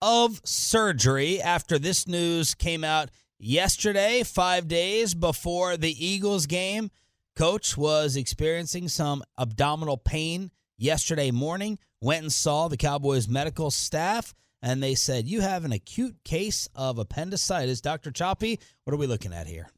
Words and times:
Of 0.00 0.40
surgery 0.44 1.42
after 1.42 1.76
this 1.76 2.06
news 2.06 2.54
came 2.54 2.84
out 2.84 3.10
yesterday, 3.40 4.22
five 4.22 4.68
days 4.68 5.12
before 5.12 5.76
the 5.76 6.06
Eagles 6.06 6.46
game. 6.46 6.92
Coach 7.34 7.76
was 7.76 8.16
experiencing 8.16 8.86
some 8.88 9.24
abdominal 9.36 9.96
pain 9.96 10.52
yesterday 10.76 11.32
morning. 11.32 11.80
Went 12.00 12.22
and 12.22 12.32
saw 12.32 12.68
the 12.68 12.76
Cowboys 12.76 13.26
medical 13.28 13.72
staff, 13.72 14.34
and 14.62 14.80
they 14.80 14.94
said, 14.94 15.26
You 15.26 15.40
have 15.40 15.64
an 15.64 15.72
acute 15.72 16.16
case 16.24 16.68
of 16.76 16.98
appendicitis. 16.98 17.80
Dr. 17.80 18.12
Choppy, 18.12 18.60
what 18.84 18.94
are 18.94 18.98
we 18.98 19.08
looking 19.08 19.32
at 19.32 19.48
here? 19.48 19.68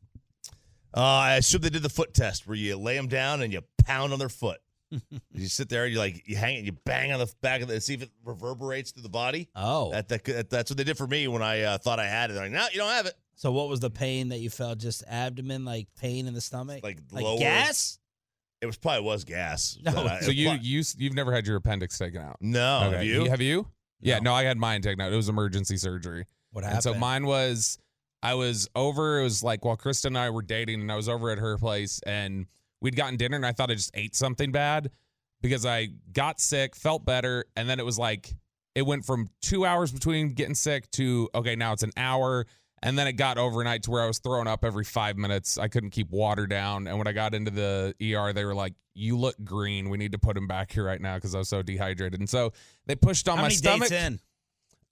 Uh, 0.95 1.01
I 1.01 1.37
assume 1.37 1.63
they 1.63 1.71
did 1.71 1.83
the 1.83 1.89
foot 1.89 2.13
test 2.13 2.47
where 2.47 2.57
you 2.57 2.77
lay 2.77 2.97
them 2.97 3.09
down 3.09 3.41
and 3.41 3.55
you 3.55 3.63
pound 3.87 4.13
on 4.13 4.19
their 4.19 4.29
foot. 4.29 4.59
You 5.33 5.47
sit 5.47 5.69
there, 5.69 5.85
and 5.85 5.93
you 5.93 5.99
like 5.99 6.27
you 6.29 6.37
hang 6.37 6.57
it, 6.57 6.65
you 6.65 6.73
bang 6.85 7.13
on 7.13 7.19
the 7.19 7.33
back 7.43 7.61
of 7.63 7.71
it, 7.71 7.83
see 7.83 7.95
if 7.95 8.03
it 8.03 8.11
reverberates 8.25 8.91
through 8.91 9.03
the 9.05 9.09
body. 9.09 9.49
Oh. 9.55 9.91
That, 9.93 10.09
that 10.09 10.51
that's 10.51 10.71
what 10.71 10.77
they 10.77 10.85
did 10.85 10.97
for 10.97 11.07
me 11.07 11.29
when 11.29 11.43
I 11.43 11.63
uh, 11.63 11.79
thought 11.79 11.99
I 12.01 12.07
had 12.07 12.31
it. 12.31 12.35
They're 12.35 12.43
like, 12.45 12.53
no, 12.53 12.67
you 12.73 12.79
don't 12.79 12.91
have 12.91 13.07
it. 13.07 13.15
So, 13.37 13.53
what 13.53 13.69
was 13.69 13.81
the 13.81 13.91
pain 13.91 14.29
that 14.31 14.39
you 14.41 14.51
felt? 14.51 14.79
Just 14.79 15.03
abdomen, 15.09 15.65
like 15.65 15.89
pain 15.99 16.27
in 16.27 16.35
the 16.35 16.41
stomach? 16.41 16.83
Like 16.83 16.99
like 17.13 17.25
lower- 17.25 17.39
gas? 17.39 17.99
It 18.61 18.67
was 18.67 18.77
probably 18.77 19.03
was 19.03 19.25
gas. 19.25 19.79
No, 19.85 19.93
I- 20.07 20.21
So 20.21 20.31
you 20.31 20.51
you 20.61 20.83
you've 20.99 21.15
never 21.15 21.33
had 21.33 21.47
your 21.47 21.57
appendix 21.57 21.97
taken 21.97 22.21
out? 22.21 22.37
no 22.41 22.91
have 22.91 23.03
you? 23.05 23.25
Have 23.31 23.41
you? 23.41 23.67
Yeah, 24.03 24.17
No. 24.19 24.31
no, 24.31 24.35
I 24.35 24.45
had 24.45 24.59
mine 24.59 24.83
taken 24.83 25.01
out. 25.01 25.13
It 25.13 25.17
was 25.17 25.29
emergency 25.29 25.77
surgery. 25.77 26.27
What 26.53 26.65
And 26.65 26.75
happened? 26.75 26.95
so 26.95 26.99
mine 26.99 27.25
was 27.27 27.79
I 28.23 28.35
was 28.35 28.69
over, 28.75 29.21
it 29.21 29.23
was 29.23 29.43
like 29.43 29.65
while 29.65 29.79
Krista 29.79 30.07
and 30.07 30.19
I 30.19 30.29
were 30.29 30.43
dating, 30.43 30.83
and 30.83 30.93
I 30.93 30.97
was 30.97 31.09
over 31.09 31.31
at 31.31 31.39
her 31.39 31.57
place 31.57 32.01
and 32.05 32.45
we'd 32.81 32.97
gotten 32.97 33.17
dinner 33.17 33.37
and 33.37 33.47
I 33.47 33.53
thought 33.53 33.71
I 33.71 33.75
just 33.75 33.91
ate 33.95 34.15
something 34.15 34.53
bad 34.53 34.91
because 35.43 35.65
I 35.65 35.89
got 36.13 36.41
sick, 36.41 36.77
felt 36.77 37.05
better, 37.05 37.45
and 37.57 37.69
then 37.69 37.79
it 37.79 37.85
was 37.85 37.99
like 37.99 38.35
it 38.75 38.83
went 38.83 39.05
from 39.05 39.29
two 39.43 39.65
hours 39.67 39.91
between 39.93 40.35
getting 40.35 40.55
sick 40.55 40.91
to 40.93 41.29
okay, 41.35 41.57
now 41.57 41.73
it's 41.73 41.83
an 41.83 41.93
hour. 41.97 42.47
And 42.83 42.99
then 42.99 43.07
it 43.07 43.13
got 43.13 43.37
overnight 43.37 43.83
to 43.83 43.91
where 43.91 44.03
I 44.03 44.07
was 44.07 44.21
throwing 44.21 44.47
up 44.47 44.65
every 44.65 44.85
five 44.85 45.19
minutes. 45.19 45.59
I 45.59 45.69
couldn't 45.69 45.91
keep 45.91 46.09
water 46.11 46.47
down. 46.47 46.87
And 46.87 46.97
when 46.97 47.07
I 47.07 47.13
got 47.13 47.35
into 47.35 47.51
the 47.51 47.95
ER, 48.03 48.33
they 48.33 48.43
were 48.47 48.55
like, 48.55 48.73
You 48.95 49.19
look 49.19 49.37
green. 49.45 49.91
We 49.91 49.99
need 49.99 50.13
to 50.13 50.19
put 50.19 50.35
him 50.35 50.47
back 50.47 50.73
here 50.73 50.85
right 50.85 50.99
now 51.01 51.17
because 51.17 51.35
I 51.35 51.39
was 51.39 51.49
so 51.51 51.61
dehydrated. 51.61 52.19
And 52.21 52.29
so 52.29 52.55
they 52.87 52.97
pushed 52.97 53.29
on 53.29 53.37
How 53.37 53.43
my 53.43 53.49
many 53.49 53.57
stomach. 53.57 53.91
dates 53.91 53.93
in? 53.93 54.21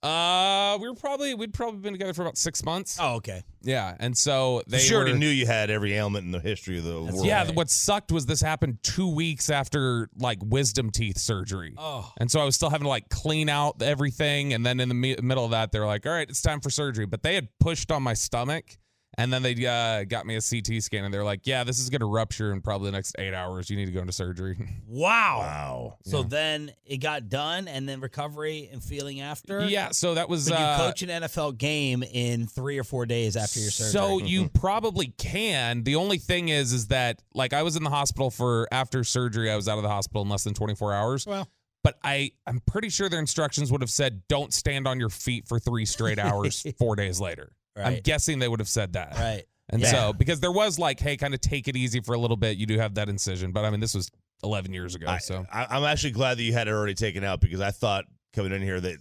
Uh, 0.01 0.77
we 0.79 0.87
were 0.87 0.95
probably 0.95 1.33
we'd 1.33 1.53
probably 1.53 1.81
been 1.81 1.91
together 1.93 2.13
for 2.13 2.21
about 2.21 2.37
six 2.37 2.63
months. 2.63 2.97
Oh, 3.01 3.15
okay. 3.15 3.43
Yeah, 3.61 3.95
and 3.99 4.17
so 4.17 4.63
they 4.67 4.77
she 4.77 4.95
already 4.95 5.11
were- 5.11 5.17
knew 5.17 5.27
you 5.27 5.45
had 5.45 5.69
every 5.69 5.93
ailment 5.93 6.25
in 6.25 6.31
the 6.31 6.39
history 6.39 6.77
of 6.77 6.85
the 6.85 7.01
world. 7.01 7.25
Yeah, 7.25 7.51
what 7.51 7.69
sucked 7.69 8.11
was 8.11 8.25
this 8.25 8.39
happened 8.41 8.77
two 8.81 9.13
weeks 9.13 9.49
after 9.49 10.09
like 10.17 10.37
wisdom 10.41 10.89
teeth 10.89 11.17
surgery. 11.17 11.73
Oh. 11.77 12.09
And 12.17 12.31
so 12.31 12.39
I 12.39 12.45
was 12.45 12.55
still 12.55 12.69
having 12.69 12.85
to 12.85 12.89
like 12.89 13.09
clean 13.09 13.49
out 13.49 13.81
everything. 13.81 14.53
And 14.53 14.65
then 14.65 14.79
in 14.79 14.87
the 14.87 14.95
me- 14.95 15.17
middle 15.21 15.43
of 15.43 15.51
that, 15.51 15.73
they're 15.73 15.85
like, 15.85 16.05
all 16.05 16.13
right, 16.13 16.29
it's 16.29 16.41
time 16.41 16.61
for 16.61 16.69
surgery. 16.69 17.05
But 17.05 17.21
they 17.23 17.35
had 17.35 17.49
pushed 17.59 17.91
on 17.91 18.01
my 18.01 18.13
stomach. 18.13 18.77
And 19.17 19.33
then 19.33 19.41
they 19.43 19.53
uh, 19.65 20.05
got 20.05 20.25
me 20.25 20.35
a 20.35 20.41
CT 20.41 20.81
scan 20.81 21.03
and 21.03 21.13
they're 21.13 21.23
like, 21.25 21.41
yeah, 21.45 21.63
this 21.65 21.79
is 21.79 21.89
going 21.89 21.99
to 21.99 22.05
rupture 22.05 22.53
in 22.53 22.61
probably 22.61 22.89
the 22.91 22.95
next 22.97 23.15
eight 23.19 23.33
hours. 23.33 23.69
You 23.69 23.75
need 23.75 23.87
to 23.87 23.91
go 23.91 23.99
into 24.01 24.13
surgery. 24.13 24.57
Wow. 24.87 25.39
Wow. 25.39 25.97
So 26.03 26.23
then 26.23 26.71
it 26.85 26.97
got 26.97 27.29
done, 27.29 27.67
and 27.67 27.87
then 27.87 27.99
recovery 27.99 28.69
and 28.71 28.83
feeling 28.83 29.19
after. 29.21 29.63
yeah. 29.65 29.89
So 29.91 30.15
that 30.15 30.29
was. 30.29 30.45
So 30.47 30.57
you 30.57 30.59
uh, 30.63 30.77
coach 30.77 31.03
an 31.03 31.09
NFL 31.09 31.57
game 31.57 32.01
in 32.03 32.47
three 32.47 32.79
or 32.79 32.83
four 32.83 33.05
days 33.05 33.35
after 33.37 33.59
your 33.59 33.69
surgery. 33.69 33.91
So 33.91 34.19
you 34.19 34.49
probably 34.49 35.13
can. 35.17 35.83
The 35.83 35.95
only 35.95 36.17
thing 36.17 36.49
is, 36.49 36.73
is 36.73 36.87
that 36.87 37.21
like 37.35 37.53
I 37.53 37.61
was 37.63 37.75
in 37.75 37.83
the 37.83 37.89
hospital 37.91 38.31
for 38.31 38.67
after 38.71 39.03
surgery. 39.03 39.51
I 39.51 39.55
was 39.55 39.67
out 39.67 39.77
of 39.77 39.83
the 39.83 39.89
hospital 39.89 40.23
in 40.23 40.29
less 40.29 40.43
than 40.43 40.53
24 40.55 40.93
hours. 40.93 41.27
well, 41.27 41.47
But 41.83 41.97
I, 42.03 42.31
I'm 42.47 42.59
pretty 42.65 42.89
sure 42.89 43.09
their 43.09 43.19
instructions 43.19 43.71
would 43.71 43.81
have 43.81 43.91
said, 43.91 44.23
"Don't 44.27 44.53
stand 44.53 44.87
on 44.87 44.99
your 44.99 45.09
feet 45.09 45.47
for 45.47 45.59
three 45.59 45.85
straight 45.85 46.17
hours." 46.19 46.65
four 46.79 46.95
days 46.95 47.19
later, 47.21 47.51
I'm 47.87 48.01
guessing 48.01 48.39
they 48.39 48.47
would 48.47 48.59
have 48.59 48.69
said 48.69 48.93
that. 48.93 49.13
right. 49.17 49.43
And 49.71 49.81
Yeah. 49.81 49.91
so 49.91 50.13
because 50.13 50.39
there 50.39 50.51
was 50.51 50.79
like, 50.79 50.99
"Hey, 50.99 51.15
kind 51.15 51.33
of 51.35 51.41
take 51.41 51.67
it 51.67 51.75
easy 51.75 51.99
for 52.01 52.13
a 52.13 52.17
little 52.17 52.37
bit." 52.37 52.57
You 52.57 52.65
do 52.65 52.79
have 52.79 52.95
that 52.95 53.07
incision, 53.09 53.51
but 53.51 53.65
I 53.65 53.69
mean, 53.69 53.79
this 53.79 53.93
was 53.93 54.09
11 54.43 54.73
years 54.73 54.95
ago. 54.95 55.07
I, 55.07 55.19
so 55.19 55.45
I, 55.53 55.67
I'm 55.69 55.83
actually 55.83 56.11
glad 56.11 56.37
that 56.39 56.43
you 56.43 56.53
had 56.53 56.67
it 56.67 56.71
already 56.71 56.95
taken 56.95 57.23
out 57.23 57.39
because 57.39 57.61
I 57.61 57.69
thought 57.71 58.05
coming 58.33 58.51
in 58.51 58.61
here 58.63 58.79
that 58.79 58.97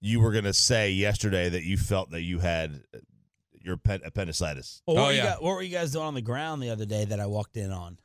you 0.00 0.20
were 0.20 0.32
going 0.32 0.44
to 0.44 0.52
say 0.52 0.90
yesterday 0.90 1.48
that 1.48 1.62
you 1.62 1.78
felt 1.78 2.10
that 2.10 2.20
you 2.22 2.38
had 2.40 2.82
uh, 2.94 2.98
your 3.52 3.76
appen- 3.86 4.02
appendicitis. 4.04 4.82
Well, 4.86 4.96
what, 4.96 5.04
Oh, 5.06 5.08
you 5.10 5.16
yeah. 5.16 5.24
guys, 5.24 5.36
what 5.40 5.54
were 5.54 5.62
you 5.62 5.70
guys 5.70 5.92
doing 5.92 6.04
on 6.04 6.14
the 6.14 6.20
ground 6.20 6.62
the 6.62 6.68
other 6.70 6.84
day 6.84 7.06
that 7.06 7.18
I 7.18 7.26
walked 7.26 7.56
in 7.56 7.70
on? 7.72 7.98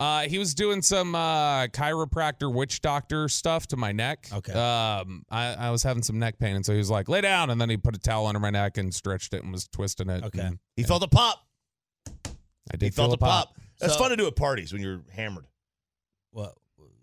Uh, 0.00 0.22
he 0.22 0.38
was 0.38 0.54
doing 0.54 0.82
some 0.82 1.14
uh, 1.14 1.66
chiropractor, 1.68 2.52
witch 2.52 2.80
doctor 2.80 3.28
stuff 3.28 3.66
to 3.68 3.76
my 3.76 3.92
neck. 3.92 4.26
Okay. 4.32 4.52
Um, 4.52 5.24
I, 5.30 5.54
I 5.54 5.70
was 5.70 5.82
having 5.84 6.02
some 6.02 6.18
neck 6.18 6.38
pain, 6.38 6.56
and 6.56 6.66
so 6.66 6.72
he 6.72 6.78
was 6.78 6.90
like, 6.90 7.08
"Lay 7.08 7.20
down," 7.20 7.50
and 7.50 7.60
then 7.60 7.70
he 7.70 7.76
put 7.76 7.94
a 7.94 7.98
towel 8.00 8.26
under 8.26 8.40
my 8.40 8.50
neck 8.50 8.76
and 8.76 8.92
stretched 8.92 9.34
it 9.34 9.42
and 9.44 9.52
was 9.52 9.68
twisting 9.68 10.10
it. 10.10 10.24
Okay. 10.24 10.40
and 10.40 10.58
He 10.76 10.82
felt 10.82 11.02
a 11.04 11.08
pop. 11.08 11.46
I 12.06 12.76
did 12.76 12.82
He 12.82 12.90
felt 12.90 13.12
a 13.14 13.16
pop. 13.16 13.54
That's 13.80 13.92
So- 13.94 13.98
fun 14.00 14.10
to 14.10 14.16
do 14.16 14.26
at 14.26 14.34
parties 14.36 14.72
when 14.72 14.82
you're 14.82 15.02
hammered. 15.12 15.46
What? 16.32 16.54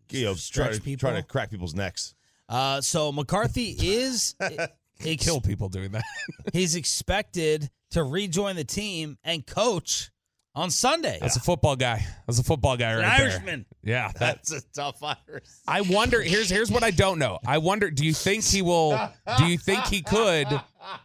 You 0.09 0.25
know, 0.25 0.33
stretch 0.33 0.67
try 0.67 0.75
to, 0.75 0.81
people. 0.81 1.09
try 1.09 1.17
to 1.19 1.25
crack 1.25 1.49
people's 1.51 1.73
necks. 1.73 2.13
Uh, 2.49 2.81
so 2.81 3.13
McCarthy 3.13 3.69
is 3.79 4.35
ex- 4.41 5.23
Kill 5.23 5.39
people 5.39 5.69
doing 5.69 5.91
that. 5.93 6.03
he's 6.51 6.75
expected 6.75 7.69
to 7.91 8.03
rejoin 8.03 8.57
the 8.57 8.65
team 8.65 9.17
and 9.23 9.47
coach 9.47 10.11
on 10.53 10.69
Sunday. 10.69 11.17
That's 11.21 11.37
a 11.37 11.39
football 11.39 11.75
guy. 11.75 12.05
That's 12.27 12.39
a 12.39 12.43
football 12.43 12.77
guy 12.77 12.91
An 12.91 12.99
right 12.99 13.17
there. 13.17 13.29
Irishman. 13.31 13.65
Yeah. 13.83 14.11
That, 14.13 14.19
That's 14.19 14.51
a 14.51 14.61
tough 14.73 14.99
virus. 14.99 15.61
I 15.67 15.81
wonder. 15.81 16.21
Here's 16.21 16.49
here's 16.49 16.71
what 16.71 16.83
I 16.83 16.91
don't 16.91 17.19
know. 17.19 17.39
I 17.45 17.57
wonder. 17.57 17.89
Do 17.89 18.05
you 18.05 18.13
think 18.13 18.43
he 18.43 18.61
will? 18.61 18.97
Do 19.37 19.45
you 19.45 19.57
think 19.57 19.85
he 19.85 20.01
could? 20.01 20.47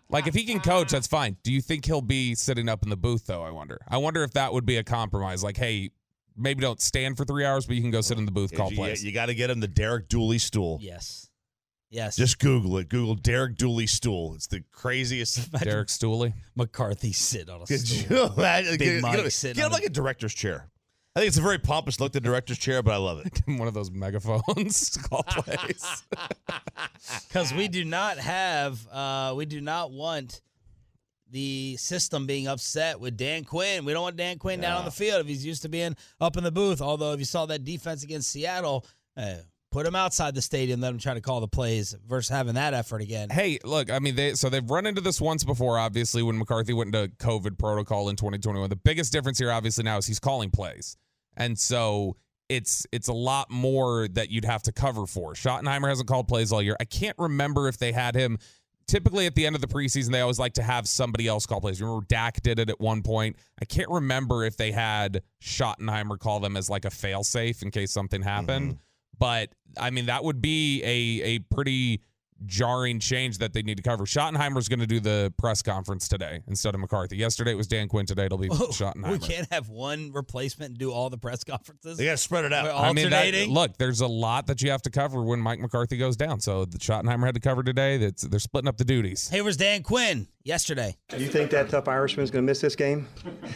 Like, 0.08 0.26
if 0.26 0.34
he 0.34 0.44
can 0.44 0.60
coach, 0.60 0.90
that's 0.90 1.06
fine. 1.06 1.36
Do 1.42 1.52
you 1.52 1.60
think 1.60 1.84
he'll 1.84 2.00
be 2.00 2.34
sitting 2.34 2.68
up 2.68 2.82
in 2.82 2.90
the 2.90 2.96
booth 2.96 3.26
though? 3.26 3.42
I 3.42 3.50
wonder. 3.50 3.80
I 3.88 3.98
wonder 3.98 4.22
if 4.24 4.32
that 4.32 4.52
would 4.52 4.66
be 4.66 4.76
a 4.78 4.84
compromise. 4.84 5.44
Like, 5.44 5.56
hey, 5.56 5.90
maybe 6.36 6.60
don't 6.60 6.80
stand 6.80 7.16
for 7.16 7.24
three 7.24 7.44
hours, 7.44 7.66
but 7.66 7.76
you 7.76 7.82
can 7.82 7.90
go 7.90 8.00
sit 8.00 8.18
in 8.18 8.24
the 8.24 8.32
booth, 8.32 8.54
call 8.54 8.70
you, 8.70 8.76
plays. 8.76 9.04
you 9.04 9.12
got 9.12 9.26
to 9.26 9.34
get 9.34 9.50
him 9.50 9.60
the 9.60 9.68
Derek 9.68 10.08
Dooley 10.08 10.38
stool. 10.38 10.78
Yes. 10.80 11.25
Yes. 11.90 12.16
Just 12.16 12.38
Google 12.40 12.78
it. 12.78 12.88
Google 12.88 13.14
Derek 13.14 13.56
Dooley 13.56 13.86
stool. 13.86 14.34
It's 14.34 14.48
the 14.48 14.62
craziest. 14.72 15.50
Derek 15.62 15.88
Stooley. 15.88 16.34
McCarthy 16.56 17.12
sit 17.12 17.48
on 17.48 17.62
a 17.62 17.66
Could 17.66 17.80
stool. 17.86 18.16
you 18.18 18.32
imagine? 18.36 18.72
Big 18.72 18.78
Get, 18.80 18.92
get 18.94 19.02
Mike 19.02 19.18
him- 19.20 19.30
sitting 19.30 19.54
get 19.56 19.62
him 19.66 19.66
on 19.66 19.72
like 19.72 19.84
a 19.84 19.90
director's 19.90 20.34
chair. 20.34 20.68
I 21.14 21.20
think 21.20 21.28
it's 21.28 21.38
a 21.38 21.42
very 21.42 21.58
pompous 21.58 21.98
look, 21.98 22.12
the 22.12 22.20
director's 22.20 22.58
chair, 22.58 22.82
but 22.82 22.92
I 22.92 22.98
love 22.98 23.24
it. 23.24 23.40
One 23.46 23.66
of 23.68 23.72
those 23.72 23.90
megaphones 23.90 24.98
call 25.08 25.22
plays. 25.22 26.02
Because 27.28 27.54
we 27.54 27.68
do 27.68 27.84
not 27.84 28.18
have, 28.18 28.78
uh, 28.92 29.32
we 29.34 29.46
do 29.46 29.60
not 29.62 29.92
want 29.92 30.42
the 31.30 31.76
system 31.78 32.26
being 32.26 32.46
upset 32.48 33.00
with 33.00 33.16
Dan 33.16 33.44
Quinn. 33.44 33.84
We 33.84 33.92
don't 33.94 34.02
want 34.02 34.16
Dan 34.16 34.38
Quinn 34.38 34.60
down 34.60 34.76
on 34.78 34.84
the 34.84 34.90
field 34.90 35.20
if 35.22 35.26
he's 35.26 35.44
used 35.46 35.62
to 35.62 35.68
being 35.70 35.96
up 36.20 36.36
in 36.36 36.44
the 36.44 36.52
booth. 36.52 36.82
Although, 36.82 37.12
if 37.14 37.18
you 37.18 37.24
saw 37.24 37.46
that 37.46 37.64
defense 37.64 38.02
against 38.04 38.30
Seattle, 38.30 38.84
uh, 39.16 39.36
put 39.76 39.84
him 39.84 39.94
outside 39.94 40.34
the 40.34 40.40
stadium, 40.40 40.80
let 40.80 40.88
him 40.88 40.98
try 40.98 41.12
to 41.12 41.20
call 41.20 41.38
the 41.40 41.46
plays 41.46 41.94
versus 42.08 42.30
having 42.30 42.54
that 42.54 42.72
effort 42.72 43.02
again. 43.02 43.28
hey, 43.28 43.58
look, 43.62 43.90
I 43.90 43.98
mean, 43.98 44.14
they 44.16 44.32
so 44.32 44.48
they've 44.48 44.70
run 44.70 44.86
into 44.86 45.02
this 45.02 45.20
once 45.20 45.44
before, 45.44 45.78
obviously, 45.78 46.22
when 46.22 46.38
McCarthy 46.38 46.72
went 46.72 46.94
into 46.94 47.14
COVID 47.18 47.58
protocol 47.58 48.08
in 48.08 48.16
2021. 48.16 48.70
The 48.70 48.76
biggest 48.76 49.12
difference 49.12 49.38
here, 49.38 49.52
obviously, 49.52 49.84
now 49.84 49.98
is 49.98 50.06
he's 50.06 50.18
calling 50.18 50.50
plays. 50.50 50.96
And 51.36 51.58
so 51.58 52.16
it's 52.48 52.86
it's 52.90 53.08
a 53.08 53.12
lot 53.12 53.50
more 53.50 54.08
that 54.08 54.30
you'd 54.30 54.46
have 54.46 54.62
to 54.62 54.72
cover 54.72 55.04
for. 55.04 55.34
Schottenheimer 55.34 55.88
hasn't 55.88 56.08
called 56.08 56.26
plays 56.26 56.52
all 56.52 56.62
year. 56.62 56.78
I 56.80 56.86
can't 56.86 57.18
remember 57.18 57.68
if 57.68 57.76
they 57.76 57.92
had 57.92 58.14
him 58.14 58.38
typically 58.86 59.26
at 59.26 59.34
the 59.34 59.44
end 59.44 59.54
of 59.54 59.60
the 59.60 59.66
preseason, 59.66 60.10
they 60.10 60.20
always 60.20 60.38
like 60.38 60.54
to 60.54 60.62
have 60.62 60.88
somebody 60.88 61.26
else 61.26 61.44
call 61.44 61.60
plays. 61.60 61.82
Remember, 61.82 62.04
Dak 62.08 62.40
did 62.42 62.58
it 62.58 62.70
at 62.70 62.80
one 62.80 63.02
point. 63.02 63.36
I 63.60 63.64
can't 63.64 63.90
remember 63.90 64.44
if 64.44 64.56
they 64.56 64.72
had 64.72 65.22
Schottenheimer 65.42 66.18
call 66.18 66.40
them 66.40 66.56
as 66.56 66.70
like 66.70 66.84
a 66.84 66.90
fail 66.90 67.24
safe 67.24 67.62
in 67.62 67.70
case 67.70 67.90
something 67.90 68.22
happened. 68.22 68.72
Mm-hmm. 68.72 68.85
But 69.18 69.50
I 69.78 69.90
mean, 69.90 70.06
that 70.06 70.24
would 70.24 70.40
be 70.40 70.82
a 70.82 71.24
a 71.24 71.38
pretty 71.54 72.02
jarring 72.44 73.00
change 73.00 73.38
that 73.38 73.52
they 73.54 73.62
need 73.62 73.76
to 73.78 73.82
cover. 73.82 74.04
Schottenheimer's 74.04 74.68
going 74.68 74.80
to 74.80 74.86
do 74.86 75.00
the 75.00 75.32
press 75.38 75.62
conference 75.62 76.06
today 76.08 76.42
instead 76.46 76.74
of 76.74 76.80
McCarthy. 76.80 77.16
Yesterday 77.16 77.52
it 77.52 77.56
was 77.56 77.66
Dan 77.66 77.88
Quinn. 77.88 78.04
Today 78.04 78.26
it'll 78.26 78.36
be 78.36 78.48
Schottenheimer. 78.48 79.12
we 79.12 79.18
can't 79.18 79.50
have 79.50 79.68
one 79.70 80.12
replacement 80.12 80.70
and 80.70 80.78
do 80.78 80.92
all 80.92 81.08
the 81.08 81.16
press 81.18 81.44
conferences. 81.44 81.96
They 81.96 82.04
got 82.04 82.10
to 82.12 82.16
spread 82.18 82.44
it 82.44 82.50
We're 82.50 82.58
out. 82.58 82.74
I 82.84 82.92
mean, 82.92 83.08
that, 83.10 83.24
alternating. 83.24 83.54
look, 83.54 83.78
there's 83.78 84.00
a 84.02 84.06
lot 84.06 84.46
that 84.48 84.60
you 84.60 84.70
have 84.70 84.82
to 84.82 84.90
cover 84.90 85.22
when 85.22 85.40
Mike 85.40 85.60
McCarthy 85.60 85.96
goes 85.96 86.16
down. 86.16 86.40
So 86.40 86.64
the 86.66 86.78
Schottenheimer 86.78 87.24
had 87.24 87.34
to 87.34 87.40
cover 87.40 87.62
today. 87.62 87.96
That's 87.96 88.22
they're 88.22 88.38
splitting 88.40 88.68
up 88.68 88.76
the 88.76 88.84
duties. 88.84 89.28
Hey, 89.28 89.40
where's 89.40 89.56
Dan 89.56 89.82
Quinn 89.82 90.28
yesterday? 90.44 90.96
Do 91.08 91.18
you 91.18 91.28
think 91.28 91.50
that 91.52 91.70
tough 91.70 91.88
Irishman's 91.88 92.30
going 92.30 92.44
to 92.44 92.50
miss 92.50 92.60
this 92.60 92.76
game? 92.76 93.08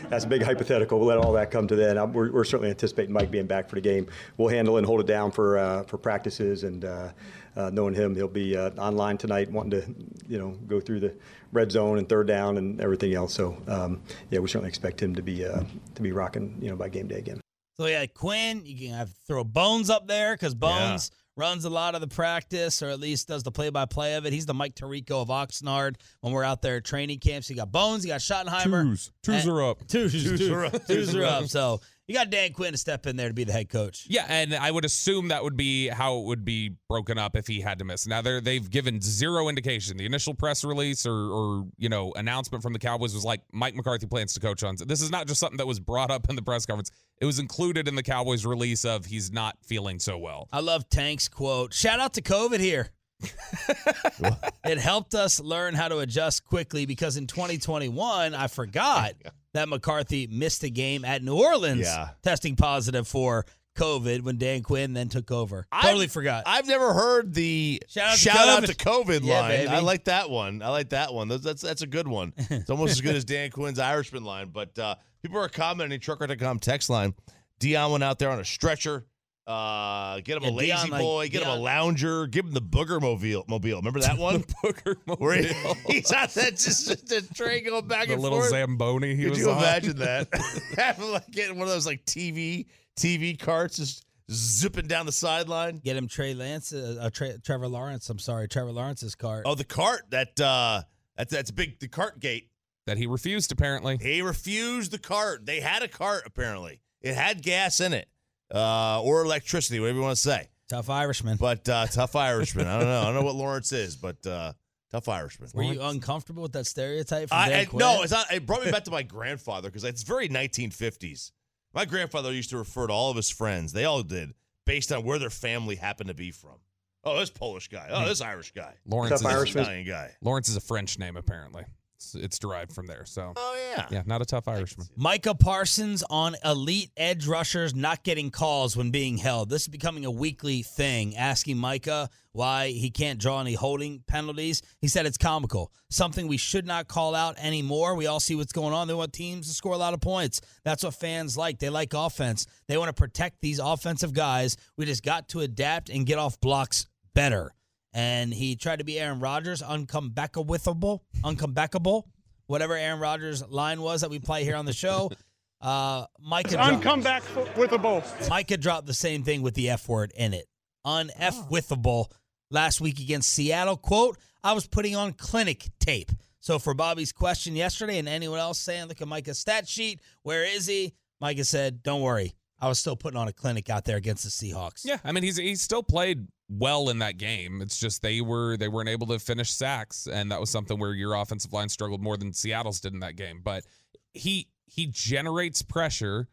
That's 0.08 0.24
a 0.24 0.28
big 0.28 0.42
hypothetical. 0.42 0.98
We'll 0.98 1.08
let 1.08 1.18
all 1.18 1.32
that 1.34 1.50
come 1.50 1.68
to 1.68 1.76
that. 1.76 1.98
I'm- 1.98 2.12
We're, 2.12 2.32
we're 2.32 2.44
certainly 2.44 2.70
anticipating 2.70 3.12
Mike 3.12 3.30
being 3.30 3.46
back 3.46 3.68
for 3.68 3.74
the 3.74 3.80
game. 3.82 4.06
We'll 4.38 4.48
handle 4.48 4.78
and 4.78 4.86
hold 4.86 5.00
it 5.00 5.06
down 5.06 5.30
for 5.30 5.58
uh, 5.58 5.82
for 5.84 5.98
practices. 5.98 6.64
And 6.64 6.84
uh, 6.84 7.08
uh, 7.56 7.70
knowing 7.72 7.94
him, 7.94 8.14
he'll 8.14 8.28
be 8.28 8.56
uh, 8.56 8.70
online 8.70 9.18
tonight, 9.18 9.50
wanting 9.50 9.70
to 9.80 9.94
you 10.28 10.38
know 10.38 10.50
go 10.66 10.80
through 10.80 11.00
the 11.00 11.14
red 11.52 11.70
zone 11.72 11.98
and 11.98 12.08
third 12.08 12.26
down 12.26 12.56
and 12.58 12.80
everything 12.80 13.14
else. 13.14 13.34
So 13.34 13.56
um, 13.68 14.02
yeah, 14.30 14.38
we 14.38 14.48
certainly 14.48 14.68
expect 14.68 15.02
him 15.02 15.14
to 15.16 15.22
be 15.22 15.44
uh, 15.44 15.62
to 15.94 16.02
be 16.02 16.12
rocking 16.12 16.58
you 16.60 16.70
know 16.70 16.76
by 16.76 16.88
game 16.88 17.08
day 17.08 17.18
again. 17.18 17.40
So 17.76 17.86
yeah, 17.86 18.04
Quinn, 18.06 18.62
you 18.64 18.88
can 18.88 18.96
have 18.96 19.10
throw 19.26 19.42
Bones 19.42 19.88
up 19.88 20.06
there 20.06 20.34
because 20.34 20.54
Bones 20.54 21.10
runs 21.36 21.64
a 21.64 21.70
lot 21.70 21.94
of 21.94 22.02
the 22.02 22.06
practice, 22.08 22.82
or 22.82 22.90
at 22.90 23.00
least 23.00 23.28
does 23.28 23.42
the 23.42 23.50
play-by-play 23.50 24.16
of 24.16 24.26
it. 24.26 24.32
He's 24.34 24.44
the 24.44 24.52
Mike 24.52 24.74
Tirico 24.74 25.22
of 25.22 25.28
Oxnard 25.28 25.94
when 26.20 26.34
we're 26.34 26.44
out 26.44 26.60
there 26.60 26.76
at 26.76 26.84
training 26.84 27.20
camps. 27.20 27.48
You 27.48 27.56
got 27.56 27.72
Bones, 27.72 28.04
you 28.04 28.10
got 28.10 28.20
Schottenheimer. 28.20 28.82
Twos. 28.84 29.12
Twos 29.22 29.44
And- 29.44 29.52
are 29.52 29.70
up. 29.70 29.78
Twos, 29.88 30.12
Twos 30.12 30.38
twos, 30.38 30.50
are 30.50 30.64
up. 30.66 30.86
twos 30.86 31.14
are 31.14 31.24
up. 31.24 31.46
So 31.46 31.80
you 32.10 32.16
got 32.16 32.28
Dan 32.28 32.52
Quinn 32.52 32.72
to 32.72 32.76
step 32.76 33.06
in 33.06 33.14
there 33.14 33.28
to 33.28 33.34
be 33.34 33.44
the 33.44 33.52
head 33.52 33.68
coach. 33.68 34.04
Yeah, 34.08 34.26
and 34.28 34.52
I 34.52 34.68
would 34.68 34.84
assume 34.84 35.28
that 35.28 35.44
would 35.44 35.56
be 35.56 35.86
how 35.86 36.18
it 36.18 36.24
would 36.24 36.44
be 36.44 36.74
broken 36.88 37.18
up 37.18 37.36
if 37.36 37.46
he 37.46 37.60
had 37.60 37.78
to 37.78 37.84
miss. 37.84 38.04
Now 38.04 38.20
they're 38.20 38.40
they've 38.40 38.68
given 38.68 39.00
zero 39.00 39.48
indication. 39.48 39.96
The 39.96 40.06
initial 40.06 40.34
press 40.34 40.64
release 40.64 41.06
or 41.06 41.14
or 41.14 41.66
you 41.78 41.88
know 41.88 42.12
announcement 42.16 42.64
from 42.64 42.72
the 42.72 42.80
Cowboys 42.80 43.14
was 43.14 43.24
like 43.24 43.42
Mike 43.52 43.76
McCarthy 43.76 44.08
plans 44.08 44.34
to 44.34 44.40
coach 44.40 44.64
on. 44.64 44.74
This 44.84 45.02
is 45.02 45.12
not 45.12 45.28
just 45.28 45.38
something 45.38 45.58
that 45.58 45.68
was 45.68 45.78
brought 45.78 46.10
up 46.10 46.28
in 46.28 46.34
the 46.34 46.42
press 46.42 46.66
conference. 46.66 46.90
It 47.20 47.26
was 47.26 47.38
included 47.38 47.86
in 47.86 47.94
the 47.94 48.02
Cowboys 48.02 48.44
release 48.44 48.84
of 48.84 49.04
he's 49.04 49.30
not 49.30 49.56
feeling 49.62 50.00
so 50.00 50.18
well. 50.18 50.48
I 50.52 50.58
love 50.58 50.90
Tank's 50.90 51.28
quote. 51.28 51.72
Shout 51.72 52.00
out 52.00 52.14
to 52.14 52.22
COVID 52.22 52.58
here. 52.58 52.90
it 54.64 54.78
helped 54.78 55.14
us 55.14 55.38
learn 55.38 55.74
how 55.74 55.86
to 55.86 55.98
adjust 55.98 56.44
quickly 56.44 56.86
because 56.86 57.16
in 57.16 57.28
2021, 57.28 58.34
I 58.34 58.48
forgot 58.48 59.14
that 59.54 59.68
McCarthy 59.68 60.26
missed 60.28 60.62
a 60.64 60.70
game 60.70 61.04
at 61.04 61.22
New 61.22 61.36
Orleans, 61.36 61.80
Yeah. 61.80 62.10
testing 62.22 62.56
positive 62.56 63.06
for 63.08 63.44
COVID 63.76 64.22
when 64.22 64.36
Dan 64.36 64.62
Quinn 64.62 64.92
then 64.92 65.08
took 65.08 65.30
over. 65.30 65.66
Totally 65.82 66.08
forgot. 66.08 66.42
I've 66.46 66.66
never 66.66 66.92
heard 66.92 67.32
the 67.34 67.80
Shout 67.88 68.18
shout, 68.18 68.36
out 68.36 68.44
to 68.44 68.50
out 68.64 68.64
to 68.66 68.74
COVID. 68.74 69.04
COVID 69.20 69.24
Yeah, 69.24 69.40
line. 69.40 69.50
baby. 69.50 69.68
I 69.68 69.78
like 69.80 70.04
that 70.04 70.28
one. 70.28 70.60
I 70.62 70.68
like 70.68 70.90
that 70.90 71.14
one. 71.14 71.28
That's 71.28 71.42
that's, 71.44 71.62
that's 71.62 71.82
a 71.82 71.86
good 71.86 72.08
one. 72.08 72.32
It's 72.36 72.68
almost 72.70 72.92
as 72.92 73.00
good 73.00 73.14
as 73.14 73.24
Dan 73.24 73.50
Quinn's 73.50 73.78
Irishman 73.78 74.24
line. 74.24 74.50
But 74.52 74.78
uh, 74.78 74.96
people 75.22 75.38
are 75.38 75.48
commenting 75.48 76.00
trucker.com 76.00 76.58
text 76.58 76.90
line. 76.90 77.14
Dion 77.60 77.92
went 77.92 78.04
out 78.04 78.18
there 78.18 78.30
on 78.30 78.40
a 78.40 78.44
stretcher. 78.44 79.06
Uh, 79.50 80.20
get 80.20 80.36
him 80.36 80.44
Yeah, 80.44 80.50
a 80.50 80.52
lazy 80.52 80.66
Dion, 80.72 80.90
like, 80.90 81.00
boy. 81.00 81.28
Get 81.28 81.42
him 81.42 81.48
a 81.48 81.56
lounger. 81.56 82.26
Give 82.26 82.44
him 82.46 82.52
the 82.52 82.62
booger 82.62 83.00
mobile. 83.00 83.44
Mobile. 83.48 83.76
Remember 83.76 84.00
that 84.00 84.16
one? 84.28 84.44
Booker 84.62 84.96
Where 85.18 85.42
he- 85.42 85.52
Mobile. 85.64 85.74
he's 85.88 86.10
on 86.12 86.28
that 86.34 86.52
just 86.56 87.08
the 87.08 87.22
train 87.34 87.64
going 87.64 87.86
back 87.86 88.08
and 88.08 88.08
forth. 88.08 88.08
the 88.08 88.12
and 88.14 88.22
little 88.22 88.38
forth. 88.38 88.50
Zamboni 88.50 89.14
he 89.16 89.22
Could 89.24 89.30
was 89.30 89.38
you 89.40 89.50
on. 89.50 89.58
imagine 89.58 89.96
that? 89.98 90.28
Having 90.76 91.10
like 91.12 91.30
getting 91.30 91.58
one 91.58 91.66
of 91.68 91.74
those 91.74 91.86
like 91.86 92.04
TV 92.04 92.66
TV 92.98 93.38
carts 93.38 93.76
just 93.76 94.04
zipping 94.30 94.86
down 94.86 95.06
the 95.06 95.12
sideline. 95.12 95.78
Get 95.78 95.96
him 95.96 96.06
Trey 96.06 96.34
Lance, 96.34 96.72
uh, 96.72 96.98
uh, 97.00 97.10
Trey, 97.10 97.36
Trevor 97.44 97.66
Lawrence. 97.66 98.08
I'm 98.10 98.18
sorry, 98.20 98.46
Trevor 98.46 98.70
Lawrence's 98.72 99.14
cart. 99.16 99.42
Oh, 99.46 99.54
the 99.56 99.64
cart 99.64 100.02
that 100.10 100.38
uh 100.40 100.82
that's 101.16 101.32
that's 101.32 101.50
big 101.50 101.80
the 101.80 101.88
cart 101.88 102.20
gate. 102.20 102.50
that 102.86 102.98
he 102.98 103.06
refused 103.06 103.50
apparently. 103.52 103.98
He 104.00 104.22
refused 104.22 104.92
the 104.92 104.98
cart. 104.98 105.44
They 105.46 105.60
had 105.60 105.82
a 105.82 105.88
cart 105.88 106.22
apparently. 106.26 106.80
It 107.02 107.14
had 107.14 107.42
gas 107.42 107.80
in 107.80 107.92
it. 107.94 108.08
Uh 108.54 109.02
or 109.02 109.22
electricity, 109.24 109.80
whatever 109.80 109.98
you 109.98 110.02
want 110.04 110.16
to 110.16 110.22
say. 110.22 110.48
Tough 110.68 110.90
Irishman. 110.90 111.36
But 111.36 111.68
uh 111.68 111.86
tough 111.92 112.16
Irishman. 112.16 112.66
I 112.66 112.78
don't 112.78 112.88
know. 112.88 113.00
I 113.00 113.04
don't 113.06 113.14
know 113.14 113.22
what 113.22 113.34
Lawrence 113.34 113.72
is, 113.72 113.96
but 113.96 114.24
uh 114.26 114.52
tough 114.90 115.08
Irishman. 115.08 115.50
Were 115.54 115.62
you 115.62 115.80
uncomfortable 115.82 116.42
with 116.42 116.52
that 116.52 116.66
stereotype 116.66 117.28
from 117.28 117.38
I, 117.38 117.52
I- 117.52 117.68
no, 117.72 118.02
it's 118.02 118.12
not. 118.12 118.32
It 118.32 118.46
brought 118.46 118.64
me 118.64 118.70
back 118.70 118.84
to 118.84 118.90
my 118.90 119.02
grandfather 119.02 119.68
because 119.68 119.84
it's 119.84 120.02
very 120.02 120.28
1950s. 120.28 121.32
My 121.72 121.84
grandfather 121.84 122.32
used 122.32 122.50
to 122.50 122.58
refer 122.58 122.86
to 122.88 122.92
all 122.92 123.10
of 123.10 123.16
his 123.16 123.30
friends. 123.30 123.72
They 123.72 123.84
all 123.84 124.02
did 124.02 124.34
based 124.66 124.90
on 124.92 125.04
where 125.04 125.18
their 125.18 125.30
family 125.30 125.76
happened 125.76 126.08
to 126.08 126.14
be 126.14 126.30
from. 126.30 126.56
Oh, 127.04 127.18
this 127.18 127.30
Polish 127.30 127.68
guy. 127.68 127.88
Oh, 127.90 128.04
this 128.06 128.20
Irish 128.20 128.52
guy. 128.52 128.74
Lawrence 128.86 129.20
Tough 129.22 129.30
is, 129.30 129.36
Irishman. 129.36 129.62
Italian 129.62 129.86
guy. 129.86 130.10
Lawrence 130.20 130.48
is 130.48 130.56
a 130.56 130.60
French 130.60 130.98
name 130.98 131.16
apparently. 131.16 131.64
It's, 132.00 132.14
it's 132.14 132.38
derived 132.38 132.72
from 132.72 132.86
there. 132.86 133.04
So 133.04 133.34
Oh 133.36 133.72
yeah. 133.76 133.86
yeah, 133.90 134.02
not 134.06 134.22
a 134.22 134.24
tough 134.24 134.48
Irishman. 134.48 134.86
Micah 134.96 135.34
Parsons 135.34 136.02
on 136.08 136.34
elite 136.42 136.90
edge 136.96 137.26
rushers 137.26 137.74
not 137.74 138.02
getting 138.04 138.30
calls 138.30 138.74
when 138.74 138.90
being 138.90 139.18
held. 139.18 139.50
This 139.50 139.62
is 139.62 139.68
becoming 139.68 140.06
a 140.06 140.10
weekly 140.10 140.62
thing. 140.62 141.14
Asking 141.14 141.58
Micah 141.58 142.08
why 142.32 142.68
he 142.68 142.90
can't 142.90 143.18
draw 143.20 143.38
any 143.42 143.52
holding 143.52 144.02
penalties. 144.06 144.62
He 144.80 144.88
said 144.88 145.04
it's 145.04 145.18
comical. 145.18 145.72
Something 145.90 146.26
we 146.26 146.38
should 146.38 146.66
not 146.66 146.88
call 146.88 147.14
out 147.14 147.38
anymore. 147.38 147.94
We 147.96 148.06
all 148.06 148.20
see 148.20 148.34
what's 148.34 148.52
going 148.52 148.72
on. 148.72 148.88
They 148.88 148.94
want 148.94 149.12
teams 149.12 149.46
to 149.48 149.52
score 149.52 149.74
a 149.74 149.78
lot 149.78 149.92
of 149.92 150.00
points. 150.00 150.40
That's 150.64 150.82
what 150.82 150.94
fans 150.94 151.36
like. 151.36 151.58
They 151.58 151.68
like 151.68 151.92
offense. 151.92 152.46
They 152.66 152.78
want 152.78 152.88
to 152.88 152.94
protect 152.94 153.42
these 153.42 153.58
offensive 153.58 154.14
guys. 154.14 154.56
We 154.78 154.86
just 154.86 155.02
got 155.02 155.28
to 155.30 155.40
adapt 155.40 155.90
and 155.90 156.06
get 156.06 156.18
off 156.18 156.40
blocks 156.40 156.86
better. 157.14 157.52
And 157.92 158.32
he 158.32 158.56
tried 158.56 158.78
to 158.78 158.84
be 158.84 158.98
Aaron 159.00 159.20
Rodgers, 159.20 159.62
uncomebackable, 159.62 161.00
uncomebackable, 161.22 162.04
whatever 162.46 162.74
Aaron 162.76 163.00
Rodgers' 163.00 163.46
line 163.48 163.80
was 163.80 164.02
that 164.02 164.10
we 164.10 164.18
play 164.18 164.44
here 164.44 164.56
on 164.56 164.66
the 164.66 164.72
show. 164.72 165.10
Uh, 165.62 166.06
Micah, 166.18 166.52
dropped, 166.52 166.82
Uncomeback 166.82 167.56
with 167.58 167.72
a 167.72 167.76
bowl. 167.76 168.02
Micah 168.30 168.56
dropped 168.56 168.86
the 168.86 168.94
same 168.94 169.22
thing 169.22 169.42
with 169.42 169.52
the 169.52 169.68
F 169.68 169.88
word 169.90 170.10
in 170.16 170.32
it. 170.32 170.46
Un 170.86 171.10
F 171.14 171.50
withable 171.50 172.06
last 172.50 172.80
week 172.80 172.98
against 172.98 173.28
Seattle. 173.30 173.76
Quote, 173.76 174.16
I 174.42 174.54
was 174.54 174.66
putting 174.66 174.96
on 174.96 175.12
clinic 175.12 175.68
tape. 175.78 176.12
So 176.40 176.58
for 176.58 176.72
Bobby's 176.72 177.12
question 177.12 177.54
yesterday 177.54 177.98
and 177.98 178.08
anyone 178.08 178.38
else 178.38 178.58
saying, 178.58 178.86
look 178.86 179.02
at 179.02 179.08
Micah's 179.08 179.38
stat 179.38 179.68
sheet, 179.68 180.00
where 180.22 180.44
is 180.44 180.66
he? 180.66 180.94
Micah 181.20 181.44
said, 181.44 181.82
don't 181.82 182.00
worry. 182.00 182.34
I 182.58 182.68
was 182.68 182.78
still 182.78 182.96
putting 182.96 183.18
on 183.18 183.28
a 183.28 183.32
clinic 183.32 183.68
out 183.68 183.84
there 183.84 183.98
against 183.98 184.24
the 184.24 184.30
Seahawks. 184.30 184.80
Yeah, 184.84 184.98
I 185.04 185.12
mean 185.12 185.22
he's 185.22 185.36
he 185.36 185.54
still 185.56 185.82
played 185.82 186.26
well 186.50 186.88
in 186.88 186.98
that 186.98 187.16
game. 187.16 187.62
It's 187.62 187.78
just 187.78 188.02
they 188.02 188.20
were 188.20 188.56
they 188.56 188.68
weren't 188.68 188.88
able 188.88 189.06
to 189.08 189.18
finish 189.18 189.50
sacks, 189.50 190.06
and 190.06 190.30
that 190.32 190.40
was 190.40 190.50
something 190.50 190.78
where 190.78 190.92
your 190.92 191.14
offensive 191.14 191.52
line 191.52 191.68
struggled 191.68 192.02
more 192.02 192.16
than 192.16 192.32
Seattle's 192.32 192.80
did 192.80 192.92
in 192.92 193.00
that 193.00 193.16
game. 193.16 193.40
But 193.42 193.64
he 194.12 194.48
he 194.66 194.86
generates 194.86 195.62
pressure. 195.62 196.28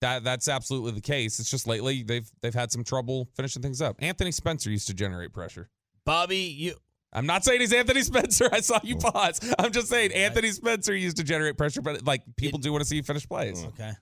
That 0.00 0.24
that's 0.24 0.48
absolutely 0.48 0.92
the 0.92 1.00
case. 1.00 1.38
It's 1.38 1.50
just 1.50 1.66
lately 1.66 2.02
they've 2.02 2.28
they've 2.40 2.54
had 2.54 2.72
some 2.72 2.82
trouble 2.82 3.28
finishing 3.36 3.62
things 3.62 3.80
up. 3.80 3.96
Anthony 4.00 4.32
Spencer 4.32 4.70
used 4.70 4.88
to 4.88 4.94
generate 4.94 5.32
pressure. 5.32 5.70
Bobby, 6.04 6.38
you 6.38 6.74
I'm 7.12 7.26
not 7.26 7.44
saying 7.44 7.60
he's 7.60 7.72
Anthony 7.72 8.02
Spencer. 8.02 8.48
I 8.52 8.60
saw 8.60 8.80
you 8.82 8.96
oh. 9.04 9.10
pause. 9.10 9.40
I'm 9.58 9.70
just 9.70 9.88
saying 9.88 10.12
Anthony 10.12 10.50
Spencer 10.50 10.94
used 10.94 11.18
to 11.18 11.24
generate 11.24 11.56
pressure, 11.56 11.82
but 11.82 12.04
like 12.04 12.22
people 12.36 12.58
do 12.58 12.72
want 12.72 12.82
to 12.82 12.88
see 12.88 12.96
you 12.96 13.02
finish 13.02 13.28
plays. 13.28 13.64
Okay. 13.64 13.92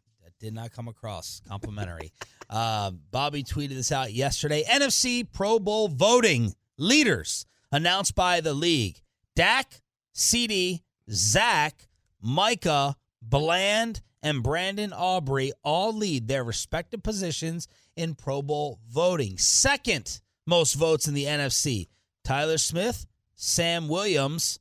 Did 0.40 0.54
not 0.54 0.72
come 0.72 0.88
across 0.88 1.42
complimentary. 1.46 2.12
uh, 2.50 2.92
Bobby 3.10 3.44
tweeted 3.44 3.74
this 3.74 3.92
out 3.92 4.12
yesterday. 4.12 4.64
NFC 4.64 5.26
Pro 5.30 5.58
Bowl 5.58 5.88
voting 5.88 6.54
leaders 6.78 7.46
announced 7.70 8.14
by 8.14 8.40
the 8.40 8.54
league. 8.54 9.00
Dak, 9.36 9.80
CD, 10.12 10.82
Zach, 11.10 11.88
Micah, 12.22 12.96
Bland, 13.22 14.00
and 14.22 14.42
Brandon 14.42 14.92
Aubrey 14.92 15.52
all 15.62 15.92
lead 15.94 16.28
their 16.28 16.44
respective 16.44 17.02
positions 17.02 17.68
in 17.96 18.14
Pro 18.14 18.42
Bowl 18.42 18.78
voting. 18.88 19.38
Second 19.38 20.20
most 20.46 20.74
votes 20.74 21.06
in 21.06 21.14
the 21.14 21.24
NFC. 21.24 21.88
Tyler 22.24 22.58
Smith, 22.58 23.06
Sam 23.34 23.88
Williams, 23.88 24.58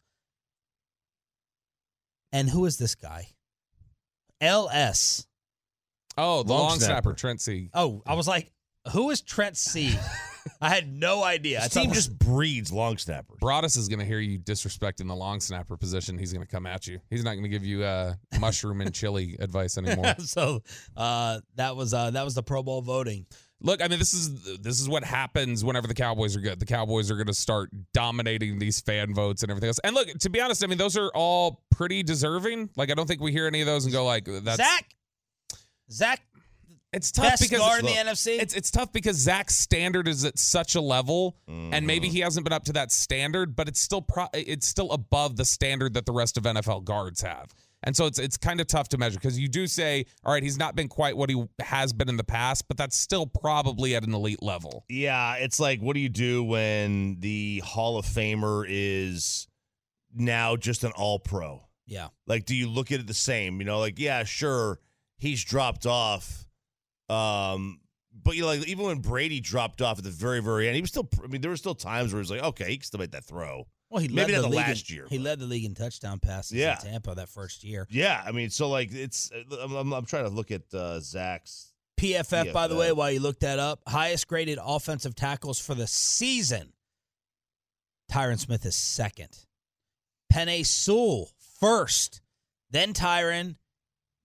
and 2.31 2.49
who 2.49 2.65
is 2.65 2.77
this 2.77 2.95
guy? 2.95 3.29
LS. 4.39 5.25
Oh, 6.21 6.43
the 6.43 6.51
Long 6.53 6.61
long, 6.61 6.79
snapper. 6.79 6.91
snapper. 7.09 7.13
Trent 7.13 7.41
C. 7.41 7.69
Oh, 7.73 8.01
I 8.05 8.13
was 8.15 8.27
like, 8.27 8.51
who 8.93 9.09
is 9.09 9.21
Trent 9.21 9.57
C? 9.57 9.93
I 10.61 10.69
had 10.69 10.91
no 10.91 11.21
idea. 11.23 11.59
I 11.59 11.63
This 11.63 11.73
thought 11.73 11.81
team 11.81 11.91
just 11.93 12.17
breeds 12.17 12.71
long 12.71 12.97
snappers. 12.97 13.37
Broadus 13.39 13.75
is 13.75 13.87
going 13.87 13.99
to 13.99 14.05
hear 14.05 14.19
you 14.19 14.39
disrespecting 14.39 15.07
the 15.07 15.15
long 15.15 15.39
snapper 15.41 15.77
position. 15.77 16.17
He's 16.17 16.33
going 16.33 16.45
to 16.45 16.51
come 16.51 16.65
at 16.65 16.87
you. 16.87 16.99
He's 17.09 17.23
not 17.23 17.31
going 17.31 17.43
to 17.43 17.49
give 17.49 17.65
you 17.65 17.83
uh, 17.83 18.13
mushroom 18.39 18.81
and 18.81 18.93
chili 18.93 19.35
advice 19.39 19.77
anymore. 19.77 20.15
so 20.19 20.63
uh, 20.97 21.39
that 21.55 21.75
was 21.75 21.93
uh, 21.93 22.11
that 22.11 22.23
was 22.25 22.35
the 22.35 22.43
Pro 22.43 22.63
Bowl 22.63 22.81
voting. 22.81 23.25
look, 23.61 23.83
I 23.83 23.89
mean, 23.89 23.99
this 23.99 24.13
is 24.13 24.59
this 24.59 24.79
is 24.79 24.89
what 24.89 25.03
happens 25.03 25.63
whenever 25.63 25.87
the 25.87 25.93
Cowboys 25.93 26.35
are 26.35 26.41
good. 26.41 26.59
The 26.59 26.65
Cowboys 26.65 27.11
are 27.11 27.15
going 27.15 27.27
to 27.27 27.33
start 27.33 27.69
dominating 27.93 28.59
these 28.59 28.79
fan 28.79 29.13
votes 29.13 29.43
and 29.43 29.51
everything 29.51 29.67
else. 29.67 29.79
And 29.83 29.93
look, 29.93 30.07
to 30.19 30.29
be 30.29 30.41
honest, 30.41 30.63
I 30.63 30.67
mean, 30.67 30.77
those 30.77 30.97
are 30.97 31.11
all 31.13 31.63
pretty 31.69 32.01
deserving. 32.01 32.69
Like, 32.75 32.89
I 32.91 32.95
don't 32.95 33.07
think 33.07 33.21
we 33.21 33.31
hear 33.33 33.45
any 33.45 33.59
of 33.61 33.67
those 33.67 33.83
and 33.83 33.93
go 33.93 34.05
like, 34.05 34.25
"That's 34.25 34.57
Zach, 34.57 34.95
Zach, 35.91 36.21
It's 36.93 37.11
tough 37.11 37.25
best 37.25 37.41
because 37.43 37.59
guard 37.59 37.79
in 37.81 37.85
the 37.85 37.91
look, 37.93 38.07
NFC. 38.07 38.39
it's 38.41 38.53
it's 38.55 38.71
tough 38.71 38.91
because 38.91 39.15
Zach's 39.17 39.55
standard 39.57 40.07
is 40.07 40.25
at 40.25 40.37
such 40.39 40.75
a 40.75 40.81
level, 40.81 41.37
and 41.47 41.85
maybe 41.85 42.07
Mm-hmm. 42.07 42.13
he 42.15 42.19
hasn't 42.21 42.43
been 42.45 42.53
up 42.53 42.63
to 42.65 42.73
that 42.73 42.91
standard, 42.91 43.55
but 43.55 43.67
it's 43.67 43.79
still 43.79 44.01
pro- 44.01 44.27
it's 44.33 44.67
still 44.67 44.91
above 44.91 45.35
the 45.37 45.45
standard 45.45 45.93
that 45.93 46.05
the 46.05 46.11
rest 46.13 46.37
of 46.37 46.43
NFL 46.43 46.83
guards 46.85 47.21
have. 47.21 47.53
And 47.81 47.95
so 47.95 48.07
it's 48.07 48.19
it's 48.19 48.35
kind 48.37 48.59
of 48.59 48.67
tough 48.67 48.89
to 48.89 48.97
measure 48.97 49.17
because 49.19 49.39
you 49.39 49.47
do 49.47 49.65
say, 49.65 50.05
all 50.25 50.33
right, 50.33 50.43
he's 50.43 50.57
not 50.57 50.75
been 50.75 50.89
quite 50.89 51.15
what 51.15 51.29
he 51.29 51.41
has 51.59 51.93
been 51.93 52.09
in 52.09 52.17
the 52.17 52.23
past, 52.25 52.67
but 52.67 52.75
that's 52.75 52.97
still 52.97 53.25
probably 53.25 53.95
at 53.95 54.03
an 54.03 54.13
elite 54.13 54.43
level. 54.43 54.83
Yeah, 54.89 55.35
it's 55.35 55.59
like 55.61 55.79
what 55.79 55.93
do 55.93 55.99
you 56.01 56.09
do 56.09 56.43
when 56.43 57.21
the 57.21 57.59
Hall 57.65 57.97
of 57.97 58.05
Famer 58.05 58.65
is 58.67 59.47
now 60.13 60.55
just 60.55 60.83
an 60.83 60.91
all 60.95 61.19
pro? 61.19 61.63
yeah. 61.85 62.09
Like, 62.27 62.45
do 62.45 62.55
you 62.55 62.67
look 62.69 62.91
at 62.91 62.99
it 62.99 63.07
the 63.07 63.13
same? 63.13 63.59
You 63.59 63.65
know, 63.65 63.79
like, 63.79 63.97
yeah, 63.97 64.23
sure, 64.23 64.79
he's 65.19 65.43
dropped 65.43 65.85
off. 65.85 66.45
Um, 67.09 67.79
but 68.23 68.35
you 68.35 68.41
know, 68.41 68.47
like 68.47 68.67
even 68.67 68.85
when 68.85 68.99
Brady 68.99 69.39
dropped 69.39 69.81
off 69.81 69.97
at 69.99 70.03
the 70.03 70.09
very, 70.09 70.41
very 70.41 70.67
end, 70.67 70.75
he 70.75 70.81
was 70.81 70.89
still 70.89 71.07
I 71.23 71.27
mean, 71.27 71.41
there 71.41 71.51
were 71.51 71.57
still 71.57 71.75
times 71.75 72.11
where 72.11 72.19
he 72.19 72.21
was 72.21 72.31
like, 72.31 72.43
okay, 72.43 72.69
he 72.69 72.77
can 72.77 72.83
still 72.83 72.99
make 72.99 73.11
that 73.11 73.25
throw. 73.25 73.67
Well, 73.89 74.01
he 74.01 74.07
Maybe 74.07 74.33
led 74.33 74.41
not 74.43 74.51
the 74.51 74.57
in- 74.57 74.63
last 74.63 74.89
year, 74.91 75.07
He 75.09 75.17
but- 75.17 75.23
led 75.23 75.39
the 75.39 75.45
league 75.45 75.65
in 75.65 75.73
touchdown 75.73 76.19
passes 76.19 76.57
Yeah. 76.57 76.79
in 76.83 76.91
Tampa 76.91 77.15
that 77.15 77.29
first 77.29 77.63
year. 77.63 77.87
Yeah, 77.89 78.21
I 78.25 78.31
mean, 78.31 78.49
so 78.51 78.69
like 78.69 78.91
it's 78.91 79.31
I'm, 79.61 79.73
I'm, 79.73 79.93
I'm 79.93 80.05
trying 80.05 80.25
to 80.25 80.29
look 80.29 80.51
at 80.51 80.71
uh, 80.73 80.99
Zach's. 80.99 81.73
PFF, 81.99 82.53
by 82.53 82.67
the 82.67 82.75
way, 82.77 82.91
while 82.93 83.11
you 83.11 83.19
look 83.19 83.39
that 83.41 83.59
up, 83.59 83.81
highest 83.87 84.27
graded 84.27 84.57
offensive 84.63 85.15
tackles 85.15 85.59
for 85.59 85.75
the 85.75 85.85
season. 85.87 86.71
Tyron 88.11 88.39
Smith 88.39 88.65
is 88.65 88.75
second. 88.75 89.45
Penei 90.31 90.65
Sewell 90.65 91.29
first. 91.59 92.21
Then 92.71 92.93
Tyron, 92.93 93.55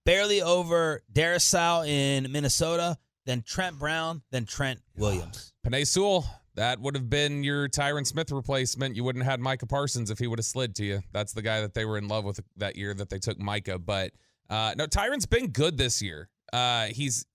barely 0.05 0.43
over 0.43 1.03
Darrisaw 1.13 1.87
in 1.89 2.31
Minnesota. 2.31 2.99
Then 3.27 3.43
Trent 3.43 3.79
Brown. 3.79 4.23
Then 4.31 4.45
Trent 4.45 4.81
Williams. 4.97 5.53
Penei 5.67 5.87
Sewell, 5.87 6.27
that 6.57 6.81
would 6.81 6.95
have 6.95 7.09
been 7.09 7.43
your 7.43 7.69
Tyron 7.69 8.07
Smith 8.07 8.31
replacement. 8.31 8.97
You 8.97 9.05
wouldn't 9.05 9.25
have 9.25 9.33
had 9.33 9.41
Micah 9.41 9.67
Parsons 9.67 10.11
if 10.11 10.19
he 10.19 10.27
would 10.27 10.39
have 10.39 10.47
slid 10.47 10.75
to 10.77 10.85
you. 10.85 11.03
That's 11.13 11.33
the 11.33 11.43
guy 11.43 11.61
that 11.63 11.75
they 11.75 11.85
were 11.85 11.99
in 11.99 12.07
love 12.07 12.25
with 12.25 12.41
that 12.57 12.77
year 12.77 12.95
that 12.95 13.09
they 13.09 13.19
took 13.19 13.39
Micah. 13.39 13.79
But 13.79 14.13
uh, 14.51 14.75
no, 14.77 14.87
Tyron's 14.87 15.27
been 15.27 15.49
good 15.49 15.79
this 15.79 16.03
year. 16.03 16.29
Uh, 16.53 16.87
he's 16.87 17.27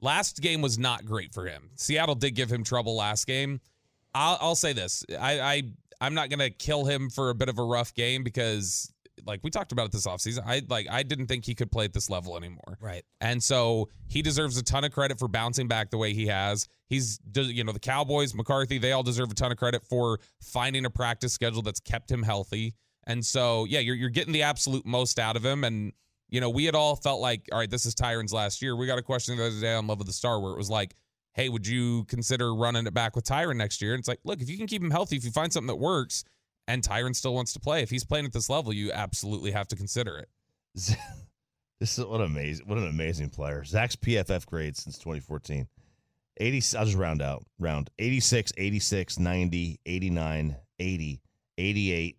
last 0.00 0.40
game 0.40 0.62
was 0.62 0.78
not 0.78 1.04
great 1.04 1.32
for 1.32 1.46
him. 1.46 1.70
Seattle 1.76 2.14
did 2.14 2.32
give 2.32 2.50
him 2.50 2.64
trouble 2.64 2.96
last 2.96 3.26
game. 3.26 3.60
I'll, 4.14 4.38
I'll 4.40 4.54
say 4.56 4.72
this: 4.72 5.04
I, 5.20 5.40
I 5.40 5.62
I'm 6.00 6.14
not 6.14 6.30
gonna 6.30 6.50
kill 6.50 6.84
him 6.84 7.10
for 7.10 7.30
a 7.30 7.34
bit 7.34 7.48
of 7.48 7.58
a 7.58 7.62
rough 7.62 7.94
game 7.94 8.24
because, 8.24 8.92
like 9.26 9.40
we 9.42 9.50
talked 9.50 9.72
about 9.72 9.86
it 9.86 9.92
this 9.92 10.06
offseason, 10.06 10.42
I 10.46 10.62
like 10.68 10.86
I 10.90 11.02
didn't 11.02 11.26
think 11.26 11.44
he 11.44 11.54
could 11.54 11.70
play 11.70 11.84
at 11.84 11.92
this 11.92 12.10
level 12.10 12.36
anymore. 12.36 12.78
Right. 12.80 13.04
And 13.20 13.42
so 13.42 13.88
he 14.08 14.22
deserves 14.22 14.56
a 14.56 14.62
ton 14.62 14.84
of 14.84 14.92
credit 14.92 15.18
for 15.18 15.28
bouncing 15.28 15.68
back 15.68 15.90
the 15.90 15.98
way 15.98 16.12
he 16.12 16.26
has. 16.26 16.68
He's, 16.88 17.20
you 17.34 17.62
know, 17.62 17.72
the 17.72 17.80
Cowboys, 17.80 18.34
McCarthy, 18.34 18.78
they 18.78 18.92
all 18.92 19.02
deserve 19.02 19.30
a 19.30 19.34
ton 19.34 19.52
of 19.52 19.58
credit 19.58 19.82
for 19.84 20.18
finding 20.40 20.84
a 20.84 20.90
practice 20.90 21.32
schedule 21.32 21.62
that's 21.62 21.80
kept 21.80 22.10
him 22.10 22.22
healthy. 22.22 22.74
And 23.06 23.24
so, 23.24 23.64
yeah, 23.64 23.78
you're, 23.78 23.94
you're 23.94 24.10
getting 24.10 24.32
the 24.32 24.42
absolute 24.42 24.84
most 24.84 25.18
out 25.18 25.36
of 25.36 25.44
him. 25.44 25.64
And, 25.64 25.92
you 26.28 26.40
know, 26.40 26.50
we 26.50 26.64
had 26.64 26.74
all 26.74 26.96
felt 26.96 27.20
like, 27.20 27.48
all 27.52 27.58
right, 27.58 27.70
this 27.70 27.86
is 27.86 27.94
Tyron's 27.94 28.32
last 28.32 28.60
year. 28.60 28.74
We 28.76 28.86
got 28.86 28.98
a 28.98 29.02
question 29.02 29.36
the 29.36 29.46
other 29.46 29.60
day 29.60 29.74
on 29.74 29.86
Love 29.86 30.00
of 30.00 30.06
the 30.06 30.12
Star 30.12 30.40
where 30.40 30.52
it 30.52 30.56
was 30.56 30.70
like, 30.70 30.94
hey, 31.34 31.48
would 31.48 31.66
you 31.66 32.04
consider 32.04 32.54
running 32.54 32.86
it 32.86 32.94
back 32.94 33.14
with 33.14 33.24
Tyron 33.24 33.56
next 33.56 33.80
year? 33.80 33.94
And 33.94 34.00
it's 34.00 34.08
like, 34.08 34.20
look, 34.24 34.40
if 34.40 34.50
you 34.50 34.58
can 34.58 34.66
keep 34.66 34.82
him 34.82 34.90
healthy, 34.90 35.16
if 35.16 35.24
you 35.24 35.30
find 35.30 35.52
something 35.52 35.68
that 35.68 35.76
works 35.76 36.24
and 36.72 36.82
Tyron 36.82 37.14
still 37.14 37.34
wants 37.34 37.52
to 37.54 37.60
play, 37.60 37.82
if 37.82 37.90
he's 37.90 38.04
playing 38.04 38.24
at 38.26 38.32
this 38.32 38.48
level, 38.48 38.72
you 38.72 38.92
absolutely 38.92 39.50
have 39.50 39.68
to 39.68 39.76
consider 39.76 40.18
it. 40.18 40.28
This 41.80 41.98
is 41.98 42.04
what 42.04 42.20
amazing, 42.20 42.66
what 42.68 42.76
an 42.76 42.86
amazing 42.86 43.30
player. 43.30 43.64
Zach's 43.64 43.96
PFF 43.96 44.44
grade 44.44 44.76
since 44.76 44.98
2014. 44.98 45.66
80, 46.36 46.76
I'll 46.76 46.84
just 46.84 46.96
round 46.96 47.22
out. 47.22 47.42
Round 47.58 47.88
86, 47.98 48.52
86, 48.58 49.18
90, 49.18 49.80
89, 49.86 50.56
80, 50.78 51.22
88, 51.56 52.16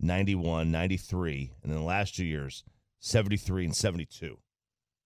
91, 0.00 0.70
93, 0.72 1.52
and 1.62 1.72
then 1.72 1.78
the 1.78 1.84
last 1.84 2.16
two 2.16 2.24
years, 2.24 2.64
73 3.00 3.66
and 3.66 3.76
72. 3.76 4.38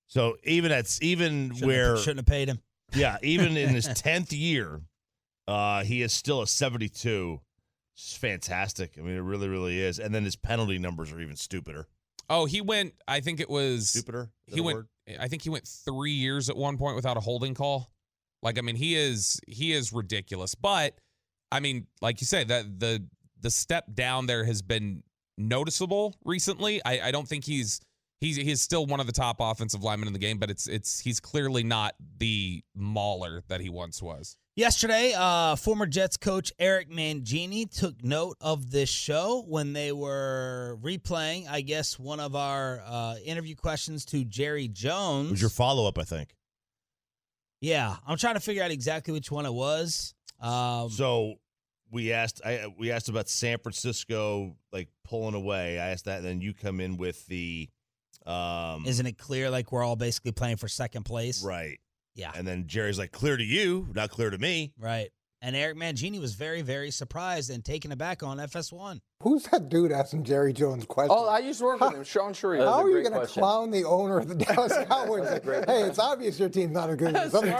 So 0.06 0.36
even 0.44 0.70
at 0.70 0.96
even 1.02 1.48
Shouldn't 1.50 1.66
where 1.66 1.90
have, 1.96 1.98
shouldn't 1.98 2.18
have 2.20 2.26
paid 2.26 2.48
him. 2.48 2.60
yeah, 2.94 3.18
even 3.22 3.56
in 3.56 3.70
his 3.70 3.88
10th 3.88 4.30
year, 4.30 4.82
uh, 5.48 5.82
he 5.82 6.02
is 6.02 6.12
still 6.12 6.42
a 6.42 6.46
72. 6.46 7.40
It's 7.94 8.16
fantastic. 8.16 8.94
I 8.98 9.02
mean, 9.02 9.16
it 9.16 9.20
really, 9.20 9.48
really 9.48 9.80
is. 9.80 9.98
And 9.98 10.14
then 10.14 10.24
his 10.24 10.36
penalty 10.36 10.78
numbers 10.78 11.12
are 11.12 11.20
even 11.20 11.36
stupider. 11.36 11.86
Oh, 12.28 12.46
he 12.46 12.60
went, 12.60 12.94
I 13.08 13.20
think 13.20 13.40
it 13.40 13.50
was. 13.50 13.90
Stupider? 13.90 14.30
He 14.46 14.60
went 14.60 14.76
word? 14.76 14.88
i 15.18 15.28
think 15.28 15.42
he 15.42 15.50
went 15.50 15.66
three 15.66 16.12
years 16.12 16.48
at 16.48 16.56
one 16.56 16.76
point 16.76 16.94
without 16.96 17.16
a 17.16 17.20
holding 17.20 17.54
call 17.54 17.90
like 18.42 18.58
i 18.58 18.60
mean 18.60 18.76
he 18.76 18.94
is 18.94 19.40
he 19.46 19.72
is 19.72 19.92
ridiculous 19.92 20.54
but 20.54 20.98
i 21.50 21.60
mean 21.60 21.86
like 22.00 22.20
you 22.20 22.26
say 22.26 22.44
that 22.44 22.78
the 22.78 23.04
the 23.40 23.50
step 23.50 23.84
down 23.94 24.26
there 24.26 24.44
has 24.44 24.62
been 24.62 25.02
noticeable 25.38 26.14
recently 26.24 26.80
i, 26.84 27.08
I 27.08 27.10
don't 27.10 27.26
think 27.26 27.44
he's 27.44 27.80
he's 28.20 28.36
he's 28.36 28.60
still 28.60 28.86
one 28.86 29.00
of 29.00 29.06
the 29.06 29.12
top 29.12 29.36
offensive 29.40 29.82
linemen 29.82 30.06
in 30.06 30.12
the 30.12 30.18
game 30.18 30.38
but 30.38 30.50
it's 30.50 30.66
it's 30.66 31.00
he's 31.00 31.20
clearly 31.20 31.62
not 31.62 31.94
the 32.18 32.62
mauler 32.74 33.42
that 33.48 33.60
he 33.60 33.68
once 33.68 34.02
was 34.02 34.36
Yesterday, 34.56 35.14
uh, 35.16 35.56
former 35.56 35.86
Jets 35.86 36.18
coach 36.18 36.52
Eric 36.58 36.90
Mangini 36.90 37.70
took 37.70 38.04
note 38.04 38.36
of 38.42 38.70
this 38.70 38.90
show 38.90 39.42
when 39.48 39.72
they 39.72 39.90
were 39.90 40.76
replaying, 40.82 41.48
I 41.48 41.62
guess, 41.62 41.98
one 41.98 42.20
of 42.20 42.34
our 42.34 42.82
uh, 42.84 43.14
interview 43.24 43.54
questions 43.54 44.04
to 44.06 44.22
Jerry 44.24 44.68
Jones. 44.68 45.28
It 45.28 45.30
was 45.30 45.40
your 45.40 45.50
follow 45.50 45.86
up, 45.86 45.98
I 45.98 46.02
think. 46.02 46.34
yeah, 47.60 47.96
I'm 48.06 48.18
trying 48.18 48.34
to 48.34 48.40
figure 48.40 48.62
out 48.62 48.70
exactly 48.70 49.14
which 49.14 49.30
one 49.30 49.46
it 49.46 49.52
was. 49.54 50.14
Um, 50.40 50.90
So 50.90 51.36
we 51.90 52.12
asked 52.12 52.42
I 52.44 52.66
we 52.76 52.90
asked 52.90 53.08
about 53.08 53.28
San 53.28 53.58
Francisco 53.58 54.56
like 54.72 54.88
pulling 55.04 55.34
away. 55.34 55.78
I 55.78 55.90
asked 55.90 56.04
that, 56.04 56.18
and 56.18 56.26
then 56.26 56.40
you 56.40 56.52
come 56.54 56.80
in 56.80 56.96
with 56.98 57.24
the 57.28 57.68
um 58.30 58.86
isn't 58.86 59.06
it 59.06 59.18
clear 59.18 59.50
like 59.50 59.72
we're 59.72 59.84
all 59.84 59.96
basically 59.96 60.32
playing 60.32 60.56
for 60.56 60.68
second 60.68 61.04
place? 61.04 61.42
right. 61.44 61.78
Yeah. 62.14 62.32
And 62.34 62.46
then 62.46 62.66
Jerry's 62.66 62.98
like, 62.98 63.12
clear 63.12 63.36
to 63.36 63.44
you, 63.44 63.88
not 63.94 64.10
clear 64.10 64.30
to 64.30 64.36
me. 64.38 64.72
Right. 64.78 65.10
And 65.42 65.56
Eric 65.56 65.78
Mangini 65.78 66.20
was 66.20 66.34
very, 66.34 66.60
very 66.60 66.90
surprised 66.90 67.48
and 67.48 67.64
taken 67.64 67.92
aback 67.92 68.22
on 68.22 68.36
FS1. 68.36 68.98
Who's 69.22 69.44
that 69.44 69.70
dude 69.70 69.90
asking 69.90 70.24
Jerry 70.24 70.52
Jones 70.52 70.84
questions? 70.84 71.16
Oh, 71.18 71.28
I 71.28 71.38
used 71.38 71.60
to 71.60 71.64
work 71.64 71.80
with 71.80 71.94
him, 71.94 72.04
Shan 72.04 72.34
Shariff. 72.34 72.58
How 72.62 72.82
are 72.82 72.90
you 72.90 73.08
going 73.08 73.18
to 73.18 73.26
clown 73.26 73.70
the 73.70 73.84
owner 73.84 74.18
of 74.18 74.28
the 74.28 74.34
Dallas 74.44 74.74
Cowboys? 74.86 75.28
hey, 75.66 75.82
it's 75.84 75.98
obvious 75.98 76.38
your 76.38 76.50
team's 76.50 76.72
not 76.72 76.90
as 76.90 76.96
good 76.96 77.14
as 77.16 77.30
some 77.32 77.44
teams. 77.44 77.54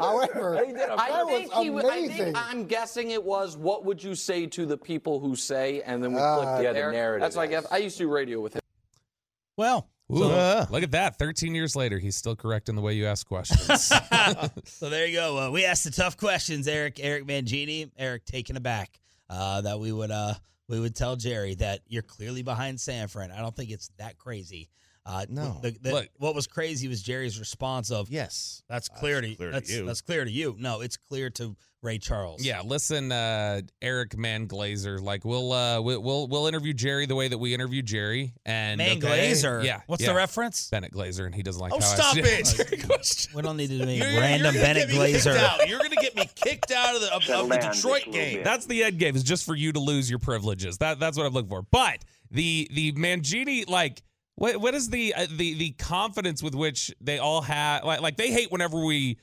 However, 0.00 0.56
I 0.58 0.72
that 0.72 0.96
was 1.26 1.28
think 1.28 1.52
he 1.52 1.70
would, 1.70 1.84
I 1.84 1.96
amazing. 1.98 2.16
think 2.16 2.36
I'm 2.36 2.64
guessing 2.66 3.10
it 3.12 3.22
was 3.22 3.56
what 3.56 3.84
would 3.84 4.02
you 4.02 4.16
say 4.16 4.46
to 4.46 4.66
the 4.66 4.76
people 4.78 5.20
who 5.20 5.36
say, 5.36 5.82
and 5.82 6.02
then 6.02 6.12
we 6.14 6.18
Ah, 6.20 6.36
clicked 6.36 6.62
yeah, 6.64 6.68
the 6.70 6.74
there. 6.80 6.90
narrative 6.92 7.20
That's 7.22 7.36
like 7.36 7.52
I 7.72 7.76
used 7.78 7.96
to 7.98 8.04
do 8.04 8.08
radio 8.10 8.40
with 8.40 8.54
him. 8.54 8.62
Well, 9.56 9.88
Ooh, 10.12 10.24
Uh. 10.24 10.66
look 10.70 10.82
at 10.82 10.90
that 10.92 11.18
13 11.18 11.54
years 11.54 11.76
later 11.76 11.98
he's 11.98 12.16
still 12.16 12.34
correct 12.36 12.68
in 12.68 12.74
the 12.76 12.82
way 12.82 12.94
you 12.94 13.06
ask 13.06 13.26
questions 13.26 13.84
so 14.64 14.88
there 14.90 15.06
you 15.06 15.14
go. 15.16 15.38
Uh, 15.38 15.50
we 15.50 15.64
asked 15.64 15.84
the 15.84 15.90
tough 15.90 16.16
questions, 16.16 16.66
Eric. 16.68 16.98
Eric 17.00 17.26
Mangini. 17.26 17.90
Eric 17.98 18.24
taken 18.24 18.56
aback 18.56 18.98
uh, 19.28 19.60
that 19.62 19.78
we 19.80 19.92
would 19.92 20.10
uh, 20.10 20.34
we 20.68 20.78
would 20.80 20.94
tell 20.94 21.16
Jerry 21.16 21.54
that 21.56 21.80
you're 21.88 22.02
clearly 22.02 22.42
behind 22.42 22.80
San 22.80 23.08
Fran. 23.08 23.30
I 23.32 23.40
don't 23.40 23.54
think 23.54 23.70
it's 23.70 23.90
that 23.98 24.18
crazy. 24.18 24.68
Uh, 25.06 25.24
No. 25.28 25.58
the, 25.62 25.70
the, 25.80 25.92
Look. 25.92 26.08
what 26.18 26.34
was 26.34 26.46
crazy 26.46 26.86
was 26.86 27.02
Jerry's 27.02 27.38
response 27.38 27.90
of 27.90 28.10
Yes. 28.10 28.62
That's 28.68 28.88
clear, 28.88 29.20
That's 29.20 29.30
to, 29.32 29.36
clear 29.36 29.48
to 29.48 29.52
that's, 29.54 29.70
you. 29.72 29.86
That's 29.86 30.00
clear 30.02 30.24
to 30.24 30.30
you. 30.30 30.56
No, 30.58 30.82
it's 30.82 30.96
clear 30.96 31.30
to 31.30 31.56
Ray 31.82 31.96
Charles. 31.96 32.44
Yeah, 32.44 32.60
listen, 32.60 33.10
uh, 33.10 33.62
Eric 33.80 34.14
Man 34.18 34.46
Glazer. 34.46 35.00
Like 35.00 35.24
we'll 35.24 35.50
uh, 35.54 35.80
we- 35.80 35.96
we'll 35.96 36.28
we'll 36.28 36.46
interview 36.46 36.74
Jerry 36.74 37.06
the 37.06 37.14
way 37.14 37.26
that 37.28 37.38
we 37.38 37.54
interview 37.54 37.80
Jerry. 37.80 38.34
And 38.44 38.76
Man 38.76 38.98
okay, 38.98 39.30
Glazer. 39.32 39.64
Yeah, 39.64 39.80
What's 39.86 40.02
yeah. 40.02 40.10
the 40.10 40.14
reference? 40.14 40.68
Bennett 40.68 40.92
Glazer, 40.92 41.24
and 41.24 41.34
he 41.34 41.42
doesn't 41.42 41.60
like. 41.60 41.72
Oh, 41.72 41.80
how 41.80 41.90
I 41.90 41.94
stop 41.94 42.16
asked 42.18 42.60
it. 42.60 43.28
We 43.34 43.40
don't 43.40 43.56
need 43.56 43.70
to 43.70 43.78
do 43.78 43.82
any 43.84 43.96
You're- 43.96 44.12
you're 44.12 44.20
random 44.20 44.52
gonna 44.52 44.62
Bennett 44.62 44.88
get 44.90 44.98
me 45.00 45.12
kicked 45.12 45.24
Glazer. 45.24 45.36
out. 45.38 45.66
You're 45.68 45.78
going 45.78 45.90
to 45.92 45.96
get 45.96 46.14
me 46.14 46.28
kicked 46.34 46.70
out 46.70 46.94
of 46.96 47.00
the, 47.00 47.14
of, 47.14 47.30
of 47.30 47.48
the 47.48 47.56
Detroit 47.72 48.04
game. 48.12 48.42
That's 48.44 48.66
the 48.66 48.84
end 48.84 48.98
game. 48.98 49.16
Is 49.16 49.22
just 49.22 49.46
for 49.46 49.54
you 49.54 49.72
to 49.72 49.80
lose 49.80 50.10
your 50.10 50.18
privileges. 50.18 50.76
That 50.78 51.00
that's 51.00 51.16
what 51.16 51.24
I'm 51.24 51.32
looking 51.32 51.48
for. 51.48 51.62
But 51.62 52.04
the 52.30 52.68
the 52.74 52.92
Mangini 52.92 53.66
like. 53.68 54.02
What, 54.40 54.56
what 54.56 54.74
is 54.74 54.88
the 54.88 55.12
uh, 55.14 55.26
the 55.30 55.52
the 55.52 55.70
confidence 55.72 56.42
with 56.42 56.54
which 56.54 56.90
they 56.98 57.18
all 57.18 57.42
have 57.42 57.84
like 57.84 58.00
like 58.00 58.16
they 58.16 58.30
hate 58.30 58.50
whenever 58.50 58.82
we 58.82 59.18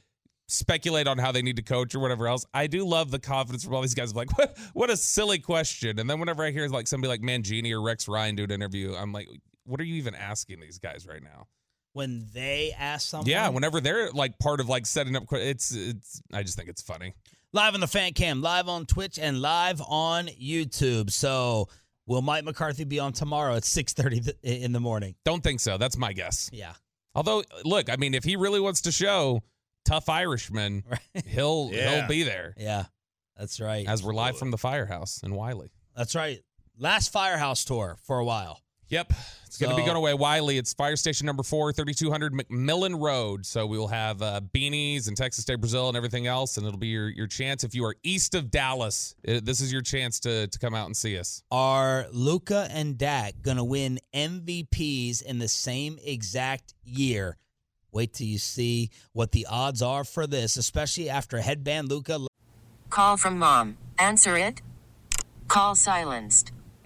speculate 0.48 1.08
on 1.08 1.18
how 1.18 1.32
they 1.32 1.42
need 1.42 1.56
to 1.56 1.64
coach 1.64 1.96
or 1.96 2.00
whatever 2.00 2.28
else. 2.28 2.46
I 2.54 2.68
do 2.68 2.86
love 2.86 3.10
the 3.10 3.18
confidence 3.18 3.64
from 3.64 3.74
all 3.74 3.82
these 3.82 3.96
guys. 3.96 4.14
Like 4.14 4.30
what 4.38 4.56
what 4.74 4.90
a 4.92 4.96
silly 4.96 5.40
question. 5.40 5.98
And 5.98 6.08
then 6.08 6.20
whenever 6.20 6.44
I 6.44 6.52
hear 6.52 6.68
like 6.68 6.86
somebody 6.86 7.10
like 7.10 7.22
Mangini 7.22 7.72
or 7.72 7.82
Rex 7.82 8.08
Ryan 8.08 8.36
do 8.36 8.44
an 8.44 8.52
interview, 8.52 8.94
I'm 8.94 9.12
like, 9.12 9.28
what 9.66 9.82
are 9.82 9.86
you 9.86 9.96
even 9.96 10.14
asking 10.14 10.60
these 10.60 10.78
guys 10.78 11.08
right 11.08 11.24
now? 11.24 11.48
when 11.94 12.28
they 12.32 12.76
ask 12.78 13.10
something, 13.10 13.32
Yeah, 13.32 13.50
whenever 13.50 13.82
they're 13.82 14.12
like 14.12 14.38
part 14.38 14.60
of 14.60 14.70
like 14.70 14.86
setting 14.86 15.16
up, 15.16 15.24
it's 15.32 15.72
it's. 15.72 16.22
I 16.32 16.44
just 16.44 16.56
think 16.56 16.70
it's 16.70 16.84
funny. 16.84 17.16
live 17.54 17.74
on 17.74 17.80
the 17.80 17.88
fan 17.88 18.14
cam, 18.14 18.40
live 18.40 18.70
on 18.70 18.86
Twitch, 18.86 19.18
and 19.18 19.42
live 19.42 19.82
on 19.82 20.28
YouTube. 20.28 21.10
So 21.10 21.70
will 22.08 22.24
Mike 22.24 22.44
McCarthy 22.46 22.84
be 22.86 22.98
on 23.00 23.14
tomorrow 23.14 23.56
at 23.56 23.64
six 23.66 23.94
thirty 23.94 24.22
in 24.42 24.72
the 24.72 24.80
morning? 24.80 25.14
Don't 25.26 25.44
think 25.44 25.60
so. 25.60 25.78
That's 25.78 25.98
my 25.98 26.14
guess. 26.14 26.50
Yeah. 26.52 26.74
Although, 27.14 27.44
look, 27.64 27.90
I 27.92 27.96
mean, 27.98 28.14
if 28.16 28.24
he 28.24 28.36
really 28.36 28.60
wants 28.60 28.82
to 28.82 28.92
show 28.92 29.42
tough 29.86 30.10
Irishman, 30.10 30.84
he'll 31.26 31.70
Yeah. 31.72 32.00
he'll 32.00 32.08
be 32.08 32.24
there. 32.24 32.54
Yeah, 32.58 32.86
that's 33.38 33.60
right. 33.60 33.88
As 33.88 34.04
we're 34.04 34.14
live 34.14 34.38
from 34.38 34.50
the 34.52 34.58
firehouse 34.58 35.22
in 35.24 35.34
Wylie. 35.36 35.72
That's 35.96 36.16
right. 36.16 36.40
Last 36.80 37.12
Firehouse 37.12 37.66
tour 37.66 37.98
for 38.04 38.20
a 38.20 38.26
while. 38.26 38.62
Yep. 38.90 39.14
It's 39.46 39.58
going 39.58 39.70
to 39.70 39.76
be 39.76 39.86
going 39.86 39.98
away. 39.98 40.14
Wylie, 40.14 40.58
it's 40.58 40.74
fire 40.74 40.96
station 40.96 41.26
number 41.26 41.44
four, 41.44 41.72
3200 41.74 42.34
McMillan 42.34 43.02
Road. 43.02 43.46
So 43.46 43.66
we 43.66 43.78
will 43.78 43.88
have 43.88 44.22
uh, 44.22 44.42
beanies 44.54 45.08
and 45.08 45.18
Texas 45.18 45.44
State 45.44 45.60
Brazil 45.60 45.88
and 45.88 45.98
everything 45.98 46.28
else. 46.28 46.58
And 46.58 46.66
it'll 46.66 46.80
be 46.80 46.88
your, 46.88 47.10
your 47.10 47.28
chance. 47.28 47.64
If 47.64 47.74
you 47.74 47.84
are 47.86 47.96
east 48.04 48.36
of 48.36 48.52
Dallas, 48.52 49.16
uh, 49.28 49.40
this 49.44 49.60
is 49.62 49.74
your 49.74 49.82
chance 49.82 50.20
to, 50.22 50.48
to 50.48 50.60
come 50.60 50.76
out 50.76 50.86
and 50.86 50.96
see 50.96 51.18
us. 51.18 51.44
Are 51.52 52.08
Luka 52.12 52.68
and 52.72 52.98
Dak 52.98 53.42
going 53.42 53.58
to 53.58 53.64
win 53.64 54.00
MVPs 54.14 55.22
in 55.22 55.40
the 55.40 55.48
same 55.48 55.98
exact 56.04 56.74
year? 56.84 57.38
Wait 57.92 58.14
till 58.14 58.28
you 58.28 58.38
see 58.38 58.92
what 59.14 59.32
the 59.32 59.48
odds 59.50 59.82
are 59.82 60.04
for 60.04 60.28
this, 60.28 60.56
especially 60.56 61.10
after 61.10 61.40
headband 61.40 61.90
Luka. 61.90 62.20
Call 62.90 63.18
from 63.18 63.40
mom. 63.40 63.78
Answer 63.98 64.38
it. 64.38 64.62
Call 65.48 65.76
silenced. 65.76 66.52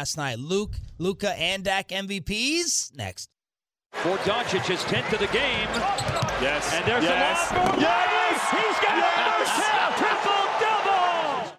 Last 0.00 0.16
night, 0.16 0.38
Luke, 0.38 0.76
Luka, 0.96 1.38
and 1.38 1.62
Dak 1.62 1.88
MVPs. 1.88 2.96
Next. 2.96 3.28
For 3.92 4.16
Doncic, 4.16 4.64
his 4.64 4.80
10th 4.84 5.12
of 5.12 5.18
the 5.18 5.26
game. 5.26 5.68
Yes. 6.40 6.72
And 6.72 6.86
there's 6.86 7.04
yes. 7.04 7.50
the 7.50 7.56
long 7.56 7.78
Yes. 7.78 8.50
He's 8.50 8.78
got 8.80 8.96
Yes. 8.96 9.58
a 9.76 9.98
triple 9.98 11.50
double. 11.52 11.58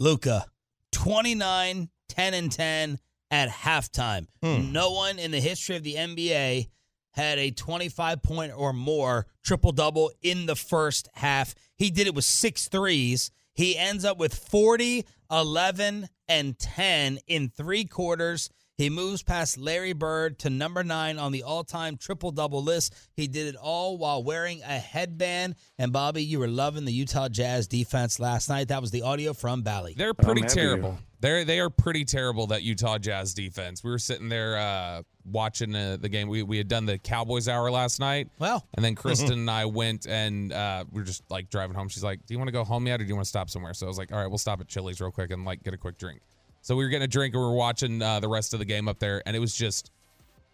Luka, 0.00 0.46
29, 0.90 1.88
10, 2.08 2.34
and 2.34 2.50
10 2.50 2.98
at 3.30 3.48
halftime. 3.50 4.26
Hmm. 4.42 4.72
No 4.72 4.90
one 4.90 5.20
in 5.20 5.30
the 5.30 5.40
history 5.40 5.76
of 5.76 5.84
the 5.84 5.94
NBA 5.94 6.68
had 7.12 7.38
a 7.38 7.52
25 7.52 8.20
point 8.20 8.52
or 8.56 8.72
more 8.72 9.28
triple 9.44 9.70
double 9.70 10.10
in 10.22 10.46
the 10.46 10.56
first 10.56 11.08
half. 11.14 11.54
He 11.76 11.90
did 11.90 12.08
it 12.08 12.16
with 12.16 12.24
six 12.24 12.66
threes. 12.66 13.30
He 13.54 13.78
ends 13.78 14.04
up 14.04 14.18
with 14.18 14.34
40, 14.34 15.06
11, 15.30 16.08
and 16.28 16.58
10 16.58 17.18
in 17.26 17.48
three 17.48 17.84
quarters. 17.84 18.50
He 18.78 18.90
moves 18.90 19.22
past 19.22 19.56
Larry 19.56 19.94
Bird 19.94 20.38
to 20.40 20.50
number 20.50 20.84
nine 20.84 21.18
on 21.18 21.32
the 21.32 21.44
all 21.44 21.64
time 21.64 21.96
triple 21.96 22.30
double 22.30 22.62
list. 22.62 22.94
He 23.14 23.26
did 23.26 23.46
it 23.46 23.56
all 23.56 23.96
while 23.96 24.22
wearing 24.22 24.60
a 24.60 24.78
headband. 24.78 25.54
And 25.78 25.94
Bobby, 25.94 26.22
you 26.22 26.38
were 26.38 26.48
loving 26.48 26.84
the 26.84 26.92
Utah 26.92 27.30
Jazz 27.30 27.66
defense 27.66 28.20
last 28.20 28.50
night. 28.50 28.68
That 28.68 28.82
was 28.82 28.90
the 28.90 29.00
audio 29.00 29.32
from 29.32 29.62
Bally. 29.62 29.94
They're 29.96 30.12
pretty 30.12 30.42
terrible. 30.42 30.98
They're 31.20 31.46
they 31.46 31.58
are 31.58 31.70
pretty 31.70 32.04
terrible. 32.04 32.48
That 32.48 32.64
Utah 32.64 32.98
Jazz 32.98 33.32
defense. 33.32 33.82
We 33.82 33.90
were 33.90 33.98
sitting 33.98 34.28
there 34.28 34.58
uh, 34.58 35.02
watching 35.24 35.74
uh, 35.74 35.96
the 35.98 36.10
game. 36.10 36.28
We 36.28 36.42
we 36.42 36.58
had 36.58 36.68
done 36.68 36.84
the 36.84 36.98
Cowboys 36.98 37.48
hour 37.48 37.70
last 37.70 37.98
night. 37.98 38.28
Well, 38.38 38.66
and 38.74 38.84
then 38.84 38.94
Kristen 38.94 39.32
and 39.32 39.50
I 39.50 39.64
went 39.64 40.06
and 40.06 40.52
uh, 40.52 40.84
we 40.92 41.00
were 41.00 41.06
just 41.06 41.22
like 41.30 41.48
driving 41.48 41.76
home. 41.76 41.88
She's 41.88 42.04
like, 42.04 42.26
"Do 42.26 42.34
you 42.34 42.38
want 42.38 42.48
to 42.48 42.52
go 42.52 42.62
home 42.62 42.86
yet, 42.86 43.00
or 43.00 43.04
do 43.04 43.08
you 43.08 43.14
want 43.14 43.24
to 43.24 43.30
stop 43.30 43.48
somewhere?" 43.48 43.72
So 43.72 43.86
I 43.86 43.88
was 43.88 43.96
like, 43.96 44.12
"All 44.12 44.18
right, 44.18 44.28
we'll 44.28 44.36
stop 44.36 44.60
at 44.60 44.68
Chili's 44.68 45.00
real 45.00 45.10
quick 45.10 45.30
and 45.30 45.46
like 45.46 45.62
get 45.62 45.72
a 45.72 45.78
quick 45.78 45.96
drink." 45.96 46.20
So 46.66 46.74
we 46.74 46.82
were 46.82 46.90
getting 46.90 47.04
a 47.04 47.06
drink 47.06 47.32
and 47.32 47.40
we 47.40 47.46
were 47.46 47.54
watching 47.54 48.02
uh, 48.02 48.18
the 48.18 48.26
rest 48.26 48.52
of 48.52 48.58
the 48.58 48.64
game 48.64 48.88
up 48.88 48.98
there, 48.98 49.22
and 49.24 49.36
it 49.36 49.38
was 49.38 49.54
just 49.54 49.92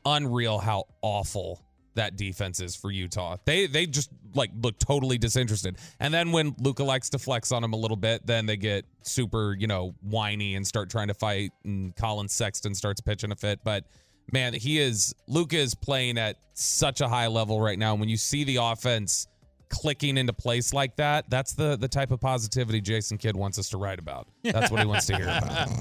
unreal 0.04 0.58
how 0.58 0.84
awful 1.00 1.62
that 1.94 2.18
defense 2.18 2.60
is 2.60 2.76
for 2.76 2.90
Utah. 2.90 3.38
They 3.46 3.66
they 3.66 3.86
just 3.86 4.10
like 4.34 4.50
look 4.60 4.78
totally 4.78 5.16
disinterested. 5.16 5.78
And 6.00 6.12
then 6.12 6.30
when 6.30 6.54
Luka 6.58 6.84
likes 6.84 7.08
to 7.10 7.18
flex 7.18 7.50
on 7.50 7.62
them 7.62 7.72
a 7.72 7.76
little 7.76 7.96
bit, 7.96 8.26
then 8.26 8.44
they 8.44 8.58
get 8.58 8.84
super, 9.00 9.56
you 9.58 9.66
know, 9.66 9.94
whiny 10.02 10.54
and 10.54 10.66
start 10.66 10.90
trying 10.90 11.08
to 11.08 11.14
fight 11.14 11.50
and 11.64 11.96
Collin 11.96 12.28
Sexton 12.28 12.74
starts 12.74 13.00
pitching 13.00 13.32
a 13.32 13.36
fit. 13.36 13.60
But 13.64 13.84
man, 14.30 14.52
he 14.52 14.80
is 14.80 15.14
Luka 15.28 15.56
is 15.56 15.74
playing 15.74 16.18
at 16.18 16.36
such 16.52 17.00
a 17.00 17.08
high 17.08 17.28
level 17.28 17.58
right 17.58 17.78
now. 17.78 17.94
When 17.94 18.10
you 18.10 18.18
see 18.18 18.44
the 18.44 18.56
offense 18.56 19.28
clicking 19.72 20.16
into 20.18 20.32
place 20.32 20.72
like 20.72 20.94
that, 20.96 21.28
that's 21.28 21.54
the 21.54 21.76
the 21.76 21.88
type 21.88 22.12
of 22.12 22.20
positivity 22.20 22.80
Jason 22.80 23.18
Kidd 23.18 23.34
wants 23.34 23.58
us 23.58 23.70
to 23.70 23.78
write 23.78 23.98
about. 23.98 24.28
That's 24.44 24.70
what 24.70 24.80
he 24.80 24.86
wants 24.86 25.06
to 25.06 25.16
hear 25.16 25.24
about. 25.24 25.68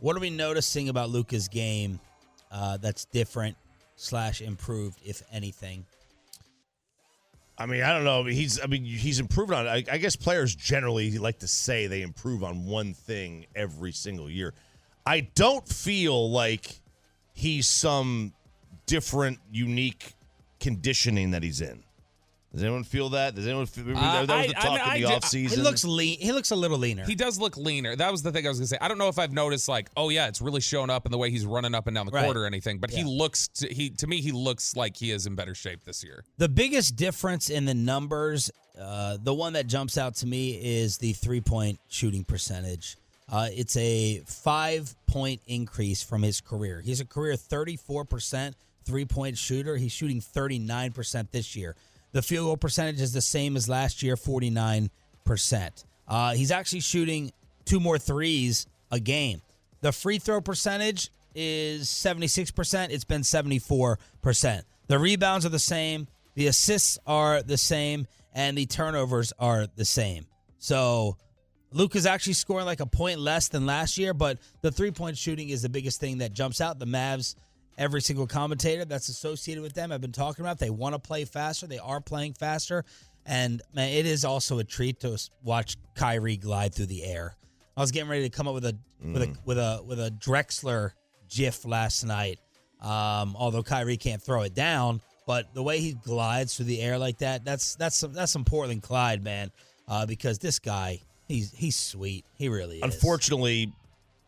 What 0.00 0.18
are 0.18 0.20
we 0.20 0.28
noticing 0.28 0.90
about 0.90 1.08
Luka's 1.08 1.48
game 1.48 1.98
uh, 2.52 2.76
that's 2.76 3.06
different 3.06 3.56
slash 3.96 4.42
improved, 4.42 4.98
if 5.02 5.22
anything? 5.32 5.86
I 7.56 7.64
mean, 7.64 7.82
I 7.82 7.94
don't 7.94 8.04
know. 8.04 8.24
He's, 8.24 8.60
I 8.62 8.66
mean, 8.66 8.84
he's 8.84 9.18
improved 9.18 9.54
on. 9.54 9.66
I, 9.66 9.82
I 9.90 9.96
guess 9.96 10.14
players 10.14 10.54
generally 10.54 11.16
like 11.16 11.38
to 11.38 11.48
say 11.48 11.86
they 11.86 12.02
improve 12.02 12.44
on 12.44 12.66
one 12.66 12.92
thing 12.92 13.46
every 13.56 13.92
single 13.92 14.28
year. 14.28 14.52
I 15.06 15.20
don't 15.34 15.66
feel 15.66 16.30
like 16.30 16.80
he's 17.32 17.66
some 17.66 18.34
different, 18.84 19.38
unique 19.50 20.12
conditioning 20.60 21.30
that 21.30 21.42
he's 21.42 21.62
in. 21.62 21.82
Does 22.54 22.62
anyone 22.62 22.84
feel 22.84 23.08
that? 23.10 23.34
Does 23.34 23.46
anyone 23.48 23.66
feel? 23.66 23.98
Uh, 23.98 24.24
that 24.26 24.36
was 24.38 24.46
the 24.46 24.58
I 24.58 24.60
talk 24.62 24.86
mean, 24.86 24.96
in 24.96 25.02
the 25.02 25.08
ju- 25.08 25.14
offseason. 25.14 25.50
He 25.50 25.56
looks 25.56 25.84
lean. 25.84 26.18
He 26.20 26.30
looks 26.30 26.52
a 26.52 26.56
little 26.56 26.78
leaner. 26.78 27.04
He 27.04 27.16
does 27.16 27.36
look 27.38 27.56
leaner. 27.56 27.96
That 27.96 28.12
was 28.12 28.22
the 28.22 28.30
thing 28.30 28.46
I 28.46 28.48
was 28.48 28.58
gonna 28.58 28.68
say. 28.68 28.78
I 28.80 28.86
don't 28.86 28.98
know 28.98 29.08
if 29.08 29.18
I've 29.18 29.32
noticed 29.32 29.68
like, 29.68 29.90
oh 29.96 30.08
yeah, 30.08 30.28
it's 30.28 30.40
really 30.40 30.60
showing 30.60 30.88
up 30.88 31.04
in 31.04 31.10
the 31.10 31.18
way 31.18 31.30
he's 31.30 31.44
running 31.44 31.74
up 31.74 31.88
and 31.88 31.96
down 31.96 32.06
the 32.06 32.12
Right. 32.12 32.24
court 32.24 32.36
or 32.36 32.46
anything. 32.46 32.78
But 32.78 32.90
he 32.92 33.02
looks 33.02 33.48
to, 33.48 33.66
he 33.74 33.90
to 33.90 34.06
me 34.06 34.20
he 34.20 34.30
looks 34.30 34.76
like 34.76 34.96
he 34.96 35.10
is 35.10 35.26
in 35.26 35.34
better 35.34 35.54
shape 35.54 35.84
this 35.84 36.04
year. 36.04 36.22
The 36.38 36.48
biggest 36.48 36.94
difference 36.94 37.50
in 37.50 37.64
the 37.64 37.74
numbers, 37.74 38.52
uh, 38.80 39.18
the 39.20 39.34
one 39.34 39.54
that 39.54 39.66
jumps 39.66 39.98
out 39.98 40.14
to 40.16 40.26
me 40.26 40.50
is 40.52 40.98
the 40.98 41.12
three 41.12 41.40
point 41.40 41.80
shooting 41.88 42.22
percentage. 42.22 42.96
Uh, 43.28 43.48
it's 43.50 43.76
a 43.76 44.18
five 44.26 44.94
point 45.08 45.40
increase 45.48 46.04
from 46.04 46.22
his 46.22 46.40
career. 46.40 46.80
He's 46.82 47.00
a 47.00 47.04
career 47.04 47.34
34% 47.34 48.52
three 48.84 49.04
point 49.06 49.38
shooter. 49.38 49.76
He's 49.76 49.92
shooting 49.92 50.20
39% 50.20 51.30
this 51.32 51.56
year. 51.56 51.74
The 52.14 52.22
field 52.22 52.46
goal 52.46 52.56
percentage 52.56 53.00
is 53.00 53.12
the 53.12 53.20
same 53.20 53.56
as 53.56 53.68
last 53.68 54.00
year, 54.00 54.14
49%. 54.14 54.90
Uh, 56.06 56.34
he's 56.34 56.52
actually 56.52 56.80
shooting 56.80 57.32
two 57.64 57.80
more 57.80 57.98
threes 57.98 58.68
a 58.92 59.00
game. 59.00 59.42
The 59.80 59.90
free 59.90 60.18
throw 60.18 60.40
percentage 60.40 61.10
is 61.34 61.88
76%. 61.88 62.90
It's 62.90 63.02
been 63.02 63.22
74%. 63.22 64.62
The 64.86 64.98
rebounds 64.98 65.44
are 65.44 65.48
the 65.48 65.58
same. 65.58 66.06
The 66.36 66.46
assists 66.46 67.00
are 67.04 67.42
the 67.42 67.58
same, 67.58 68.06
and 68.32 68.56
the 68.56 68.66
turnovers 68.66 69.32
are 69.40 69.66
the 69.74 69.84
same. 69.84 70.26
So 70.58 71.16
Luka's 71.72 72.06
actually 72.06 72.34
scoring 72.34 72.66
like 72.66 72.78
a 72.78 72.86
point 72.86 73.18
less 73.18 73.48
than 73.48 73.66
last 73.66 73.98
year, 73.98 74.14
but 74.14 74.38
the 74.62 74.70
three 74.70 74.92
point 74.92 75.18
shooting 75.18 75.48
is 75.48 75.62
the 75.62 75.68
biggest 75.68 75.98
thing 75.98 76.18
that 76.18 76.32
jumps 76.32 76.60
out. 76.60 76.78
The 76.78 76.86
Mavs, 76.86 77.34
every 77.78 78.00
single 78.00 78.26
commentator 78.26 78.84
that's 78.84 79.08
associated 79.08 79.62
with 79.62 79.74
them, 79.74 79.90
have 79.90 80.00
been 80.00 80.12
talking 80.12 80.44
about. 80.44 80.58
They 80.58 80.70
want 80.70 80.94
to 80.94 80.98
play 80.98 81.24
faster. 81.24 81.66
They 81.66 81.78
are 81.78 82.00
playing 82.00 82.34
faster, 82.34 82.84
and 83.26 83.62
man, 83.74 83.90
it 83.90 84.06
is 84.06 84.24
also 84.24 84.58
a 84.58 84.64
treat 84.64 85.00
to 85.00 85.18
watch 85.42 85.76
Kyrie 85.94 86.36
glide 86.36 86.74
through 86.74 86.86
the 86.86 87.04
air. 87.04 87.36
I 87.76 87.80
was 87.80 87.90
getting 87.90 88.08
ready 88.08 88.22
to 88.22 88.30
come 88.30 88.46
up 88.46 88.54
with 88.54 88.66
a 88.66 88.76
with 89.02 89.22
a 89.22 89.34
with 89.44 89.58
a 89.58 89.82
with 89.84 90.00
a 90.00 90.10
Drexler 90.10 90.92
gif 91.28 91.64
last 91.64 92.04
night. 92.04 92.38
Um, 92.80 93.34
although 93.36 93.62
Kyrie 93.62 93.96
can't 93.96 94.22
throw 94.22 94.42
it 94.42 94.54
down, 94.54 95.00
but 95.26 95.54
the 95.54 95.62
way 95.62 95.80
he 95.80 95.92
glides 95.92 96.54
through 96.54 96.66
the 96.66 96.80
air 96.80 96.98
like 96.98 97.18
that, 97.18 97.44
that's 97.44 97.76
that's 97.76 97.96
some, 97.96 98.12
that's 98.12 98.32
some 98.32 98.44
Portland 98.44 98.82
Clyde, 98.82 99.22
man. 99.22 99.50
Uh, 99.88 100.06
because 100.06 100.38
this 100.38 100.58
guy, 100.58 101.00
he's 101.26 101.52
he's 101.52 101.76
sweet. 101.76 102.24
He 102.34 102.48
really 102.48 102.76
is. 102.78 102.82
Unfortunately, 102.82 103.72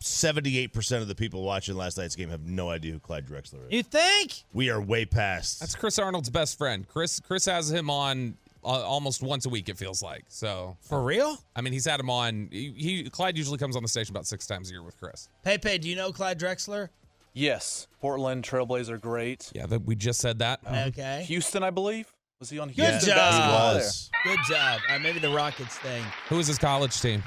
seventy-eight 0.00 0.72
percent 0.72 1.02
of 1.02 1.08
the 1.08 1.14
people 1.14 1.42
watching 1.42 1.76
last 1.76 1.98
night's 1.98 2.16
game 2.16 2.28
have 2.30 2.46
no 2.46 2.70
idea 2.70 2.92
who 2.92 2.98
Clyde 2.98 3.26
Drexler 3.26 3.66
is. 3.66 3.72
You 3.72 3.82
think? 3.82 4.44
We 4.52 4.70
are 4.70 4.80
way 4.80 5.04
past. 5.04 5.60
That's 5.60 5.74
Chris 5.74 5.98
Arnold's 5.98 6.30
best 6.30 6.58
friend. 6.58 6.86
Chris 6.88 7.20
Chris 7.20 7.44
has 7.46 7.70
him 7.70 7.90
on 7.90 8.36
uh, 8.64 8.68
almost 8.68 9.22
once 9.22 9.46
a 9.46 9.48
week. 9.48 9.68
It 9.68 9.78
feels 9.78 10.02
like 10.02 10.24
so. 10.28 10.76
For 10.80 11.02
real? 11.02 11.38
I 11.54 11.60
mean, 11.60 11.72
he's 11.72 11.86
had 11.86 12.00
him 12.00 12.10
on. 12.10 12.48
He, 12.50 12.72
he 12.76 13.10
Clyde 13.10 13.38
usually 13.38 13.58
comes 13.58 13.76
on 13.76 13.82
the 13.82 13.88
station 13.88 14.12
about 14.12 14.26
six 14.26 14.46
times 14.46 14.68
a 14.70 14.72
year 14.72 14.82
with 14.82 14.98
Chris. 14.98 15.28
Pepe, 15.42 15.78
do 15.78 15.88
you 15.88 15.96
know 15.96 16.12
Clyde 16.12 16.38
Drexler? 16.38 16.90
Yes, 17.32 17.86
Portland 18.00 18.44
Trailblazer, 18.44 18.98
great. 18.98 19.52
Yeah, 19.54 19.66
that 19.66 19.84
we 19.84 19.94
just 19.94 20.20
said 20.20 20.38
that. 20.38 20.60
Okay. 20.66 21.22
Houston, 21.28 21.62
I 21.62 21.68
believe. 21.70 22.10
Was 22.40 22.48
he 22.48 22.58
on 22.58 22.70
Houston? 22.70 22.98
Good 22.98 23.06
job. 23.06 23.16
basketball 23.16 23.74
there? 23.74 24.36
Good 24.36 24.44
job. 24.48 24.80
All 24.88 24.94
right, 24.94 25.02
maybe 25.02 25.18
the 25.18 25.28
Rockets 25.30 25.76
thing. 25.78 26.02
Who 26.28 26.38
is 26.38 26.46
his 26.46 26.58
college 26.58 26.98
team? 27.00 27.22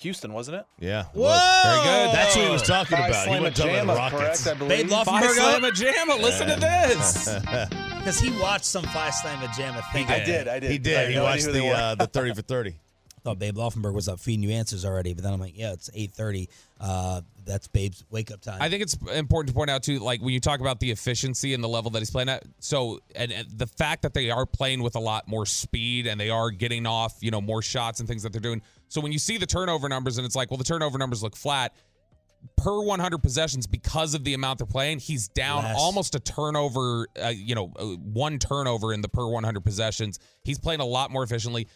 Houston, 0.00 0.32
wasn't 0.32 0.58
it? 0.58 0.66
Yeah. 0.78 1.00
it 1.00 1.06
Whoa! 1.14 1.22
was. 1.24 1.62
Very 1.64 1.84
good. 1.84 2.14
That's 2.14 2.36
what 2.36 2.44
he 2.44 2.50
was 2.50 2.62
talking 2.62 2.96
Phi 2.98 3.06
about. 3.08 3.26
He 3.26 3.32
Slamma 3.34 3.42
went 3.42 3.56
talking 3.56 3.76
about 3.78 3.86
the 3.86 3.92
Jamma, 3.92 4.12
Rockets. 4.12 4.44
correct, 4.44 4.46
I 4.46 4.58
believe. 4.58 4.68
Babe 4.68 4.90
Phi 4.90 5.04
Loffenberg 5.04 5.38
up? 5.38 5.62
Slamma 5.62 5.70
Jamma. 5.72 6.22
Listen 6.22 6.48
to 6.48 6.56
this. 6.56 7.68
Because 8.06 8.20
he 8.20 8.30
watched 8.40 8.64
some 8.66 8.84
Phi 8.84 9.08
Slamma 9.10 9.46
Jamma 9.48 9.82
thing. 9.92 10.06
I 10.06 10.24
did, 10.24 10.46
I 10.46 10.60
did. 10.60 10.70
He 10.70 10.76
I 10.76 10.78
did. 10.78 10.96
had 10.96 11.10
He 11.10 11.18
watched 11.18 11.46
the 11.46 11.66
uh, 11.66 11.94
the 11.96 12.06
thirty 12.06 12.32
for 12.34 12.42
thirty. 12.42 12.76
Thought 13.26 13.40
Babe 13.40 13.56
Laufenberg 13.56 13.92
was 13.92 14.08
up 14.08 14.20
feeding 14.20 14.48
you 14.48 14.54
answers 14.54 14.84
already, 14.84 15.12
but 15.12 15.24
then 15.24 15.32
I'm 15.32 15.40
like, 15.40 15.58
yeah, 15.58 15.72
it's 15.72 15.90
8:30. 15.90 16.46
Uh, 16.80 17.22
that's 17.44 17.66
Babe's 17.66 18.04
wake 18.08 18.30
up 18.30 18.40
time. 18.40 18.58
I 18.60 18.68
think 18.68 18.82
it's 18.82 18.94
important 19.12 19.48
to 19.48 19.54
point 19.54 19.68
out 19.68 19.82
too, 19.82 19.98
like 19.98 20.22
when 20.22 20.32
you 20.32 20.38
talk 20.38 20.60
about 20.60 20.78
the 20.78 20.92
efficiency 20.92 21.52
and 21.52 21.64
the 21.64 21.68
level 21.68 21.90
that 21.90 21.98
he's 21.98 22.10
playing 22.12 22.28
at. 22.28 22.44
So, 22.60 23.00
and, 23.16 23.32
and 23.32 23.48
the 23.50 23.66
fact 23.66 24.02
that 24.02 24.14
they 24.14 24.30
are 24.30 24.46
playing 24.46 24.80
with 24.80 24.94
a 24.94 25.00
lot 25.00 25.26
more 25.26 25.44
speed 25.44 26.06
and 26.06 26.20
they 26.20 26.30
are 26.30 26.52
getting 26.52 26.86
off, 26.86 27.16
you 27.20 27.32
know, 27.32 27.40
more 27.40 27.62
shots 27.62 27.98
and 27.98 28.08
things 28.08 28.22
that 28.22 28.30
they're 28.30 28.40
doing. 28.40 28.62
So 28.86 29.00
when 29.00 29.10
you 29.10 29.18
see 29.18 29.38
the 29.38 29.46
turnover 29.46 29.88
numbers 29.88 30.18
and 30.18 30.24
it's 30.24 30.36
like, 30.36 30.52
well, 30.52 30.58
the 30.58 30.64
turnover 30.64 30.96
numbers 30.96 31.20
look 31.20 31.34
flat 31.34 31.74
per 32.56 32.80
100 32.80 33.18
possessions 33.18 33.66
because 33.66 34.14
of 34.14 34.22
the 34.22 34.34
amount 34.34 34.58
they're 34.58 34.66
playing. 34.66 34.98
He's 35.00 35.28
down 35.28 35.64
Less. 35.64 35.76
almost 35.76 36.14
a 36.14 36.20
turnover, 36.20 37.08
uh, 37.20 37.28
you 37.28 37.54
know, 37.54 37.72
uh, 37.76 37.84
one 37.84 38.38
turnover 38.38 38.92
in 38.92 39.00
the 39.00 39.08
per 39.08 39.26
100 39.26 39.64
possessions. 39.64 40.18
He's 40.44 40.58
playing 40.58 40.80
a 40.80 40.84
lot 40.84 41.10
more 41.10 41.22
efficiently. 41.22 41.66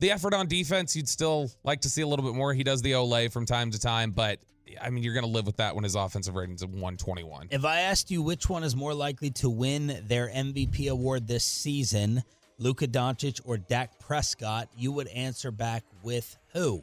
The 0.00 0.12
effort 0.12 0.32
on 0.34 0.46
defense, 0.46 0.94
you'd 0.94 1.08
still 1.08 1.50
like 1.64 1.80
to 1.80 1.90
see 1.90 2.02
a 2.02 2.06
little 2.06 2.24
bit 2.24 2.34
more. 2.34 2.54
He 2.54 2.62
does 2.62 2.82
the 2.82 2.92
Olay 2.92 3.32
from 3.32 3.46
time 3.46 3.70
to 3.72 3.80
time, 3.80 4.12
but 4.12 4.38
I 4.80 4.90
mean, 4.90 5.02
you're 5.02 5.14
going 5.14 5.24
to 5.24 5.30
live 5.30 5.46
with 5.46 5.56
that 5.56 5.74
when 5.74 5.84
his 5.84 5.94
offensive 5.94 6.34
rating's 6.34 6.62
at 6.62 6.68
121. 6.68 7.48
If 7.50 7.64
I 7.64 7.80
asked 7.80 8.10
you 8.10 8.22
which 8.22 8.48
one 8.48 8.62
is 8.62 8.76
more 8.76 8.94
likely 8.94 9.30
to 9.30 9.50
win 9.50 10.04
their 10.06 10.28
MVP 10.28 10.88
award 10.88 11.26
this 11.26 11.44
season, 11.44 12.22
Luka 12.58 12.86
Doncic 12.86 13.40
or 13.44 13.56
Dak 13.58 13.98
Prescott, 13.98 14.68
you 14.76 14.92
would 14.92 15.08
answer 15.08 15.50
back 15.50 15.84
with 16.02 16.36
who? 16.52 16.82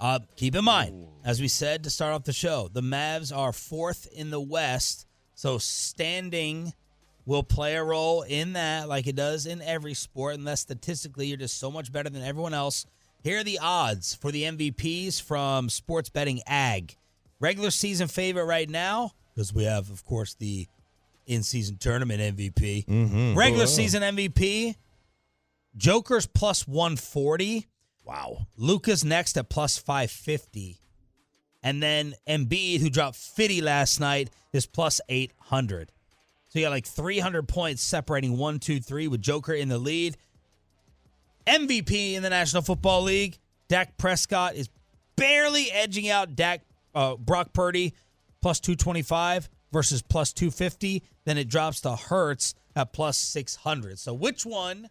Uh, 0.00 0.18
keep 0.36 0.54
in 0.54 0.64
mind, 0.64 1.06
as 1.24 1.40
we 1.40 1.48
said 1.48 1.84
to 1.84 1.90
start 1.90 2.12
off 2.12 2.24
the 2.24 2.32
show, 2.32 2.68
the 2.72 2.80
Mavs 2.80 3.36
are 3.36 3.52
fourth 3.52 4.08
in 4.12 4.30
the 4.30 4.40
West, 4.40 5.06
so 5.34 5.58
standing 5.58 6.72
will 7.24 7.42
play 7.42 7.76
a 7.76 7.84
role 7.84 8.22
in 8.22 8.54
that, 8.54 8.88
like 8.88 9.06
it 9.06 9.16
does 9.16 9.46
in 9.46 9.62
every 9.62 9.94
sport, 9.94 10.34
unless 10.34 10.60
statistically 10.60 11.26
you're 11.26 11.36
just 11.36 11.58
so 11.58 11.70
much 11.70 11.92
better 11.92 12.10
than 12.10 12.22
everyone 12.22 12.54
else. 12.54 12.86
Here 13.22 13.38
are 13.38 13.44
the 13.44 13.60
odds 13.60 14.14
for 14.14 14.32
the 14.32 14.42
MVPs 14.42 15.22
from 15.22 15.68
Sports 15.68 16.10
Betting 16.10 16.40
Ag. 16.46 16.96
Regular 17.38 17.70
season 17.70 18.08
favorite 18.08 18.44
right 18.44 18.68
now, 18.68 19.12
because 19.34 19.52
we 19.52 19.64
have, 19.64 19.90
of 19.90 20.04
course, 20.04 20.34
the 20.34 20.66
in 21.26 21.42
season 21.42 21.76
tournament 21.76 22.36
MVP. 22.36 22.86
Mm-hmm. 22.86 23.38
Regular 23.38 23.66
season 23.66 24.02
MVP, 24.02 24.74
Joker's 25.76 26.26
plus 26.26 26.66
140. 26.66 27.66
Wow. 28.04 28.46
Luka's 28.56 29.04
next 29.04 29.36
at 29.36 29.48
plus 29.48 29.78
550. 29.78 30.80
And 31.62 31.82
then 31.82 32.14
Embiid, 32.28 32.80
who 32.80 32.90
dropped 32.90 33.16
50 33.16 33.60
last 33.60 34.00
night, 34.00 34.30
is 34.52 34.66
plus 34.66 35.00
800. 35.08 35.92
So 36.52 36.58
you 36.58 36.66
got 36.66 36.72
like 36.72 36.84
300 36.84 37.48
points 37.48 37.80
separating 37.82 38.36
one, 38.36 38.58
two, 38.58 38.78
three 38.78 39.08
with 39.08 39.22
Joker 39.22 39.54
in 39.54 39.70
the 39.70 39.78
lead. 39.78 40.18
MVP 41.46 42.12
in 42.12 42.22
the 42.22 42.28
National 42.28 42.62
Football 42.62 43.04
League, 43.04 43.38
Dak 43.68 43.96
Prescott 43.96 44.54
is 44.54 44.68
barely 45.16 45.72
edging 45.72 46.10
out 46.10 46.36
Dak 46.36 46.60
uh, 46.94 47.16
Brock 47.16 47.54
Purdy 47.54 47.94
plus 48.42 48.60
225 48.60 49.48
versus 49.72 50.02
plus 50.02 50.34
250. 50.34 51.02
Then 51.24 51.38
it 51.38 51.48
drops 51.48 51.80
to 51.80 51.96
Hurts 51.96 52.54
at 52.76 52.92
plus 52.92 53.16
600. 53.16 53.98
So 53.98 54.12
which 54.12 54.44
one 54.44 54.90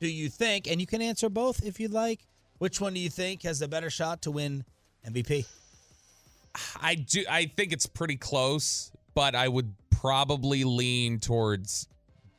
do 0.00 0.08
you 0.08 0.28
think, 0.28 0.66
and 0.66 0.78
you 0.78 0.86
can 0.86 1.00
answer 1.00 1.30
both 1.30 1.64
if 1.64 1.80
you'd 1.80 1.90
like, 1.90 2.20
which 2.58 2.82
one 2.82 2.92
do 2.92 3.00
you 3.00 3.08
think 3.08 3.44
has 3.44 3.60
the 3.60 3.68
better 3.68 3.88
shot 3.88 4.20
to 4.22 4.30
win 4.30 4.62
MVP? 5.08 5.46
I 6.82 6.96
do. 6.96 7.24
I 7.30 7.46
think 7.46 7.72
it's 7.72 7.86
pretty 7.86 8.16
close, 8.16 8.92
but 9.14 9.34
I 9.34 9.48
would 9.48 9.72
probably 10.00 10.64
lean 10.64 11.18
towards 11.18 11.88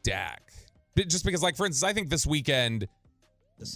Dak, 0.03 0.41
just 0.95 1.25
because, 1.25 1.43
like 1.43 1.57
for 1.57 1.65
instance, 1.65 1.89
I 1.89 1.93
think 1.93 2.09
this 2.09 2.25
weekend. 2.25 2.87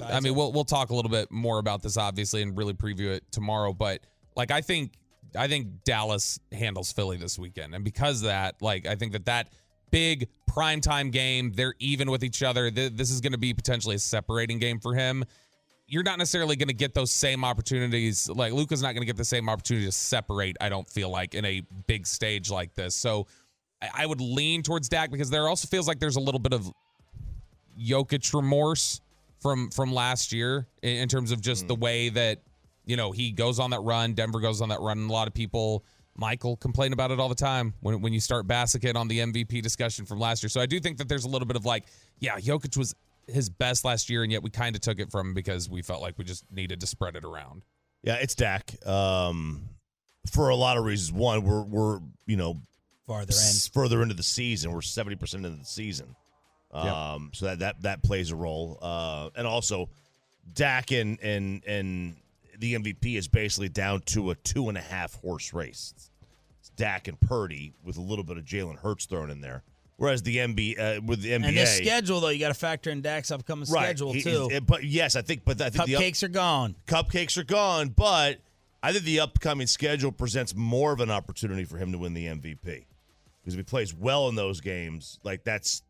I 0.05 0.21
mean, 0.21 0.33
we'll 0.33 0.53
we'll 0.53 0.63
talk 0.63 0.91
a 0.91 0.95
little 0.95 1.11
bit 1.11 1.29
more 1.29 1.59
about 1.59 1.83
this 1.83 1.97
obviously 1.97 2.41
and 2.41 2.57
really 2.57 2.73
preview 2.73 3.13
it 3.13 3.23
tomorrow. 3.31 3.73
But 3.73 3.99
like, 4.37 4.49
I 4.49 4.61
think 4.61 4.93
I 5.35 5.49
think 5.49 5.83
Dallas 5.83 6.39
handles 6.53 6.93
Philly 6.93 7.17
this 7.17 7.37
weekend, 7.37 7.75
and 7.75 7.83
because 7.83 8.21
of 8.21 8.27
that, 8.27 8.61
like, 8.61 8.87
I 8.87 8.95
think 8.95 9.11
that 9.11 9.25
that 9.25 9.49
big 9.91 10.29
primetime 10.49 11.11
game, 11.11 11.51
they're 11.53 11.75
even 11.79 12.09
with 12.09 12.23
each 12.23 12.43
other. 12.43 12.71
Th- 12.71 12.93
This 12.93 13.11
is 13.11 13.19
going 13.19 13.33
to 13.33 13.37
be 13.37 13.53
potentially 13.53 13.95
a 13.95 13.99
separating 13.99 14.59
game 14.59 14.79
for 14.79 14.95
him. 14.95 15.25
You're 15.85 16.03
not 16.03 16.17
necessarily 16.17 16.55
going 16.55 16.69
to 16.69 16.73
get 16.73 16.93
those 16.93 17.11
same 17.11 17.43
opportunities. 17.43 18.29
Like 18.29 18.53
Luka's 18.53 18.81
not 18.81 18.93
going 18.93 19.01
to 19.01 19.05
get 19.05 19.17
the 19.17 19.25
same 19.25 19.49
opportunity 19.49 19.85
to 19.85 19.91
separate. 19.91 20.55
I 20.61 20.69
don't 20.69 20.89
feel 20.89 21.09
like 21.09 21.35
in 21.35 21.43
a 21.45 21.61
big 21.87 22.07
stage 22.07 22.49
like 22.49 22.73
this. 22.73 22.95
So 22.95 23.27
I, 23.83 24.03
I 24.03 24.05
would 24.05 24.21
lean 24.21 24.63
towards 24.63 24.89
Dak 24.89 25.11
because 25.11 25.29
there 25.29 25.47
also 25.47 25.67
feels 25.67 25.87
like 25.87 25.99
there's 25.99 26.15
a 26.15 26.21
little 26.21 26.39
bit 26.39 26.53
of 26.53 26.71
Jokic 27.79 28.33
remorse 28.33 29.01
from 29.41 29.69
from 29.71 29.93
last 29.93 30.31
year 30.31 30.67
in, 30.81 30.97
in 30.97 31.09
terms 31.09 31.31
of 31.31 31.41
just 31.41 31.67
the 31.67 31.75
way 31.75 32.09
that 32.09 32.39
you 32.85 32.95
know 32.95 33.11
he 33.11 33.31
goes 33.31 33.59
on 33.59 33.71
that 33.71 33.81
run. 33.81 34.13
Denver 34.13 34.39
goes 34.39 34.61
on 34.61 34.69
that 34.69 34.79
run. 34.79 34.99
And 34.99 35.09
a 35.09 35.13
lot 35.13 35.27
of 35.27 35.33
people, 35.33 35.83
Michael, 36.15 36.55
complain 36.55 36.93
about 36.93 37.11
it 37.11 37.19
all 37.19 37.29
the 37.29 37.35
time 37.35 37.73
when 37.81 38.01
when 38.01 38.13
you 38.13 38.19
start 38.19 38.47
Bassicket 38.47 38.95
on 38.95 39.07
the 39.07 39.19
MVP 39.19 39.61
discussion 39.61 40.05
from 40.05 40.19
last 40.19 40.43
year. 40.43 40.49
So 40.49 40.61
I 40.61 40.65
do 40.65 40.79
think 40.79 40.97
that 40.97 41.09
there's 41.09 41.25
a 41.25 41.29
little 41.29 41.47
bit 41.47 41.57
of 41.57 41.65
like, 41.65 41.85
yeah, 42.19 42.37
Jokic 42.37 42.77
was 42.77 42.95
his 43.27 43.49
best 43.49 43.85
last 43.85 44.09
year, 44.09 44.23
and 44.23 44.31
yet 44.31 44.43
we 44.43 44.49
kind 44.49 44.75
of 44.75 44.81
took 44.81 44.99
it 44.99 45.11
from 45.11 45.27
him 45.27 45.33
because 45.33 45.69
we 45.69 45.81
felt 45.81 46.01
like 46.01 46.17
we 46.17 46.23
just 46.23 46.45
needed 46.51 46.79
to 46.81 46.87
spread 46.87 47.15
it 47.15 47.23
around. 47.23 47.63
Yeah, 48.03 48.15
it's 48.15 48.35
Dak. 48.35 48.75
Um, 48.85 49.69
for 50.31 50.49
a 50.49 50.55
lot 50.55 50.77
of 50.77 50.83
reasons. 50.85 51.11
One, 51.11 51.43
we're 51.43 51.63
we're 51.63 51.99
you 52.25 52.37
know 52.37 52.57
Farther 53.07 53.31
s- 53.33 53.67
further 53.73 54.01
into 54.01 54.13
the 54.15 54.23
season. 54.23 54.71
We're 54.71 54.81
seventy 54.81 55.15
percent 55.15 55.45
into 55.45 55.57
the 55.59 55.65
season. 55.65 56.15
Um, 56.71 57.29
so 57.33 57.45
that 57.47 57.59
that 57.59 57.81
that 57.83 58.03
plays 58.03 58.31
a 58.31 58.35
role. 58.35 58.79
Uh, 58.81 59.29
and 59.35 59.45
also, 59.45 59.89
Dak 60.55 60.91
and 60.91 61.19
and 61.21 61.63
and 61.65 62.15
the 62.57 62.75
MVP 62.75 63.15
is 63.17 63.27
basically 63.27 63.69
down 63.69 64.01
to 64.07 64.31
a 64.31 64.35
two 64.35 64.69
and 64.69 64.77
a 64.77 64.81
half 64.81 65.15
horse 65.21 65.53
race. 65.53 65.93
It's, 65.95 66.09
it's 66.59 66.69
Dak 66.69 67.07
and 67.07 67.19
Purdy 67.19 67.73
with 67.83 67.97
a 67.97 68.01
little 68.01 68.23
bit 68.23 68.37
of 68.37 68.45
Jalen 68.45 68.77
Hurts 68.79 69.05
thrown 69.05 69.29
in 69.29 69.41
there. 69.41 69.63
Whereas 69.97 70.23
the 70.23 70.37
MB 70.37 70.79
uh, 70.79 71.01
with 71.05 71.21
the 71.21 71.29
NBA, 71.29 71.45
And 71.49 71.57
this 71.57 71.77
schedule, 71.77 72.19
though, 72.19 72.29
you 72.29 72.39
got 72.39 72.47
to 72.47 72.53
factor 72.55 72.89
in 72.89 73.01
Dak's 73.01 73.29
upcoming 73.29 73.69
right? 73.69 73.83
schedule, 73.85 74.11
he- 74.11 74.23
too. 74.23 74.49
but 74.65 74.83
yes, 74.83 75.15
I 75.15 75.21
think. 75.21 75.43
But 75.45 75.61
I 75.61 75.69
think 75.69 75.85
the 75.85 75.95
up- 75.97 76.01
Cupcakes 76.01 76.23
are 76.23 76.27
gone. 76.29 76.75
cupcakes 76.87 77.37
are 77.37 77.43
gone, 77.43 77.89
but 77.89 78.39
I 78.81 78.91
think 78.91 79.05
the 79.05 79.19
upcoming 79.19 79.67
schedule 79.67 80.11
presents 80.11 80.55
more 80.55 80.91
of 80.91 80.99
an 80.99 81.11
opportunity 81.11 81.63
for 81.65 81.77
him 81.77 81.91
to 81.91 81.99
win 81.99 82.15
the 82.15 82.25
MVP 82.25 82.85
because 83.43 83.53
if 83.55 83.59
he 83.59 83.63
plays 83.63 83.93
well 83.93 84.29
in 84.29 84.35
those 84.35 84.61
games, 84.61 85.19
like 85.23 85.43
that's 85.43 85.83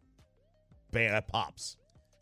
bam, 0.92 1.12
that 1.12 1.28
pops, 1.28 1.78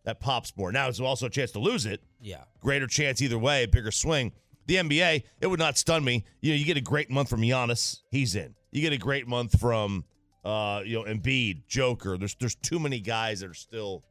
that 0.05 0.19
pops 0.19 0.55
more. 0.57 0.71
Now 0.71 0.89
it's 0.89 0.99
also 0.99 1.27
a 1.27 1.29
chance 1.29 1.51
to 1.51 1.59
lose 1.59 1.85
it. 1.85 2.01
Yeah. 2.21 2.43
Greater 2.59 2.87
chance 2.87 3.21
either 3.21 3.39
way, 3.39 3.65
bigger 3.65 3.91
swing. 3.91 4.33
The 4.67 4.75
NBA, 4.75 5.23
it 5.41 5.47
would 5.47 5.59
not 5.59 5.77
stun 5.77 6.03
me. 6.03 6.23
You 6.41 6.51
know, 6.51 6.57
you 6.57 6.65
get 6.65 6.77
a 6.77 6.81
great 6.81 7.09
month 7.09 7.29
from 7.29 7.41
Giannis, 7.41 7.99
he's 8.11 8.35
in. 8.35 8.53
You 8.71 8.81
get 8.81 8.93
a 8.93 8.97
great 8.97 9.27
month 9.27 9.59
from 9.59 10.05
Uh, 10.43 10.81
you 10.85 10.95
know, 10.97 11.03
Embiid, 11.03 11.67
Joker. 11.67 12.17
There's 12.17 12.35
there's 12.35 12.55
too 12.55 12.79
many 12.79 12.99
guys 12.99 13.41
that 13.41 13.49
are 13.49 13.53
still 13.53 14.03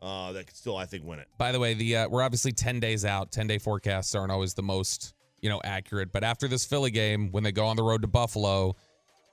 uh, 0.00 0.32
that 0.32 0.46
could 0.46 0.56
still 0.56 0.76
I 0.76 0.86
think 0.86 1.04
win 1.04 1.18
it. 1.18 1.28
By 1.36 1.52
the 1.52 1.60
way, 1.60 1.74
the 1.74 1.96
uh, 1.96 2.08
we're 2.08 2.22
obviously 2.22 2.52
ten 2.52 2.80
days 2.80 3.04
out. 3.04 3.30
Ten 3.30 3.46
day 3.46 3.58
forecasts 3.58 4.14
aren't 4.14 4.32
always 4.32 4.54
the 4.54 4.62
most 4.62 5.14
you 5.42 5.50
know 5.50 5.60
accurate. 5.64 6.12
But 6.12 6.24
after 6.24 6.48
this 6.48 6.64
Philly 6.64 6.90
game, 6.90 7.30
when 7.30 7.42
they 7.42 7.52
go 7.52 7.66
on 7.66 7.76
the 7.76 7.82
road 7.82 8.00
to 8.02 8.08
Buffalo, 8.08 8.74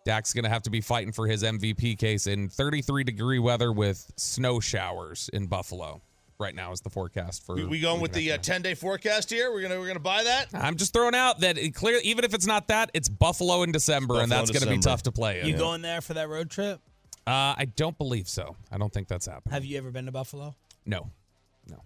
Dak's 0.06 0.34
gonna 0.34 0.50
have 0.50 0.64
to 0.64 0.70
be 0.70 0.82
fighting 0.82 1.12
for 1.14 1.28
his 1.28 1.44
MVP 1.44 1.98
case 1.98 2.28
in 2.28 2.50
33 2.50 3.04
degree 3.04 3.40
weather 3.40 3.72
with 3.72 4.12
snow 4.18 4.60
showers 4.60 5.30
in 5.34 5.48
Buffalo. 5.48 6.02
Right 6.40 6.56
now 6.56 6.72
is 6.72 6.82
the 6.82 6.90
forecast 6.90 7.46
for. 7.46 7.56
We, 7.56 7.64
we 7.66 7.80
going 7.80 8.02
with 8.02 8.12
the 8.12 8.34
uh, 8.34 8.38
10 8.38 8.64
day 8.64 8.74
forecast 8.74 9.30
here. 9.30 9.52
We're 9.52 9.62
gonna 9.62 9.80
we're 9.80 9.88
gonna 9.88 10.00
buy 10.00 10.24
that. 10.24 10.48
I'm 10.54 10.76
just 10.76 10.92
throwing 10.92 11.16
out 11.16 11.40
that 11.42 11.58
it 11.58 11.74
clear, 11.76 12.00
even 12.04 12.26
if 12.26 12.34
it's 12.34 12.48
not 12.48 12.68
that, 12.68 12.90
it's 12.94 13.08
Buffalo 13.08 13.64
in 13.64 13.72
December, 13.72 14.20
and 14.20 14.32
that's 14.32 14.50
in 14.50 14.54
going 14.54 14.64
to 14.64 14.70
be 14.70 14.76
December. 14.76 14.94
tough 14.96 15.04
to 15.04 15.12
play. 15.12 15.40
In. 15.42 15.48
You 15.48 15.58
going 15.58 15.82
there 15.82 16.02
for 16.02 16.16
that 16.16 16.28
road 16.28 16.50
trip? 16.50 16.82
Uh, 17.26 17.56
I 17.58 17.68
don't 17.76 17.98
believe 17.98 18.28
so. 18.28 18.58
I 18.72 18.78
don't 18.78 18.92
think 18.92 19.08
that's 19.08 19.28
happening. 19.28 19.54
Have 19.54 19.64
you 19.64 19.78
ever 19.78 19.92
been 19.92 20.08
to 20.08 20.12
Buffalo? 20.12 20.56
No, 20.86 21.10
no. 21.70 21.78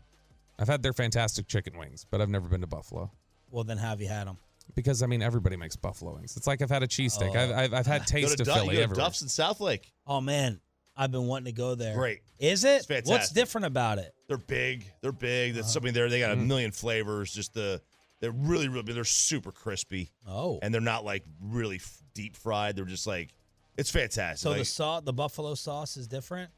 I've 0.58 0.68
had 0.70 0.82
their 0.82 0.94
fantastic 0.94 1.48
chicken 1.48 1.78
wings, 1.78 2.08
but 2.10 2.22
I've 2.22 2.30
never 2.30 2.48
been 2.48 2.62
to 2.62 2.68
Buffalo 2.68 3.12
Well, 3.52 3.64
then 3.64 3.78
how 3.78 3.90
have 3.90 4.02
you 4.02 4.08
had 4.08 4.26
them? 4.26 4.38
Because 4.76 5.02
I 5.02 5.08
mean 5.08 5.22
everybody 5.22 5.56
makes 5.58 5.76
buffalo 5.76 6.16
wings. 6.16 6.38
It's 6.38 6.48
like 6.48 6.62
I've 6.62 6.70
had 6.70 6.84
a 6.84 6.88
cheesesteak. 6.88 7.36
Oh. 7.36 7.40
I've, 7.40 7.52
I've 7.52 7.74
I've 7.74 7.88
had 7.88 8.02
Go 8.06 8.06
taste 8.06 8.38
to 8.38 8.44
of 8.44 8.48
Duff- 8.48 8.58
Philly 8.58 8.68
you 8.68 8.72
go 8.74 8.78
to 8.78 8.84
everywhere. 8.84 9.06
Duff's 9.06 9.22
in 9.22 9.28
Southlake. 9.28 9.92
Oh 10.06 10.22
man, 10.22 10.60
I've 10.96 11.12
been 11.12 11.26
wanting 11.28 11.46
to 11.46 11.52
go 11.60 11.76
there. 11.76 11.96
Great. 11.96 12.20
Is 12.40 12.64
it? 12.64 12.70
It's 12.78 12.86
fantastic. 12.86 13.12
What's 13.12 13.32
different 13.32 13.66
about 13.66 13.98
it? 13.98 14.14
They're 14.28 14.38
big. 14.38 14.86
They're 15.02 15.12
big. 15.12 15.52
Uh-huh. 15.52 15.62
There's 15.62 15.74
something 15.74 15.94
there. 15.94 16.10
They 16.10 16.20
got 16.20 16.32
a 16.32 16.36
Mm-hmm. 16.36 16.48
million 16.48 16.72
flavors. 16.72 17.32
Just 17.34 17.54
the 17.54 17.82
they're 18.20 18.32
really 18.32 18.68
really 18.68 18.94
they're 18.94 19.04
super 19.04 19.52
crispy. 19.52 20.12
Oh. 20.28 20.60
and 20.62 20.74
they're 20.74 20.82
not 20.82 21.04
like 21.06 21.24
really 21.42 21.78
f- 21.78 22.02
deep 22.14 22.36
fried. 22.36 22.76
They're 22.76 22.86
just 22.86 23.08
like 23.08 23.34
it's 23.78 23.90
fantastic. 23.92 24.40
So 24.40 24.50
Like, 24.50 24.60
the 24.60 24.66
sauce, 24.66 25.04
the 25.06 25.14
buffalo 25.14 25.54
sauce 25.56 25.98
is 25.98 26.08
different. 26.08 26.50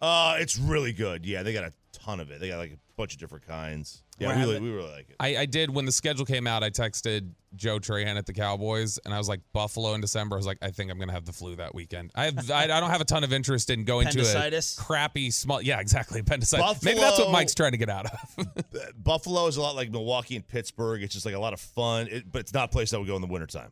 uh, 0.00 0.36
it's 0.38 0.56
really 0.58 0.92
good. 0.92 1.26
Yeah, 1.26 1.42
they 1.42 1.52
got 1.52 1.64
a 1.64 1.72
ton 1.92 2.20
of 2.20 2.30
it. 2.30 2.40
They 2.40 2.48
got 2.48 2.58
like 2.58 2.72
a 2.72 2.78
bunch 2.98 3.14
of 3.14 3.20
different 3.20 3.46
kinds. 3.46 4.02
Yeah, 4.18 4.28
We're 4.28 4.34
we 4.34 4.40
really, 4.40 4.60
we 4.60 4.70
really 4.70 4.90
like 4.90 5.08
it. 5.08 5.16
I, 5.20 5.36
I 5.38 5.46
did 5.46 5.70
when 5.74 5.86
the 5.86 5.92
schedule 5.92 6.26
came 6.26 6.46
out. 6.46 6.62
I 6.64 6.70
texted 6.70 7.30
Joe 7.54 7.78
Trahan 7.78 8.16
at 8.16 8.26
the 8.26 8.32
Cowboys, 8.32 8.98
and 9.04 9.14
I 9.14 9.18
was 9.18 9.28
like, 9.28 9.40
Buffalo 9.52 9.94
in 9.94 10.00
December. 10.00 10.36
I 10.36 10.38
was 10.38 10.46
like, 10.46 10.58
I 10.60 10.70
think 10.70 10.90
I'm 10.90 10.98
gonna 10.98 11.12
have 11.12 11.24
the 11.24 11.32
flu 11.32 11.56
that 11.56 11.74
weekend. 11.74 12.10
I 12.14 12.24
have, 12.24 12.50
I, 12.50 12.64
I 12.64 12.66
don't 12.80 12.90
have 12.90 13.00
a 13.00 13.04
ton 13.06 13.22
of 13.24 13.32
interest 13.32 13.70
in 13.70 13.84
going 13.84 14.08
to 14.08 14.18
a 14.18 14.22
Appendicitis? 14.22 14.76
crappy 14.78 15.30
small. 15.30 15.62
Yeah, 15.62 15.80
exactly. 15.80 16.20
Appendicitis. 16.20 16.82
Maybe 16.82 16.98
that's 17.00 17.18
what 17.18 17.30
Mike's 17.30 17.54
trying 17.54 17.72
to 17.72 17.78
get 17.78 17.88
out 17.88 18.06
of. 18.06 18.46
Buffalo 19.02 19.46
is 19.46 19.56
a 19.56 19.62
lot 19.62 19.76
like 19.76 19.90
Milwaukee 19.90 20.34
and 20.36 20.46
Pittsburgh. 20.46 21.02
It's 21.02 21.14
just 21.14 21.24
like 21.24 21.36
a 21.36 21.40
lot 21.40 21.52
of 21.52 21.60
fun, 21.60 22.08
it, 22.10 22.30
but 22.30 22.40
it's 22.40 22.52
not 22.52 22.64
a 22.64 22.72
place 22.72 22.90
that 22.90 22.98
would 22.98 23.08
go 23.08 23.14
in 23.14 23.22
the 23.22 23.28
wintertime. 23.28 23.70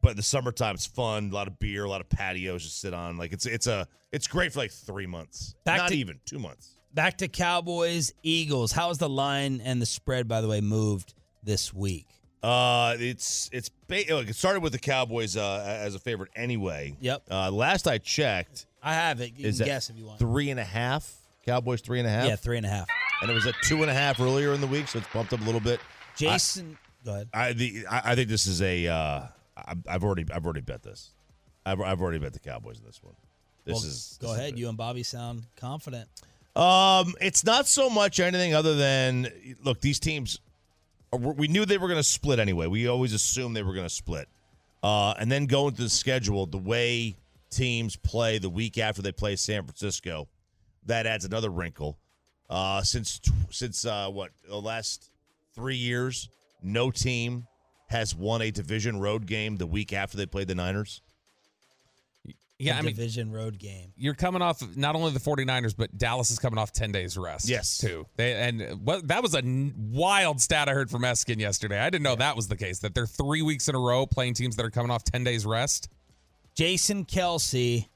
But 0.00 0.12
in 0.12 0.16
the 0.16 0.22
summertime, 0.22 0.74
it's 0.76 0.86
fun. 0.86 1.30
A 1.30 1.34
lot 1.34 1.46
of 1.48 1.58
beer, 1.58 1.84
a 1.84 1.88
lot 1.90 2.00
of 2.00 2.08
patios 2.08 2.62
to 2.64 2.70
sit 2.70 2.94
on. 2.94 3.16
Like 3.18 3.32
it's 3.32 3.46
it's 3.46 3.66
a 3.66 3.86
it's 4.12 4.26
great 4.26 4.52
for 4.52 4.60
like 4.60 4.70
three 4.70 5.06
months. 5.06 5.54
Back 5.64 5.78
not 5.78 5.88
to- 5.90 5.96
even 5.96 6.20
two 6.24 6.38
months. 6.38 6.71
Back 6.94 7.18
to 7.18 7.28
Cowboys 7.28 8.12
Eagles. 8.22 8.72
How's 8.72 8.98
the 8.98 9.08
line 9.08 9.60
and 9.64 9.80
the 9.80 9.86
spread, 9.86 10.28
by 10.28 10.40
the 10.40 10.48
way, 10.48 10.60
moved 10.60 11.14
this 11.42 11.72
week? 11.72 12.06
Uh, 12.42 12.96
it's 12.98 13.48
it's 13.52 13.68
ba- 13.86 14.02
look, 14.10 14.28
it 14.28 14.34
started 14.36 14.62
with 14.62 14.72
the 14.72 14.78
Cowboys 14.78 15.36
uh, 15.36 15.64
as 15.66 15.94
a 15.94 15.98
favorite 15.98 16.30
anyway. 16.36 16.96
Yep. 17.00 17.22
Uh, 17.30 17.50
last 17.50 17.86
I 17.88 17.98
checked, 17.98 18.66
I 18.82 18.94
have 18.94 19.20
it. 19.20 19.32
You 19.38 19.46
is 19.48 19.58
can 19.58 19.66
guess 19.66 19.90
if 19.90 19.96
you 19.96 20.06
want. 20.06 20.18
three 20.18 20.50
and 20.50 20.58
a 20.60 20.64
half. 20.64 21.14
Cowboys 21.46 21.80
three 21.80 21.98
and 22.00 22.06
a 22.06 22.10
half. 22.10 22.26
Yeah, 22.26 22.36
three 22.36 22.56
and 22.56 22.66
a 22.66 22.68
half. 22.68 22.86
and 23.20 23.30
it 23.30 23.34
was 23.34 23.46
at 23.46 23.54
two 23.62 23.82
and 23.82 23.90
a 23.90 23.94
half 23.94 24.20
earlier 24.20 24.52
in 24.52 24.60
the 24.60 24.66
week, 24.66 24.88
so 24.88 24.98
it's 24.98 25.08
bumped 25.12 25.32
up 25.32 25.40
a 25.40 25.44
little 25.44 25.60
bit. 25.60 25.80
Jason, 26.16 26.76
go 27.04 27.14
ahead. 27.14 27.28
I 27.32 27.52
the 27.52 27.86
I, 27.90 28.02
I 28.12 28.14
think 28.16 28.28
this 28.28 28.46
is 28.46 28.60
a. 28.60 28.86
Uh, 28.88 28.94
I, 29.56 29.74
I've 29.88 30.04
already 30.04 30.26
I've 30.34 30.44
already 30.44 30.60
bet 30.62 30.82
this. 30.82 31.10
I've 31.64 31.80
I've 31.80 32.02
already 32.02 32.18
bet 32.18 32.32
the 32.32 32.38
Cowboys 32.40 32.78
in 32.80 32.84
this 32.84 33.00
one. 33.02 33.14
This 33.64 33.74
Well, 33.76 33.84
is 33.84 34.18
go 34.20 34.28
this 34.30 34.38
ahead. 34.38 34.52
it. 34.54 34.58
You 34.58 34.68
and 34.68 34.76
Bobby 34.76 35.04
sound 35.04 35.44
confident. 35.56 36.08
Um, 36.54 37.14
it's 37.20 37.44
not 37.44 37.66
so 37.66 37.88
much 37.88 38.20
anything 38.20 38.54
other 38.54 38.76
than 38.76 39.28
look. 39.64 39.80
These 39.80 40.00
teams, 40.00 40.38
uh, 41.12 41.16
we 41.16 41.48
knew 41.48 41.64
they 41.64 41.78
were 41.78 41.88
going 41.88 42.00
to 42.00 42.04
split 42.08 42.38
anyway. 42.38 42.66
We 42.66 42.88
always 42.88 43.14
assumed 43.14 43.56
they 43.56 43.62
were 43.62 43.74
going 43.74 43.86
to 43.86 43.94
split. 43.94 44.28
Uh, 44.82 45.14
and 45.18 45.30
then 45.30 45.46
going 45.46 45.74
to 45.74 45.82
the 45.82 45.88
schedule, 45.88 46.44
the 46.46 46.58
way 46.58 47.16
teams 47.50 47.96
play 47.96 48.38
the 48.38 48.50
week 48.50 48.78
after 48.78 49.00
they 49.00 49.12
play 49.12 49.36
San 49.36 49.62
Francisco, 49.62 50.28
that 50.86 51.06
adds 51.06 51.24
another 51.24 51.50
wrinkle. 51.50 51.98
Uh, 52.50 52.82
since 52.82 53.20
since 53.50 53.86
uh, 53.86 54.08
what 54.08 54.30
the 54.46 54.60
last 54.60 55.10
three 55.54 55.76
years, 55.76 56.28
no 56.62 56.90
team 56.90 57.46
has 57.86 58.14
won 58.14 58.42
a 58.42 58.50
division 58.50 58.98
road 59.00 59.26
game 59.26 59.56
the 59.56 59.66
week 59.66 59.92
after 59.92 60.16
they 60.16 60.26
played 60.26 60.48
the 60.48 60.54
Niners. 60.54 61.00
Yeah, 62.62 62.78
I 62.78 62.82
mean, 62.82 62.94
division 62.94 63.32
road 63.32 63.58
game. 63.58 63.92
you're 63.96 64.14
coming 64.14 64.40
off 64.42 64.62
not 64.76 64.94
only 64.94 65.10
the 65.12 65.20
49ers, 65.20 65.74
but 65.76 65.96
Dallas 65.98 66.30
is 66.30 66.38
coming 66.38 66.58
off 66.58 66.72
10 66.72 66.92
days 66.92 67.16
rest. 67.16 67.48
Yes. 67.48 67.78
Too. 67.78 68.06
They, 68.16 68.34
and 68.34 68.84
what, 68.84 69.08
that 69.08 69.22
was 69.22 69.34
a 69.34 69.38
n- 69.38 69.74
wild 69.92 70.40
stat 70.40 70.68
I 70.68 70.72
heard 70.72 70.90
from 70.90 71.02
Eskin 71.02 71.38
yesterday. 71.40 71.78
I 71.78 71.90
didn't 71.90 72.04
know 72.04 72.14
that 72.16 72.36
was 72.36 72.48
the 72.48 72.56
case, 72.56 72.78
that 72.80 72.94
they're 72.94 73.06
three 73.06 73.42
weeks 73.42 73.68
in 73.68 73.74
a 73.74 73.80
row 73.80 74.06
playing 74.06 74.34
teams 74.34 74.56
that 74.56 74.64
are 74.64 74.70
coming 74.70 74.90
off 74.90 75.02
10 75.04 75.24
days 75.24 75.44
rest. 75.44 75.88
Jason 76.54 77.04
Kelce 77.04 77.88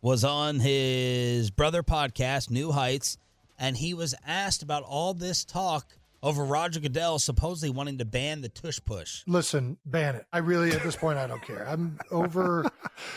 was 0.00 0.24
on 0.24 0.58
his 0.58 1.50
brother 1.50 1.82
podcast, 1.82 2.50
New 2.50 2.72
Heights, 2.72 3.18
and 3.58 3.76
he 3.76 3.94
was 3.94 4.14
asked 4.26 4.62
about 4.62 4.82
all 4.82 5.14
this 5.14 5.44
talk 5.44 5.86
over 6.22 6.44
Roger 6.44 6.80
Goodell 6.80 7.18
supposedly 7.18 7.70
wanting 7.70 7.98
to 7.98 8.04
ban 8.04 8.40
the 8.40 8.48
tush 8.48 8.78
push. 8.84 9.22
Listen, 9.26 9.76
ban 9.84 10.14
it. 10.14 10.26
I 10.32 10.38
really, 10.38 10.70
at 10.72 10.82
this 10.82 10.96
point, 10.96 11.18
I 11.18 11.26
don't 11.26 11.42
care. 11.42 11.68
I'm 11.68 11.98
over 12.10 12.70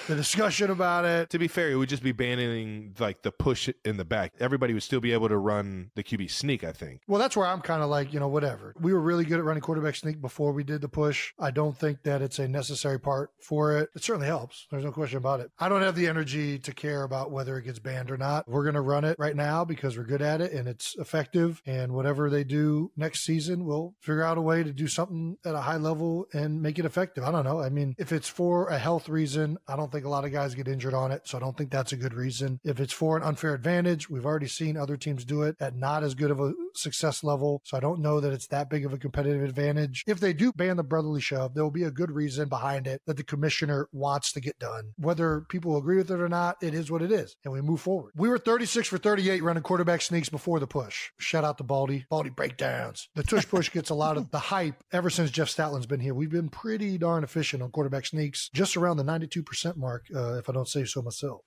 the 0.08 0.16
discussion 0.16 0.72
about 0.72 1.06
it. 1.06 1.30
To 1.30 1.40
be 1.40 1.48
fair, 1.48 1.70
it 1.70 1.76
would 1.76 1.90
just 1.90 2.04
be 2.04 2.12
banning 2.12 2.96
like 3.00 3.22
the 3.22 3.32
push 3.32 3.70
in 3.84 3.98
the 3.98 4.06
back. 4.06 4.34
Everybody 4.40 4.74
would 4.74 4.84
still 4.84 5.00
be 5.00 5.14
able 5.14 5.30
to 5.30 5.38
run 5.38 5.92
the 5.96 6.04
QB 6.04 6.32
sneak, 6.32 6.64
I 6.64 6.72
think. 6.72 7.02
Well, 7.08 7.20
that's 7.20 7.38
where 7.38 7.48
I'm 7.48 7.62
kind 7.62 7.84
of 7.84 7.90
like, 7.90 8.14
you 8.14 8.20
know, 8.20 8.28
whatever. 8.28 8.74
We 8.80 8.94
were 8.94 9.02
really 9.02 9.26
good 9.26 9.40
at 9.40 9.46
running 9.46 9.62
quarterback 9.62 9.96
sneak 9.96 10.22
before 10.22 10.52
we 10.52 10.64
did 10.64 10.82
the 10.82 10.90
push. 10.90 11.34
I 11.40 11.52
don't 11.52 11.78
think 11.78 12.04
that 12.04 12.22
it's 12.22 12.40
a 12.40 12.48
necessary 12.48 13.00
part 13.00 13.32
for 13.40 13.78
it. 13.78 13.90
It 13.96 14.04
certainly 14.04 14.28
helps. 14.28 14.68
There's 14.72 14.84
no 14.84 14.92
question 14.92 15.18
about 15.18 15.40
it. 15.40 15.52
I 15.60 15.70
don't 15.70 15.82
have 15.82 15.96
the 15.96 16.08
energy 16.08 16.58
to 16.60 16.74
care 16.74 17.04
about 17.04 17.32
whether 17.32 17.58
it 17.58 17.64
gets 17.64 17.80
banned 17.80 18.12
or 18.12 18.18
not. 18.18 18.48
We're 18.48 18.64
going 18.64 18.76
to 18.76 18.82
run 18.82 19.04
it 19.04 19.18
right 19.20 19.36
now 19.36 19.66
because 19.66 19.98
we're 19.98 20.04
good 20.04 20.22
at 20.22 20.42
it 20.42 20.52
and 20.52 20.68
it's 20.68 20.96
effective. 20.98 21.62
And 21.66 21.94
whatever 21.94 22.30
they 22.30 22.44
do 22.44 22.92
next 22.98 23.24
season, 23.24 23.66
we'll 23.66 23.94
figure 24.00 24.24
out 24.24 24.38
a 24.38 24.42
way 24.42 24.64
to 24.64 24.72
do 24.72 24.88
something 24.88 25.38
at 25.46 25.56
a 25.56 25.62
high 25.62 25.78
level 25.78 26.28
and 26.34 26.62
make 26.62 26.80
it 26.80 26.86
effective. 26.86 27.24
I 27.24 27.32
don't 27.32 27.46
know. 27.46 27.62
I 27.62 27.70
mean, 27.70 27.96
if 27.98 28.12
it's 28.12 28.30
for 28.30 28.68
a 28.68 28.78
health 28.78 29.10
reason, 29.10 29.58
I 29.68 29.76
don't 29.76 29.92
think 29.92 30.06
a 30.06 30.10
lot 30.10 30.26
of 30.26 30.32
guys 30.32 30.56
get 30.56 30.68
injured 30.68 30.94
on 30.94 31.12
it. 31.12 31.22
So 31.26 31.38
I 31.38 31.42
don't 31.42 31.58
think 31.58 31.72
that's 31.72 31.94
a 31.94 31.98
good 31.98 32.14
reason. 32.14 32.60
If 32.64 32.80
it's 32.80 32.94
for 32.94 33.18
an 33.18 33.24
unfair 33.24 33.54
advantage, 33.54 34.10
we've 34.10 34.26
already 34.26 34.48
seen 34.48 34.78
other 34.78 34.98
teams 34.98 35.26
do 35.26 35.44
it 35.44 35.56
at 35.60 35.76
not 35.76 36.04
as 36.04 36.16
good 36.16 36.32
of 36.32 36.40
a 36.40 36.54
success 36.78 37.24
level. 37.24 37.62
So 37.66 37.78
I 37.78 37.80
don't 37.80 38.02
know 38.02 38.20
that 38.20 38.34
it's 38.34 38.48
that 38.48 38.70
big 38.70 38.86
of 38.86 38.94
a 38.94 38.98
competitive 38.98 39.44
advantage. 39.44 40.04
If 40.08 40.20
they 40.20 40.34
do 40.34 40.52
ban 40.54 40.78
the 40.78 40.84
brotherly 40.84 41.22
shove, 41.22 41.54
there 41.54 41.64
will 41.64 41.72
be 41.72 41.84
a 41.84 41.92
good 41.92 42.12
reason 42.12 42.50
behind 42.50 42.88
it 42.88 43.02
that 43.06 43.18
the 43.18 43.24
commissioner 43.24 43.88
wants 43.92 44.32
to 44.34 44.42
get 44.42 44.60
done. 44.60 44.94
Whether 44.98 45.42
people 45.42 45.78
agree 45.78 45.98
with 45.98 46.12
it 46.12 46.20
or 46.20 46.30
not, 46.30 46.58
it 46.62 46.74
is 46.74 46.92
what 46.92 47.02
it 47.02 47.12
is. 47.12 47.36
And 47.44 47.54
we 47.54 47.62
move 47.62 47.82
forward. 47.82 48.14
We 48.16 48.30
were 48.30 48.38
36 48.38 48.88
for 48.88 48.98
38 48.98 49.44
running 49.44 49.64
quarterback 49.64 50.02
sneaks 50.02 50.30
before 50.30 50.60
the 50.60 50.68
push. 50.68 51.12
Shout 51.20 51.44
out 51.44 51.58
to 51.58 51.64
Baldy. 51.64 52.06
Baldy 52.10 52.30
breakdowns. 52.30 53.10
The 53.16 53.24
tush 53.24 53.48
push 53.48 53.72
gets 53.72 53.90
a 53.90 53.96
lot 53.96 54.18
of 54.18 54.32
the 54.32 54.40
hype 54.40 54.84
ever 54.92 55.10
since 55.10 55.32
Jeff 55.32 55.50
Stoutland's 55.50 55.86
been 55.86 56.00
here. 56.00 56.14
We've 56.14 56.32
been 56.32 56.50
pretty 56.50 56.98
darn 56.98 57.24
efficient 57.24 57.64
on 57.64 57.72
quarterback 57.72 58.06
sneaks, 58.06 58.50
just 58.54 58.78
around 58.78 58.98
the 58.98 59.04
92% 59.04 59.78
mark, 59.78 60.06
uh, 60.16 60.36
if 60.36 60.50
I 60.50 60.54
don't 60.54 60.68
say 60.68 60.86
so 60.86 61.02
myself. 61.02 61.42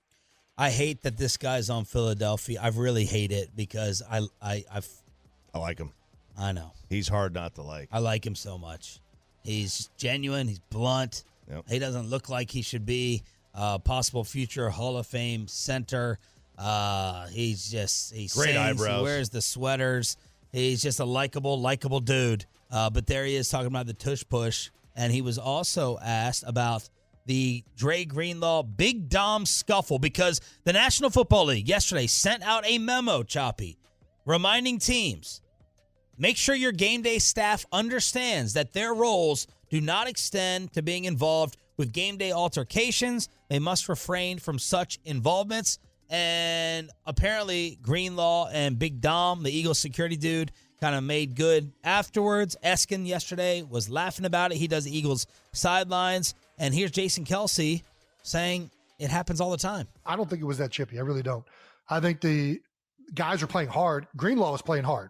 I 0.59 0.71
hate 0.71 1.03
that 1.03 1.15
this 1.15 1.37
guy's 1.37 1.69
on 1.69 1.85
Philadelphia. 1.85 2.59
I 2.61 2.67
really 2.67 3.05
hate 3.05 3.31
it 3.31 3.55
because 3.55 4.03
I 4.11 4.27
I 4.41 4.65
I've, 4.69 4.89
I 5.53 5.59
like 5.59 5.79
him. 5.79 5.91
I 6.37 6.51
know. 6.51 6.71
He's 6.89 7.07
hard 7.07 7.33
not 7.33 7.55
to 7.55 7.61
like. 7.61 7.89
I 7.91 7.99
like 7.99 8.25
him 8.25 8.35
so 8.35 8.57
much. 8.57 8.99
He's 9.43 9.89
genuine. 9.97 10.47
He's 10.47 10.59
blunt. 10.59 11.23
Yep. 11.49 11.65
He 11.69 11.79
doesn't 11.79 12.09
look 12.09 12.29
like 12.29 12.51
he 12.51 12.61
should 12.61 12.85
be 12.85 13.23
a 13.53 13.79
possible 13.79 14.23
future 14.23 14.69
Hall 14.69 14.97
of 14.97 15.07
Fame 15.07 15.47
center. 15.47 16.19
Uh, 16.57 17.27
he's 17.27 17.69
just 17.69 18.13
he 18.13 18.27
Great 18.27 18.53
sings, 18.53 18.57
eyebrows. 18.57 18.97
He 18.97 19.03
wears 19.03 19.29
the 19.29 19.41
sweaters. 19.41 20.17
He's 20.51 20.81
just 20.81 20.99
a 20.99 21.05
likable, 21.05 21.59
likable 21.59 21.99
dude. 21.99 22.45
Uh, 22.71 22.89
but 22.89 23.07
there 23.07 23.25
he 23.25 23.35
is 23.35 23.49
talking 23.49 23.67
about 23.67 23.87
the 23.87 23.93
tush 23.93 24.23
push, 24.29 24.69
and 24.95 25.11
he 25.11 25.21
was 25.21 25.37
also 25.37 25.97
asked 26.03 26.43
about 26.45 26.87
the 27.25 27.63
Dre 27.75 28.05
Greenlaw 28.05 28.63
Big 28.63 29.09
Dom 29.09 29.45
scuffle 29.45 29.99
because 29.99 30.41
the 30.63 30.73
National 30.73 31.09
Football 31.09 31.45
League 31.45 31.67
yesterday 31.67 32.07
sent 32.07 32.43
out 32.43 32.65
a 32.67 32.77
memo, 32.77 33.23
Choppy, 33.23 33.77
reminding 34.29 34.79
teams 34.79 35.41
Make 36.21 36.35
sure 36.35 36.53
your 36.53 36.73
game 36.73 37.01
day 37.01 37.17
staff 37.17 37.65
understands 37.71 38.51
that 38.53 38.73
their 38.73 38.93
roles 38.93 39.47
do 39.69 39.79
not 39.79 40.09
extend 40.09 40.73
to 40.73 40.81
being 40.81 41.05
involved 41.05 41.55
with 41.77 41.93
game 41.93 42.17
day 42.17 42.33
altercations. 42.33 43.29
They 43.47 43.57
must 43.57 43.87
refrain 43.87 44.37
from 44.37 44.59
such 44.59 44.99
involvements. 45.05 45.79
And 46.09 46.89
apparently, 47.05 47.79
Greenlaw 47.81 48.49
and 48.51 48.77
Big 48.77 48.99
Dom, 48.99 49.43
the 49.43 49.51
Eagles 49.51 49.79
security 49.79 50.17
dude, 50.17 50.51
kind 50.81 50.93
of 50.93 51.05
made 51.05 51.37
good 51.37 51.71
afterwards. 51.85 52.57
Eskin 52.65 53.07
yesterday 53.07 53.61
was 53.61 53.89
laughing 53.89 54.25
about 54.25 54.51
it. 54.51 54.57
He 54.57 54.67
does 54.67 54.85
Eagles 54.85 55.25
sidelines. 55.53 56.33
And 56.57 56.73
here's 56.73 56.91
Jason 56.91 57.23
Kelce 57.23 57.81
saying 58.23 58.71
it 58.99 59.09
happens 59.09 59.39
all 59.39 59.51
the 59.51 59.57
time. 59.57 59.87
I 60.05 60.17
don't 60.17 60.29
think 60.29 60.41
it 60.41 60.45
was 60.45 60.57
that 60.57 60.71
chippy. 60.71 60.99
I 60.99 61.03
really 61.03 61.23
don't. 61.23 61.45
I 61.89 62.01
think 62.01 62.19
the 62.19 62.59
guys 63.13 63.43
are 63.43 63.47
playing 63.47 63.69
hard. 63.69 64.07
Greenlaw 64.15 64.51
was 64.51 64.61
playing 64.61 64.83
hard. 64.85 65.09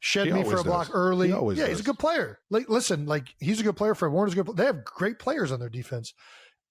Shed 0.00 0.28
He 0.28 0.32
me 0.32 0.44
for 0.44 0.58
a 0.58 0.64
block 0.64 0.86
does. 0.86 0.94
early. 0.94 1.30
Yeah, 1.30 1.36
always 1.36 1.58
he's 1.58 1.80
a 1.80 1.84
good 1.84 1.98
player. 1.98 2.38
Like, 2.50 2.68
listen, 2.68 3.06
like 3.06 3.34
he's 3.40 3.60
a 3.60 3.64
good 3.64 3.76
player. 3.76 3.94
Fred 3.94 4.12
Warner's 4.12 4.32
a 4.34 4.42
good. 4.42 4.56
They 4.56 4.64
have 4.66 4.84
great 4.84 5.18
players 5.18 5.50
on 5.50 5.58
their 5.58 5.68
defense. 5.68 6.14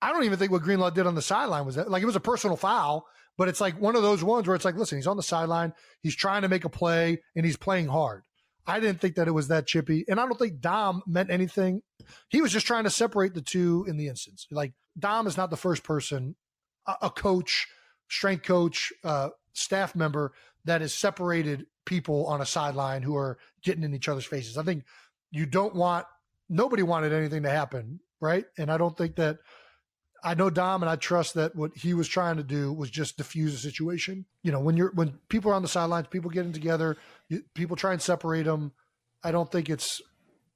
I 0.02 0.14
don't 0.14 0.24
even 0.24 0.40
think 0.40 0.52
what 0.52 0.62
Greenlaw 0.62 0.92
did 0.92 1.08
on 1.08 1.16
the 1.16 1.22
sideline 1.22 1.66
was 1.66 1.76
that 1.76 1.92
like 1.92 2.04
it 2.04 2.06
was 2.06 2.16
a 2.16 2.22
personal 2.22 2.56
foul, 2.56 3.06
but 3.38 3.50
it's 3.50 3.60
like 3.60 3.80
one 3.82 3.96
of 3.96 4.02
those 4.02 4.24
ones 4.24 4.48
where 4.48 4.56
it's 4.56 4.64
like, 4.64 4.76
listen, 4.76 4.98
he's 4.98 5.08
on 5.08 5.18
the 5.18 5.24
sideline, 5.24 5.74
he's 6.02 6.16
trying 6.16 6.44
to 6.44 6.48
make 6.48 6.64
a 6.66 6.70
play, 6.70 7.22
and 7.36 7.46
he's 7.46 7.58
playing 7.58 7.88
hard. 7.88 8.24
I 8.66 8.80
didn't 8.80 9.02
think 9.02 9.16
that 9.16 9.28
it 9.28 9.32
was 9.32 9.48
that 9.48 9.66
chippy, 9.66 10.06
and 10.08 10.20
I 10.20 10.26
don't 10.26 10.38
think 10.38 10.60
Dom 10.60 11.02
meant 11.08 11.32
anything. 11.32 11.82
He 12.30 12.42
was 12.42 12.52
just 12.52 12.68
trying 12.68 12.84
to 12.84 12.90
separate 12.90 13.34
the 13.34 13.42
two 13.42 13.86
in 13.88 13.98
the 13.98 14.08
instance. 14.08 14.48
Like 14.52 14.74
Dom 14.98 15.28
is 15.28 15.36
not 15.38 15.50
the 15.50 15.58
first 15.58 15.84
person, 15.84 16.36
a, 16.86 16.96
a 17.04 17.10
coach, 17.10 17.68
strength 18.10 18.44
coach, 18.44 18.94
uh, 19.04 19.30
staff 19.54 19.96
member 19.96 20.34
that 20.68 20.82
has 20.82 20.94
separated 20.94 21.66
people 21.86 22.28
on 22.28 22.42
a 22.42 22.46
sideline 22.46 23.02
who 23.02 23.16
are 23.16 23.38
getting 23.64 23.84
in 23.84 23.94
each 23.94 24.10
other's 24.10 24.26
faces. 24.26 24.58
I 24.58 24.64
think 24.64 24.84
you 25.32 25.46
don't 25.46 25.76
want 25.76 26.06
nobody 26.50 26.84
wanted 26.84 27.14
anything 27.14 27.44
to 27.44 27.50
happen, 27.50 28.00
right? 28.22 28.46
And 28.58 28.72
I 28.72 28.78
don't 28.78 28.96
think 28.96 29.16
that 29.16 29.40
I 30.24 30.34
know 30.34 30.50
Dom 30.50 30.84
and 30.84 30.90
I 30.90 30.96
trust 30.96 31.36
that 31.36 31.56
what 31.56 31.72
he 31.76 31.94
was 31.94 32.08
trying 32.08 32.38
to 32.38 32.44
do 32.44 32.74
was 32.74 32.90
just 32.90 33.18
diffuse 33.18 33.54
the 33.54 33.60
situation. 33.60 34.26
You 34.44 34.52
know, 34.52 34.60
when 34.60 34.76
you're 34.76 34.92
when 34.92 35.18
people 35.30 35.52
are 35.52 35.56
on 35.56 35.62
the 35.62 35.68
sidelines, 35.68 36.08
people 36.08 36.30
getting 36.30 36.54
together, 36.54 36.98
you, 37.30 37.44
people 37.54 37.76
try 37.76 37.94
and 37.94 38.02
separate 38.02 38.44
them. 38.44 38.74
I 39.24 39.32
don't 39.32 39.52
think 39.52 39.70
it's 39.70 40.02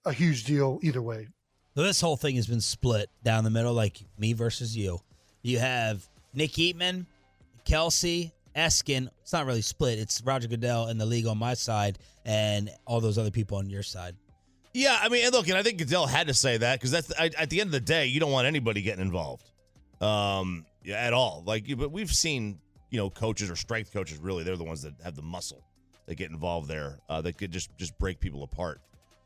a 0.05 0.11
huge 0.11 0.43
deal 0.43 0.79
either 0.83 1.01
way. 1.01 1.27
This 1.73 2.01
whole 2.01 2.17
thing 2.17 2.35
has 2.35 2.47
been 2.47 2.61
split 2.61 3.09
down 3.23 3.43
the 3.45 3.49
middle, 3.49 3.73
like 3.73 4.01
me 4.17 4.33
versus 4.33 4.75
you. 4.75 4.99
You 5.41 5.59
have 5.59 6.05
Nick 6.33 6.51
Eatman, 6.51 7.05
Kelsey, 7.63 8.33
Eskin. 8.55 9.09
It's 9.21 9.33
not 9.33 9.45
really 9.45 9.61
split. 9.61 9.99
It's 9.99 10.21
Roger 10.23 10.47
Goodell 10.47 10.87
and 10.87 10.99
the 10.99 11.05
league 11.05 11.27
on 11.27 11.37
my 11.37 11.53
side, 11.53 11.99
and 12.25 12.69
all 12.85 13.01
those 13.01 13.17
other 13.17 13.31
people 13.31 13.57
on 13.57 13.69
your 13.69 13.83
side. 13.83 14.15
Yeah, 14.73 14.97
I 15.01 15.09
mean, 15.09 15.25
and 15.25 15.33
look, 15.33 15.47
and 15.49 15.57
I 15.57 15.63
think 15.63 15.79
Goodell 15.79 16.07
had 16.07 16.27
to 16.27 16.33
say 16.33 16.57
that 16.57 16.79
because 16.79 16.91
that's 16.91 17.11
at 17.19 17.35
at 17.35 17.49
the 17.49 17.59
end 17.59 17.67
of 17.69 17.71
the 17.73 17.79
day, 17.79 18.05
you 18.05 18.19
don't 18.19 18.31
want 18.31 18.47
anybody 18.47 18.81
getting 18.81 19.01
involved, 19.01 19.49
um, 19.99 20.65
at 20.89 21.13
all. 21.13 21.43
Like, 21.45 21.65
but 21.77 21.91
we've 21.91 22.11
seen, 22.11 22.59
you 22.89 22.97
know, 22.97 23.09
coaches 23.09 23.49
or 23.49 23.55
strength 23.55 23.91
coaches. 23.91 24.17
Really, 24.17 24.43
they're 24.43 24.57
the 24.57 24.63
ones 24.63 24.81
that 24.83 24.93
have 25.03 25.15
the 25.15 25.21
muscle 25.21 25.63
that 26.05 26.15
get 26.15 26.31
involved 26.31 26.69
there. 26.69 26.99
Uh, 27.09 27.21
that 27.21 27.37
could 27.37 27.51
just 27.51 27.69
just 27.77 27.97
break 27.99 28.19
people 28.19 28.43
apart. 28.43 28.79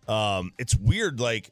Um, 0.08 0.52
it's 0.58 0.76
weird. 0.76 1.20
Like 1.20 1.52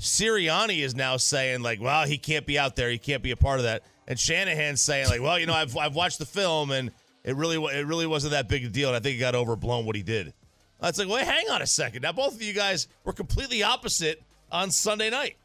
Sirianni 0.00 0.80
is 0.80 0.94
now 0.94 1.16
saying, 1.16 1.62
like, 1.62 1.80
well, 1.80 2.06
he 2.06 2.18
can't 2.18 2.46
be 2.46 2.58
out 2.58 2.76
there. 2.76 2.90
He 2.90 2.98
can't 2.98 3.22
be 3.22 3.30
a 3.30 3.36
part 3.36 3.60
of 3.60 3.64
that. 3.64 3.84
And 4.08 4.18
Shanahan's 4.18 4.80
saying, 4.80 5.08
like, 5.08 5.22
well, 5.22 5.38
you 5.38 5.46
know, 5.46 5.54
I've 5.54 5.76
I've 5.76 5.94
watched 5.94 6.18
the 6.18 6.26
film 6.26 6.70
and 6.70 6.90
it 7.24 7.36
really 7.36 7.56
it 7.76 7.86
really 7.86 8.06
wasn't 8.06 8.32
that 8.32 8.48
big 8.48 8.64
a 8.64 8.68
deal. 8.68 8.88
And 8.88 8.96
I 8.96 9.00
think 9.00 9.16
it 9.16 9.20
got 9.20 9.34
overblown 9.34 9.86
what 9.86 9.96
he 9.96 10.02
did. 10.02 10.32
It's 10.82 10.98
like, 10.98 11.08
wait, 11.08 11.24
hang 11.24 11.48
on 11.50 11.62
a 11.62 11.66
second. 11.66 12.02
Now, 12.02 12.12
both 12.12 12.34
of 12.34 12.42
you 12.42 12.52
guys 12.52 12.88
were 13.04 13.12
completely 13.12 13.62
opposite 13.62 14.20
on 14.50 14.70
Sunday 14.72 15.10
night. 15.10 15.36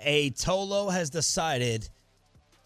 A 0.00 0.30
Tolo 0.30 0.90
has 0.90 1.10
decided 1.10 1.90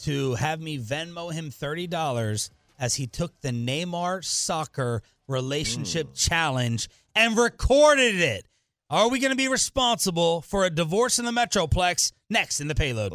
to 0.01 0.35
have 0.35 0.61
me 0.61 0.79
Venmo 0.79 1.33
him 1.33 1.51
thirty 1.51 1.87
dollars 1.87 2.51
as 2.79 2.95
he 2.95 3.07
took 3.07 3.33
the 3.41 3.51
Neymar 3.51 4.25
soccer 4.25 5.03
relationship 5.27 6.09
hmm. 6.09 6.15
challenge 6.15 6.89
and 7.15 7.37
recorded 7.37 8.17
it. 8.17 8.45
Are 8.91 9.09
we 9.09 9.19
going 9.19 9.31
to 9.31 9.37
be 9.37 9.49
responsible 9.49 10.43
for 10.43 10.65
a 10.65 10.71
divorce 10.71 11.19
in 11.19 11.25
the 11.25 11.33
Metroplex? 11.33 12.13
Next 12.31 12.61
in 12.61 12.69
the 12.69 12.75
payload. 12.75 13.15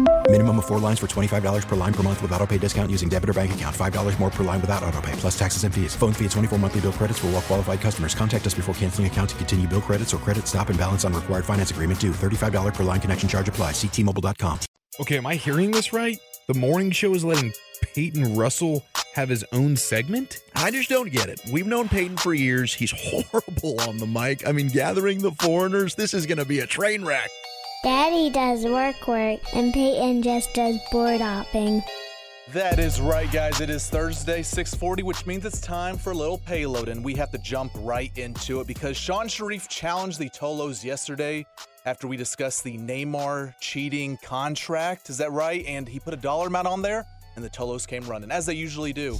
Minimum 0.31 0.59
of 0.59 0.65
four 0.65 0.79
lines 0.79 0.97
for 0.97 1.07
$25 1.07 1.67
per 1.67 1.75
line 1.75 1.93
per 1.93 2.03
month 2.03 2.21
with 2.21 2.31
auto 2.31 2.47
pay 2.47 2.57
discount 2.57 2.89
using 2.89 3.09
debit 3.09 3.29
or 3.29 3.33
bank 3.33 3.53
account. 3.53 3.75
$5 3.75 4.17
more 4.17 4.29
per 4.29 4.45
line 4.45 4.61
without 4.61 4.81
auto 4.81 5.01
pay, 5.01 5.11
plus 5.17 5.37
taxes 5.37 5.65
and 5.65 5.75
fees. 5.75 5.93
Phone 5.93 6.13
fee 6.13 6.23
at 6.23 6.31
24 6.31 6.57
monthly 6.57 6.79
bill 6.79 6.93
credits 6.93 7.19
for 7.19 7.27
all 7.27 7.33
well 7.33 7.41
qualified 7.41 7.81
customers. 7.81 8.15
Contact 8.15 8.47
us 8.47 8.53
before 8.53 8.73
canceling 8.75 9.07
account 9.07 9.31
to 9.31 9.35
continue 9.35 9.67
bill 9.67 9.81
credits 9.81 10.13
or 10.13 10.19
credit 10.19 10.47
stop 10.47 10.69
and 10.69 10.79
balance 10.79 11.03
on 11.03 11.11
required 11.11 11.43
finance 11.43 11.71
agreement 11.71 11.99
due. 11.99 12.13
$35 12.13 12.73
per 12.73 12.83
line 12.83 13.01
connection 13.01 13.27
charge 13.27 13.49
applies. 13.49 13.73
Ctmobile.com. 13.73 14.59
Okay, 15.01 15.17
am 15.17 15.27
I 15.27 15.35
hearing 15.35 15.71
this 15.71 15.91
right? 15.91 16.17
The 16.47 16.53
morning 16.53 16.91
show 16.91 17.13
is 17.13 17.25
letting 17.25 17.51
Peyton 17.93 18.37
Russell 18.37 18.85
have 19.15 19.27
his 19.27 19.45
own 19.51 19.75
segment? 19.75 20.37
I 20.55 20.71
just 20.71 20.89
don't 20.89 21.11
get 21.11 21.27
it. 21.27 21.41
We've 21.51 21.67
known 21.67 21.89
Peyton 21.89 22.15
for 22.15 22.33
years. 22.33 22.73
He's 22.73 22.91
horrible 22.95 23.81
on 23.81 23.97
the 23.97 24.07
mic. 24.07 24.47
I 24.47 24.53
mean, 24.53 24.69
gathering 24.69 25.19
the 25.19 25.31
foreigners, 25.31 25.95
this 25.95 26.13
is 26.13 26.25
going 26.25 26.37
to 26.37 26.45
be 26.45 26.61
a 26.61 26.65
train 26.65 27.03
wreck. 27.03 27.29
Daddy 27.83 28.29
does 28.29 28.63
work 28.63 29.07
work, 29.07 29.39
and 29.55 29.73
Peyton 29.73 30.21
just 30.21 30.53
does 30.53 30.77
board 30.91 31.19
hopping. 31.19 31.81
That 32.53 32.77
is 32.77 33.01
right, 33.01 33.31
guys. 33.31 33.59
It 33.59 33.71
is 33.71 33.89
Thursday, 33.89 34.43
640, 34.43 35.01
which 35.01 35.25
means 35.25 35.45
it's 35.45 35.59
time 35.59 35.97
for 35.97 36.11
a 36.11 36.13
little 36.13 36.37
payload, 36.37 36.89
and 36.89 37.03
we 37.03 37.15
have 37.15 37.31
to 37.31 37.39
jump 37.39 37.71
right 37.77 38.15
into 38.19 38.59
it 38.59 38.67
because 38.67 38.97
Shan 38.97 39.27
Shariff 39.27 39.67
challenged 39.67 40.19
the 40.19 40.29
Tolos 40.29 40.83
yesterday 40.83 41.43
after 41.85 42.07
we 42.07 42.17
discussed 42.17 42.63
the 42.63 42.77
Neymar 42.77 43.55
cheating 43.59 44.15
contract. 44.21 45.09
Is 45.09 45.17
that 45.17 45.31
right? 45.31 45.65
And 45.65 45.89
he 45.89 45.99
put 45.99 46.13
a 46.13 46.17
dollar 46.17 46.47
amount 46.47 46.67
on 46.67 46.83
there, 46.83 47.07
and 47.35 47.43
the 47.43 47.49
Tolos 47.49 47.87
came 47.87 48.03
running, 48.03 48.29
as 48.29 48.45
they 48.45 48.53
usually 48.53 48.93
do. 48.93 49.17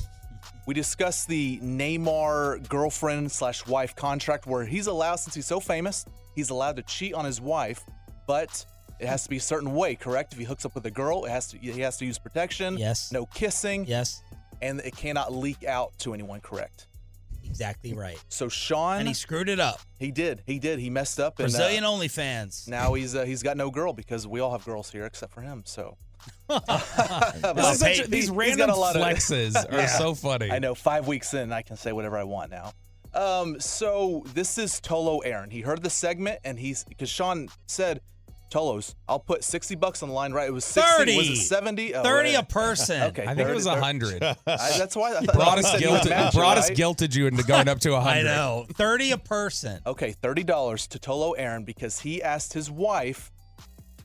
We 0.68 0.76
discussed 0.76 1.28
the 1.28 1.60
Neymar 1.62 2.70
girlfriend 2.70 3.32
slash 3.32 3.66
wife 3.66 3.96
contract 3.96 4.46
where 4.46 4.66
he's 4.66 4.86
allowed, 4.86 5.16
since 5.16 5.34
he's 5.34 5.48
so 5.48 5.60
famous, 5.60 6.06
he's 6.36 6.52
allowed 6.52 6.76
to 6.76 6.84
cheat 6.84 7.16
on 7.16 7.26
his 7.26 7.42
wife, 7.42 7.84
but 8.32 8.66
it 9.02 9.08
has 9.08 9.24
to 9.24 9.30
be 9.30 9.36
a 9.36 9.42
certain 9.42 9.74
way, 9.74 9.94
correct? 9.94 10.32
If 10.32 10.40
he 10.40 10.46
hooks 10.46 10.64
up 10.64 10.74
with 10.74 10.86
a 10.86 10.92
girl, 10.92 11.26
it 11.26 11.32
has 11.32 11.48
to 11.48 11.58
he 11.58 11.82
has 11.82 11.98
to 11.98 12.06
use 12.06 12.18
protection. 12.18 12.78
Yes. 12.78 13.12
No 13.12 13.26
kissing. 13.26 13.86
Yes. 13.86 14.24
And 14.62 14.80
it 14.80 14.96
cannot 14.96 15.34
leak 15.34 15.66
out 15.66 15.92
to 16.00 16.14
anyone, 16.14 16.40
correct? 16.40 16.88
Exactly 17.44 17.94
right. 17.94 18.18
So 18.30 18.48
Shan 18.48 19.00
And 19.00 19.08
he 19.10 19.14
screwed 19.14 19.50
it 19.50 19.60
up. 19.60 19.82
He 20.00 20.12
did. 20.12 20.44
He 20.46 20.60
did. 20.60 20.80
He 20.80 20.90
messed 20.90 21.20
up. 21.20 21.40
And, 21.40 21.52
Brazilian 21.52 21.84
uh, 21.84 21.90
only 21.90 22.08
fans. 22.08 22.70
now 22.70 22.94
he's 22.94 23.14
uh, 23.14 23.26
he's 23.26 23.44
got 23.44 23.58
no 23.58 23.70
girl 23.70 23.92
because 23.92 24.26
we 24.26 24.40
all 24.40 24.54
have 24.54 24.64
girls 24.64 24.90
here 24.90 25.06
except 25.06 25.34
for 25.34 25.42
him. 25.42 25.64
So 25.66 25.98
This 26.48 27.72
is 27.74 27.80
such 27.80 28.00
a- 28.00 28.08
these 28.08 28.30
He's 28.30 28.32
random 28.32 28.70
a 28.70 28.76
lot 28.76 28.96
of- 28.96 29.02
flexes 29.06 29.56
are 29.74 29.88
so 29.90 30.16
funny. 30.16 30.50
I 30.50 30.60
know. 30.60 30.74
Five 30.74 31.06
weeks 31.06 31.34
in, 31.34 31.52
I 31.52 31.64
can 31.64 31.76
say 31.76 31.92
whatever 31.92 32.18
I 32.18 32.24
want 32.24 32.50
now. 32.50 32.72
Um, 33.14 33.60
so 33.60 34.24
this 34.34 34.58
is 34.58 34.80
Tolo 34.80 35.20
Aaron. 35.26 35.50
He 35.50 35.60
heard 35.60 35.84
the 35.84 35.90
segment 35.90 36.40
and 36.46 36.58
he's 36.58 36.86
because 36.86 37.10
Shan 37.10 37.50
said, 37.68 38.00
"Tolos, 38.52 38.94
I'll 39.08 39.20
put 39.20 39.44
sixty 39.44 39.76
bucks 39.76 40.04
on 40.04 40.10
the 40.10 40.16
line." 40.16 40.34
Right? 40.34 40.48
It 40.48 40.54
was 40.54 40.66
sixty. 40.66 41.18
Was 41.18 41.28
30. 41.28 41.34
it 41.34 41.36
seventy? 41.38 41.96
Oh, 41.96 42.04
30 42.04 42.36
a 42.36 42.44
person. 42.44 43.02
Okay, 43.12 43.24
I 43.26 43.34
think 43.34 43.50
it 43.50 43.56
was 43.56 43.66
30. 43.66 43.80
100. 43.80 44.24
I, 44.24 44.36
that's 44.78 44.96
why 44.96 45.16
I 45.16 45.22
thought 45.22 45.36
brought 45.36 45.58
he 45.58 45.64
us 45.66 45.82
guilted. 45.82 46.10
match 46.10 46.34
brought 46.34 46.58
it, 46.58 46.64
us 46.66 46.70
guilted 46.70 47.16
you 47.16 47.28
into 47.28 47.44
going 47.44 47.68
up 47.68 47.80
to 47.80 47.92
100. 47.92 48.20
I 48.20 48.22
know. 48.24 48.68
30 48.74 49.12
a 49.12 49.18
person. 49.18 49.80
Okay, 49.88 50.12
thirty 50.12 50.44
dollars 50.44 50.86
to 50.88 51.00
Tolo 51.00 51.34
Aaron 51.38 51.64
because 51.64 52.00
he 52.00 52.22
asked 52.22 52.54
his 52.54 52.70
wife 52.70 53.32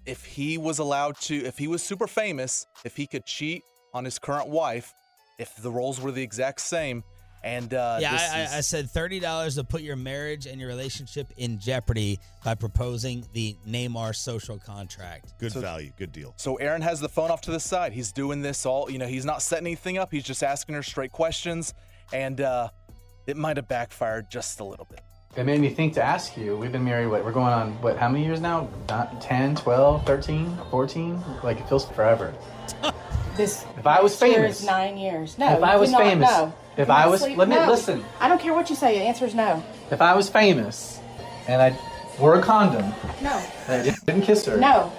if 0.07 0.25
he 0.25 0.57
was 0.57 0.79
allowed 0.79 1.17
to, 1.23 1.35
if 1.45 1.59
he 1.59 1.67
was 1.69 1.83
super 1.83 2.07
famous, 2.07 2.67
if 2.85 2.97
he 2.97 3.07
could 3.07 3.27
cheat 3.27 3.63
on 3.93 4.05
his 4.05 4.19
current 4.19 4.49
wife, 4.49 4.95
if 5.39 5.55
the 5.57 5.71
roles 5.71 6.01
were 6.01 6.13
the 6.13 6.23
exact 6.23 6.61
same. 6.61 7.03
And 7.43 7.73
uh, 7.75 7.99
yeah, 8.01 8.13
this 8.13 8.23
I, 8.31 8.41
is- 8.43 8.53
I, 8.53 8.57
I 8.59 8.61
said 8.61 8.91
thirty 8.91 9.21
dollars 9.21 9.55
to 9.55 9.65
put 9.65 9.83
your 9.83 9.97
marriage 9.97 10.47
and 10.47 10.59
your 10.61 10.69
relationship 10.69 11.29
in 11.37 11.59
jeopardy 11.59 12.19
by 12.45 12.55
proposing 12.55 13.25
the 13.33 13.57
Neymar 13.69 14.15
social 14.17 14.59
contract. 14.59 15.35
Good 15.39 15.53
value, 15.53 15.93
good 15.97 16.13
deal. 16.13 16.35
So 16.37 16.57
Aaron 16.57 16.83
has 16.83 16.99
the 17.01 17.09
phone 17.09 17.31
off 17.31 17.43
to 17.43 17.51
the 17.53 17.61
side. 17.61 17.93
He's 17.93 18.11
doing 18.13 18.43
this 18.43 18.67
all, 18.67 18.91
you 18.91 18.99
know, 18.99 19.07
he's 19.07 19.25
not 19.25 19.43
setting 19.43 19.67
anything 19.67 19.97
up. 19.99 20.11
He's 20.11 20.25
just 20.25 20.43
asking 20.43 20.75
her 20.75 20.83
straight 20.83 21.13
questions. 21.13 21.73
And 22.13 22.41
uh, 22.41 22.69
it 23.27 23.37
might 23.37 23.57
have 23.57 23.69
backfired 23.69 24.31
just 24.31 24.61
a 24.61 24.65
little 24.65 24.87
bit. 24.91 25.01
It 25.37 25.45
made 25.45 25.61
me 25.61 25.69
think 25.69 25.95
to 25.95 26.03
ask 26.03 26.37
you. 26.37 26.57
We've 26.57 26.73
been 26.73 26.85
married, 26.85 27.09
what, 27.09 27.25
we're 27.25 27.33
going 27.33 27.53
on, 27.53 27.73
what, 27.83 27.97
how 27.99 28.09
many 28.09 28.25
years 28.25 28.41
now? 28.41 28.71
Not 28.89 29.21
10, 29.21 29.57
12, 29.57 30.07
13, 30.07 30.57
14? 30.71 31.23
Like, 31.43 31.61
it 31.61 31.69
feels 31.69 31.85
forever. 31.91 32.35
This 33.37 33.67
If 33.77 33.87
I 33.87 34.01
was 34.01 34.19
next 34.19 34.31
year 34.33 34.41
famous- 34.45 34.61
is 34.61 34.67
nine 34.67 34.97
years. 34.97 35.37
No, 35.37 35.57
If 35.59 35.63
I 35.63 35.77
was 35.77 35.91
cannot, 35.91 36.03
famous- 36.05 36.31
no. 36.31 36.55
If 36.77 36.91
I 36.91 37.07
was- 37.07 37.21
sleep- 37.23 37.39
let 37.39 37.49
me- 37.49 37.57
no. 37.57 37.67
listen. 37.71 38.05
I 38.21 38.29
don't 38.29 38.41
care 38.41 38.55
what 38.55 38.69
you 38.71 38.77
say. 38.77 38.99
The 38.99 39.05
answer 39.05 39.25
is 39.25 39.35
no. 39.35 39.63
If 39.91 40.01
I 40.01 40.15
was 40.15 40.29
famous 40.29 40.99
and 41.49 41.61
I 41.63 41.77
wore 42.19 42.35
a 42.37 42.43
condom 42.43 42.93
No. 43.21 43.41
and 43.69 43.91
I 43.91 43.95
didn't 44.07 44.23
kiss 44.23 44.45
her, 44.47 44.57
No. 44.57 44.93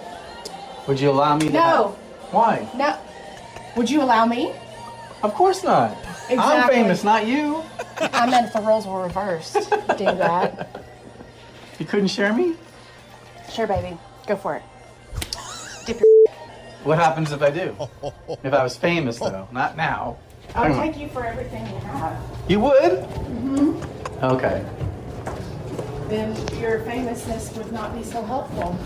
would 0.88 1.00
you 1.00 1.10
allow 1.12 1.36
me 1.36 1.48
to 1.48 1.54
No. 1.54 1.60
have- 1.62 1.96
Why? 2.34 2.68
No. 2.76 2.96
Would 3.76 3.90
you 3.90 4.02
allow 4.02 4.26
me? 4.26 4.54
Of 5.24 5.34
course 5.34 5.64
not. 5.64 5.96
I'm 6.30 6.68
famous, 6.70 7.04
not 7.04 7.26
you. 7.26 7.64
I 8.00 8.30
meant 8.30 8.48
if 8.48 8.54
the 8.54 8.62
roles 8.62 8.86
were 8.86 9.02
reversed. 9.04 9.54
Do 9.98 10.06
that. 10.06 10.70
You 11.80 11.86
couldn't 11.86 12.10
share 12.10 12.34
me? 12.34 12.56
Sure, 13.52 13.66
baby. 13.68 13.98
Go 14.28 14.36
for 14.36 14.56
it. 14.58 14.64
What 16.84 17.00
happens 17.00 17.32
if 17.32 17.42
I 17.42 17.50
do? 17.50 17.76
if 18.44 18.54
I 18.54 18.64
was 18.64 18.78
famous, 18.78 19.20
though, 19.20 19.48
not 19.52 19.76
now. 19.76 20.18
I'll 20.56 20.74
take 20.82 20.98
you 20.98 21.08
for 21.10 21.26
everything 21.26 21.66
you 21.68 21.76
have. 21.82 22.20
You 22.48 22.60
would? 22.62 22.92
Mm-hmm. 22.92 24.26
Okay. 24.26 24.66
Then 26.10 26.36
your 26.60 26.80
famousness 26.82 27.56
would 27.56 27.72
not 27.72 27.94
be 27.94 28.04
so 28.04 28.24
helpful. 28.24 28.78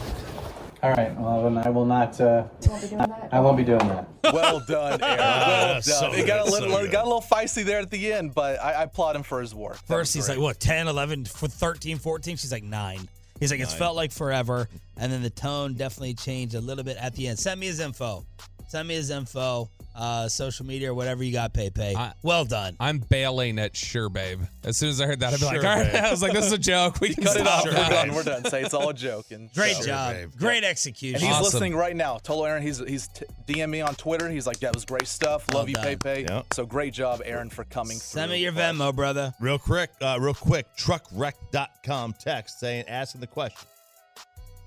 All 0.83 0.89
right. 0.91 1.15
Well, 1.19 1.43
then 1.43 1.57
I 1.59 1.69
will 1.69 1.85
not. 1.85 2.19
Uh, 2.19 2.45
You 2.63 2.69
won't 2.71 2.81
be 2.81 2.87
doing 2.87 2.97
that. 3.07 3.29
I 3.31 3.39
won't 3.39 3.57
be 3.57 3.63
doing 3.63 3.87
that. 3.87 4.07
Well 4.33 4.61
done, 4.65 5.01
Aaron. 5.03 5.17
Well 5.17 5.73
done. 5.73 5.81
so 5.81 6.11
it 6.13 6.25
got 6.25 6.47
a 6.47 6.49
little, 6.51 6.71
so 6.71 6.89
got 6.89 7.03
a 7.03 7.07
little 7.07 7.21
feisty 7.21 7.63
there 7.65 7.79
at 7.79 7.91
the 7.91 8.13
end, 8.13 8.33
but 8.33 8.61
I, 8.61 8.71
I 8.73 8.83
applaud 8.83 9.15
him 9.15 9.23
for 9.23 9.41
his 9.41 9.53
work. 9.53 9.73
That 9.73 9.87
First, 9.87 10.15
was 10.15 10.27
he's 10.27 10.29
like, 10.29 10.39
what, 10.39 10.59
10, 10.59 10.87
11, 10.87 11.25
for 11.25 11.47
13, 11.47 11.97
14? 11.97 12.37
She's 12.37 12.51
like, 12.51 12.63
nine. 12.63 13.09
He's 13.41 13.51
like, 13.51 13.59
it's 13.59 13.73
felt 13.73 13.95
like 13.95 14.11
forever. 14.11 14.69
And 14.95 15.11
then 15.11 15.21
the 15.23 15.29
tone 15.31 15.73
definitely 15.73 16.13
changed 16.13 16.55
a 16.55 16.61
little 16.61 16.83
bit 16.83 16.95
at 16.97 17.15
the 17.15 17.27
end. 17.27 17.39
Send 17.39 17.59
me 17.59 17.65
his 17.65 17.79
info. 17.79 18.23
Send 18.71 18.87
me 18.87 18.95
his 18.95 19.09
info, 19.09 19.69
uh, 19.97 20.29
social 20.29 20.65
media 20.65 20.91
or 20.91 20.93
whatever 20.93 21.25
you 21.25 21.33
got, 21.33 21.53
PayPay. 21.53 21.93
I- 21.93 22.13
well 22.23 22.45
done. 22.45 22.77
I'm 22.79 22.99
bailing 22.99 23.59
at 23.59 23.75
sure, 23.75 24.07
babe. 24.07 24.39
As 24.63 24.77
soon 24.77 24.87
as 24.87 25.01
I 25.01 25.07
heard 25.07 25.19
that, 25.19 25.33
I'd 25.33 25.41
be 25.41 25.45
like, 25.45 25.57
all 25.57 25.63
right. 25.63 25.91
babe. 25.91 26.01
I 26.05 26.09
was 26.09 26.21
like, 26.21 26.31
this 26.31 26.45
is 26.45 26.53
a 26.53 26.57
joke. 26.57 27.01
We 27.01 27.13
can 27.13 27.21
Cut 27.25 27.35
it 27.35 27.41
stop 27.41 27.59
off. 27.59 27.65
We're 27.65 27.73
done. 27.73 28.13
We're 28.15 28.23
done. 28.23 28.45
Say 28.45 28.61
it's 28.61 28.73
all 28.73 28.87
a 28.87 28.93
joke. 28.93 29.31
And 29.31 29.51
Great 29.53 29.75
so- 29.75 29.87
job. 29.87 30.13
babe. 30.13 30.31
Great 30.37 30.57
And 30.63 30.67
execution. 30.67 31.19
he's 31.19 31.29
Awesome. 31.31 31.43
listening 31.43 31.75
right 31.75 31.93
now. 31.97 32.17
Tolo 32.19 32.47
Aaron, 32.47 32.63
he's 32.63 32.77
he's 32.79 33.09
t- 33.09 33.25
DM 33.45 33.69
me 33.69 33.81
on 33.81 33.93
Twitter. 33.95 34.29
He's 34.29 34.47
like, 34.47 34.61
that 34.61 34.73
was 34.73 34.85
great 34.85 35.05
stuff. 35.05 35.53
Love 35.53 35.63
Well 35.63 35.67
you, 35.69 35.75
done. 35.75 35.85
PayPay. 35.97 36.29
Yep. 36.29 36.53
So 36.53 36.65
great 36.65 36.93
job, 36.93 37.21
Aaron, 37.25 37.49
for 37.49 37.65
coming 37.65 37.97
Send 37.97 38.29
through. 38.29 38.37
me 38.37 38.41
your 38.43 38.53
Venmo, 38.53 38.95
brother. 38.95 39.33
Real 39.41 39.59
quick, 39.59 39.89
uh, 39.99 40.17
real 40.21 40.33
quick, 40.33 40.65
truckwreck.com 40.77 42.13
text 42.17 42.61
saying, 42.61 42.85
asking 42.87 43.19
the 43.19 43.27
question 43.27 43.67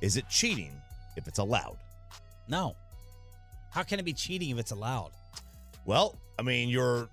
Is 0.02 0.18
it 0.18 0.28
cheating 0.28 0.72
if 1.16 1.26
it's 1.26 1.38
allowed? 1.38 1.78
No. 2.46 2.76
How 3.74 3.82
can 3.82 3.98
it 3.98 4.04
be 4.04 4.12
cheating 4.12 4.50
if 4.50 4.58
it's 4.58 4.70
allowed? 4.70 5.10
Well, 5.84 6.16
I 6.38 6.42
mean, 6.42 6.68
you're 6.68 7.08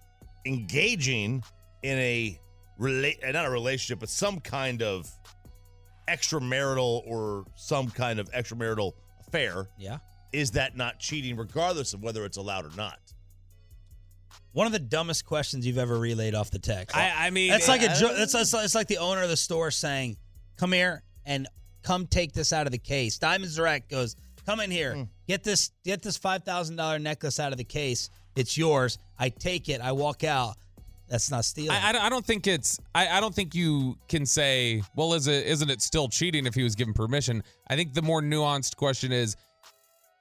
engaging 0.45 1.43
in 1.82 1.97
a 1.97 2.39
relate 2.78 3.18
not 3.24 3.45
a 3.47 3.49
relationship, 3.49 3.99
but 3.99 4.09
some 4.09 4.39
kind 4.39 4.84
of 4.84 5.09
extramarital 6.07 7.01
or 7.07 7.45
some 7.55 7.89
kind 7.89 8.20
of 8.20 8.32
extramarital 8.32 8.91
affair. 9.28 9.70
Yeah. 9.80 9.97
Is 10.34 10.51
that 10.51 10.78
not 10.78 10.99
cheating, 10.99 11.36
regardless 11.36 11.95
of 11.95 12.03
whether 12.03 12.26
it's 12.26 12.38
allowed 12.38 12.66
or 12.66 12.76
not? 12.78 12.99
One 14.53 14.68
of 14.68 14.74
the 14.74 14.80
dumbest 14.80 15.26
questions 15.26 15.66
you've 15.66 15.80
ever 15.80 15.97
relayed 15.97 16.36
off 16.36 16.51
the 16.51 16.59
text. 16.59 16.95
I, 16.95 17.28
I 17.28 17.30
mean, 17.32 17.51
It's 17.53 17.68
like 17.68 17.82
a 17.82 17.89
I- 17.91 17.95
jo- 17.95 18.14
it's, 18.14 18.36
it's, 18.36 18.53
it's 18.53 18.76
like 18.76 18.88
the 18.88 18.97
owner 18.99 19.24
of 19.24 19.30
the 19.30 19.38
store 19.38 19.72
saying, 19.72 20.18
"Come 20.57 20.74
here 20.74 21.01
and 21.26 21.47
come 21.84 22.05
take 22.05 22.34
this 22.34 22.53
out 22.53 22.68
of 22.68 22.72
the 22.72 22.78
case." 22.78 23.18
Diamonds 23.18 23.55
Direct 23.55 23.89
goes, 23.89 24.16
"Come 24.46 24.60
in 24.60 24.72
here, 24.72 24.96
Hmm. 24.96 25.04
get 25.28 25.44
this 25.44 25.72
get 25.84 26.02
this 26.02 26.18
five 26.18 26.44
thousand 26.44 26.76
dollar 26.76 27.00
necklace 27.00 27.39
out 27.39 27.52
of 27.52 27.58
the 27.58 27.64
case. 27.64 28.10
It's 28.36 28.58
yours." 28.58 28.98
I 29.20 29.30
take 29.30 29.70
it. 29.70 29.82
I 29.82 29.92
walk 29.92 30.24
out. 30.24 30.56
That's 31.08 31.30
not 31.30 31.44
stealing. 31.44 31.72
I, 31.72 31.89
I 31.89 31.92
don't- 31.92 32.02
I 32.04 32.10
don't 32.10 32.26
think 32.26 32.48
it's. 32.48 32.80
I, 32.96 33.08
I 33.10 33.20
don't 33.20 33.36
think 33.36 33.54
you 33.54 33.98
can 34.08 34.26
say, 34.26 34.82
well, 34.96 35.14
is 35.14 35.28
it? 35.28 35.46
Isn't 35.46 35.70
it 35.70 35.82
still 35.82 36.08
cheating 36.08 36.46
if 36.46 36.56
he 36.56 36.64
was 36.64 36.74
given 36.74 36.94
permission? 36.94 37.44
I 37.68 37.76
think 37.76 37.94
the 37.94 38.02
more 38.02 38.22
nuanced 38.22 38.78
question 38.78 39.12
is, 39.12 39.36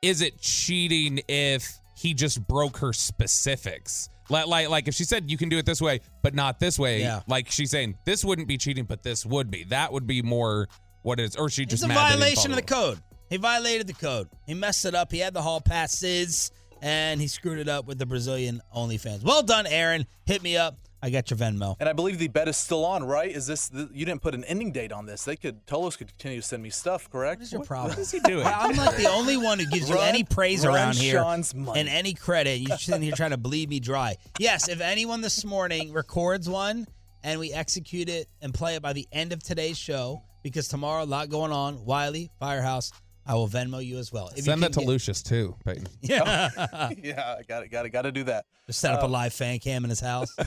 is 0.03 0.21
it 0.21 0.41
cheating 0.41 1.21
if 1.29 1.79
he 1.97 2.13
just 2.13 2.47
broke 2.49 2.77
her 2.79 2.93
specifics? 2.93 4.09
Like, 4.29 4.47
like, 4.47 4.69
like 4.69 4.89
if 4.89 4.95
she 4.95 5.05
said 5.05 5.31
you 5.31 5.37
can 5.37 5.49
do 5.49 5.59
it 5.59 5.67
this 5.67 5.81
way, 5.81 6.01
but 6.23 6.35
not 6.35 6.59
this 6.61 6.79
way. 6.79 7.01
Yeah. 7.01 7.21
Like 7.27 7.51
she's 7.51 7.71
saying 7.71 7.97
this 8.05 8.25
wouldn't 8.25 8.49
be 8.49 8.59
cheating, 8.59 8.85
but 8.85 9.03
this 9.03 9.25
would 9.25 9.51
be. 9.51 9.65
That 9.65 9.93
would 9.93 10.07
be 10.07 10.23
more 10.23 10.69
what 11.03 11.19
it 11.21 11.25
is. 11.25 11.37
Or 11.37 11.49
she 11.51 11.63
it's 11.63 11.71
just 11.71 11.85
a 11.85 11.89
mad 11.89 11.97
that 11.97 12.13
he 12.13 12.19
violation 12.19 12.51
of 12.51 12.57
the 12.57 12.63
code. 12.63 13.01
He 13.31 13.37
violated 13.37 13.87
the 13.87 13.93
code. 13.93 14.29
He 14.45 14.55
messed 14.55 14.85
it 14.85 14.95
up. 14.95 15.13
He 15.13 15.21
had 15.21 15.33
the 15.35 15.43
hall 15.43 15.61
passes 15.61 16.51
and 16.83 17.21
he 17.21 17.29
screwed 17.29 17.59
it 17.59 17.69
up 17.69 17.87
with 17.87 17.99
the 17.99 18.07
Brazilian 18.07 18.61
OnlyFans. 18.77 19.23
Well 19.23 19.43
done, 19.43 19.67
Aaron. 19.67 20.07
Hit 20.27 20.43
me 20.43 20.57
up. 20.57 20.77
I 21.03 21.11
got 21.11 21.31
your 21.31 21.39
Venmo. 21.39 21.77
And 21.81 21.89
I 21.89 21.93
believe 21.93 22.19
the 22.19 22.29
bet 22.29 22.49
is 22.49 22.57
still 22.57 22.85
on, 22.85 23.05
right? 23.05 23.31
Is 23.31 23.47
this 23.47 23.69
the, 23.69 23.89
you 23.93 24.05
didn't 24.05 24.21
put 24.21 24.35
an 24.35 24.45
ending 24.45 24.73
date 24.73 24.93
on 24.93 25.07
this? 25.07 25.25
They 25.25 25.37
could 25.37 25.65
Tolos 25.67 25.97
could 25.97 26.09
continue 26.09 26.41
to 26.41 26.47
send 26.47 26.63
me 26.63 26.71
stuff, 26.71 27.09
correct? 27.09 27.39
What 27.39 27.45
is 27.45 27.53
your 27.53 27.63
problem? 27.63 27.91
What 27.91 27.99
is 28.01 28.11
he 28.11 28.21
doing? 28.21 28.45
I'm 28.45 28.77
like 28.77 28.97
the 28.97 29.09
only 29.09 29.37
one 29.37 29.59
who 29.59 29.67
gives 29.67 29.89
you 29.89 29.97
any 29.97 30.25
praise 30.25 30.67
run 30.67 30.75
around 30.75 30.97
here 30.97 31.23
Shan's 31.23 31.55
money. 31.55 31.81
and 31.81 31.89
any 31.89 32.13
credit. 32.13 32.59
You're 32.59 32.77
sitting 32.77 33.03
here 33.03 33.13
trying 33.13 33.31
to 33.31 33.39
bleed 33.39 33.71
me 33.71 33.81
dry. 33.81 34.17
Yes, 34.39 34.69
if 34.69 34.81
anyone 34.81 35.21
this 35.23 35.45
morning 35.45 35.93
records 35.93 36.49
one 36.49 36.87
and 37.23 37.39
we 37.39 37.53
execute 37.53 38.09
it 38.09 38.29
and 38.43 38.53
play 38.53 38.75
it 38.75 38.83
by 38.83 38.93
the 38.93 39.07
end 39.13 39.33
of 39.33 39.43
today's 39.43 39.79
show, 39.79 40.23
because 40.43 40.69
tomorrow 40.69 41.05
a 41.05 41.07
lot 41.07 41.29
going 41.29 41.53
on. 41.53 41.85
Wylie, 41.85 42.31
Firehouse, 42.39 42.93
I 43.27 43.35
will 43.35 43.49
Venmo 43.49 43.85
you 43.85 43.99
as 43.99 44.13
well. 44.13 44.31
If 44.35 44.45
Send 44.45 44.63
that 44.63 44.73
to 44.73 44.81
get- 44.81 44.89
Lucius 44.89 45.23
too, 45.23 45.55
Peyton. 45.65 45.87
Yeah. 46.01 46.49
yeah, 47.03 47.37
I 47.39 47.43
got 47.47 47.63
it, 47.63 47.69
got 47.71 47.87
it, 47.87 47.91
got 47.91 48.03
to 48.03 48.13
do 48.13 48.25
that. 48.25 48.47
Just 48.67 48.81
set 48.81 48.93
up 48.95 49.03
a 49.03 49.07
Um, 49.07 49.13
live 49.13 49.33
fan 49.33 49.59
cam 49.59 49.85
in 49.85 49.91
his 49.91 50.01
house. 50.01 50.35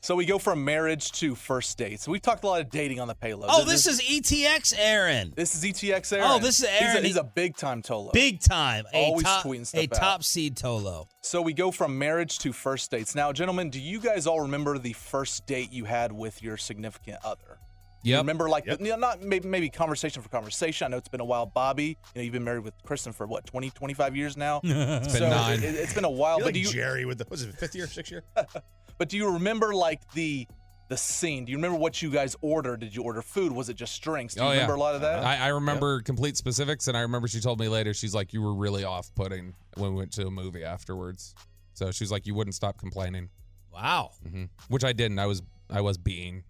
So 0.00 0.16
we 0.16 0.24
go 0.26 0.38
from 0.38 0.64
marriage 0.64 1.12
to 1.12 1.34
first 1.34 1.78
dates. 1.78 2.08
We've 2.08 2.20
talked 2.22 2.42
a 2.44 2.46
lot 2.46 2.60
of 2.60 2.70
dating 2.70 2.98
on 3.00 3.08
the 3.08 3.14
payload. 3.14 3.48
oh, 3.52 3.64
this 3.64 3.86
is 3.86 4.00
ETX 4.00 4.74
Aaron. 4.76 5.32
this 5.36 5.54
is 5.54 5.62
ETX 5.64 6.12
Aaron. 6.12 6.26
Oh, 6.28 6.38
this 6.38 6.60
is 6.60 6.68
He's 6.68 6.80
a- 6.80 6.82
Aaron. 6.84 7.04
He's 7.04 7.16
a, 7.16 7.22
big 7.24 7.56
time 7.56 7.82
Tolo. 7.82 8.12
Big 8.12 8.40
time. 8.40 8.84
A 8.92 8.96
Always 8.96 9.24
top, 9.24 9.44
tweeting 9.44 9.66
stuff 9.66 9.80
a 9.80 9.84
out. 9.84 9.94
top 10.00 10.24
seed 10.24 10.56
Tolo. 10.56 11.06
So 11.22 11.40
we 11.40 11.52
go 11.52 11.70
from 11.70 11.98
marriage 11.98 12.38
to 12.40 12.52
first 12.52 12.90
dates. 12.90 13.14
Now, 13.14 13.32
gentlemen, 13.32 13.70
do 13.70 13.80
you 13.80 14.00
guys 14.00 14.26
all 14.26 14.40
remember 14.42 14.78
the 14.78 14.92
first 14.92 15.46
date 15.46 15.72
you 15.72 15.84
had 15.84 16.10
with 16.12 16.42
your 16.42 16.56
significant 16.56 17.18
other? 17.24 17.58
You 18.02 18.14
Yep. 18.14 18.20
remember 18.22 18.48
like 18.48 18.66
you 18.66 18.76
know, 18.78 18.96
not 18.96 19.22
maybe, 19.22 19.46
maybe 19.48 19.70
conversation 19.70 20.22
for 20.22 20.28
conversation. 20.28 20.86
I 20.86 20.88
know 20.88 20.96
it's 20.96 21.08
been 21.08 21.20
a 21.20 21.24
while, 21.24 21.46
Bobby. 21.46 21.84
You 21.84 21.96
know, 22.16 22.22
you've 22.22 22.32
been 22.32 22.42
married 22.44 22.64
with 22.64 22.74
Kristen 22.84 23.12
for 23.12 23.26
what 23.26 23.46
20, 23.46 23.70
25 23.70 24.16
years 24.16 24.36
now. 24.36 24.60
It's 24.64 25.06
been 25.06 25.16
so 25.18 25.30
nine. 25.30 25.62
It, 25.62 25.74
has 25.76 25.94
been 25.94 26.04
a 26.04 26.10
while. 26.10 26.38
You're 26.38 26.46
but 26.46 26.54
like 26.54 26.54
do 26.54 26.60
you 26.60 26.68
Jerry 26.68 27.04
with 27.04 27.18
the 27.18 27.26
was 27.30 27.42
it 27.42 27.54
fifth 27.54 27.74
year, 27.76 27.86
sixth 27.86 28.10
year? 28.10 28.24
but 28.98 29.08
do 29.08 29.16
you 29.16 29.32
remember 29.34 29.72
like 29.74 30.00
the 30.12 30.48
the 30.88 30.96
scene? 30.96 31.44
Do 31.44 31.52
you 31.52 31.58
remember 31.58 31.78
what 31.78 32.02
you 32.02 32.10
guys 32.10 32.34
ordered? 32.42 32.80
Did 32.80 32.94
you 32.94 33.02
order 33.04 33.22
food? 33.22 33.52
Was 33.52 33.68
it 33.68 33.76
just 33.76 34.02
drinks? 34.02 34.34
Do 34.34 34.40
you 34.42 34.46
oh 34.48 34.50
remember 34.50 34.72
yeah, 34.72 34.78
a 34.78 34.82
lot 34.82 34.94
of 34.96 35.00
that? 35.02 35.22
I, 35.24 35.36
I 35.36 35.48
remember 35.48 36.02
complete 36.02 36.36
specifics, 36.36 36.88
and 36.88 36.96
I 36.96 37.02
remember 37.02 37.28
she 37.28 37.40
told 37.40 37.60
me 37.60 37.68
later. 37.68 37.94
She's 37.94 38.14
like, 38.14 38.32
"You 38.32 38.42
were 38.42 38.52
really 38.54 38.82
off-putting 38.84 39.54
when 39.76 39.92
we 39.92 39.96
went 39.98 40.12
to 40.14 40.26
a 40.26 40.30
movie 40.30 40.64
afterwards." 40.64 41.34
So 41.74 41.92
she's 41.92 42.10
like, 42.10 42.26
"You 42.26 42.34
wouldn't 42.34 42.54
stop 42.54 42.78
complaining," 42.78 43.30
Wow. 43.72 44.10
hmm 44.28 44.44
which 44.68 44.84
I 44.84 44.92
didn't. 44.92 45.18
I 45.20 45.26
was 45.26 45.40
I 45.70 45.80
was 45.80 45.96
being 45.98 46.42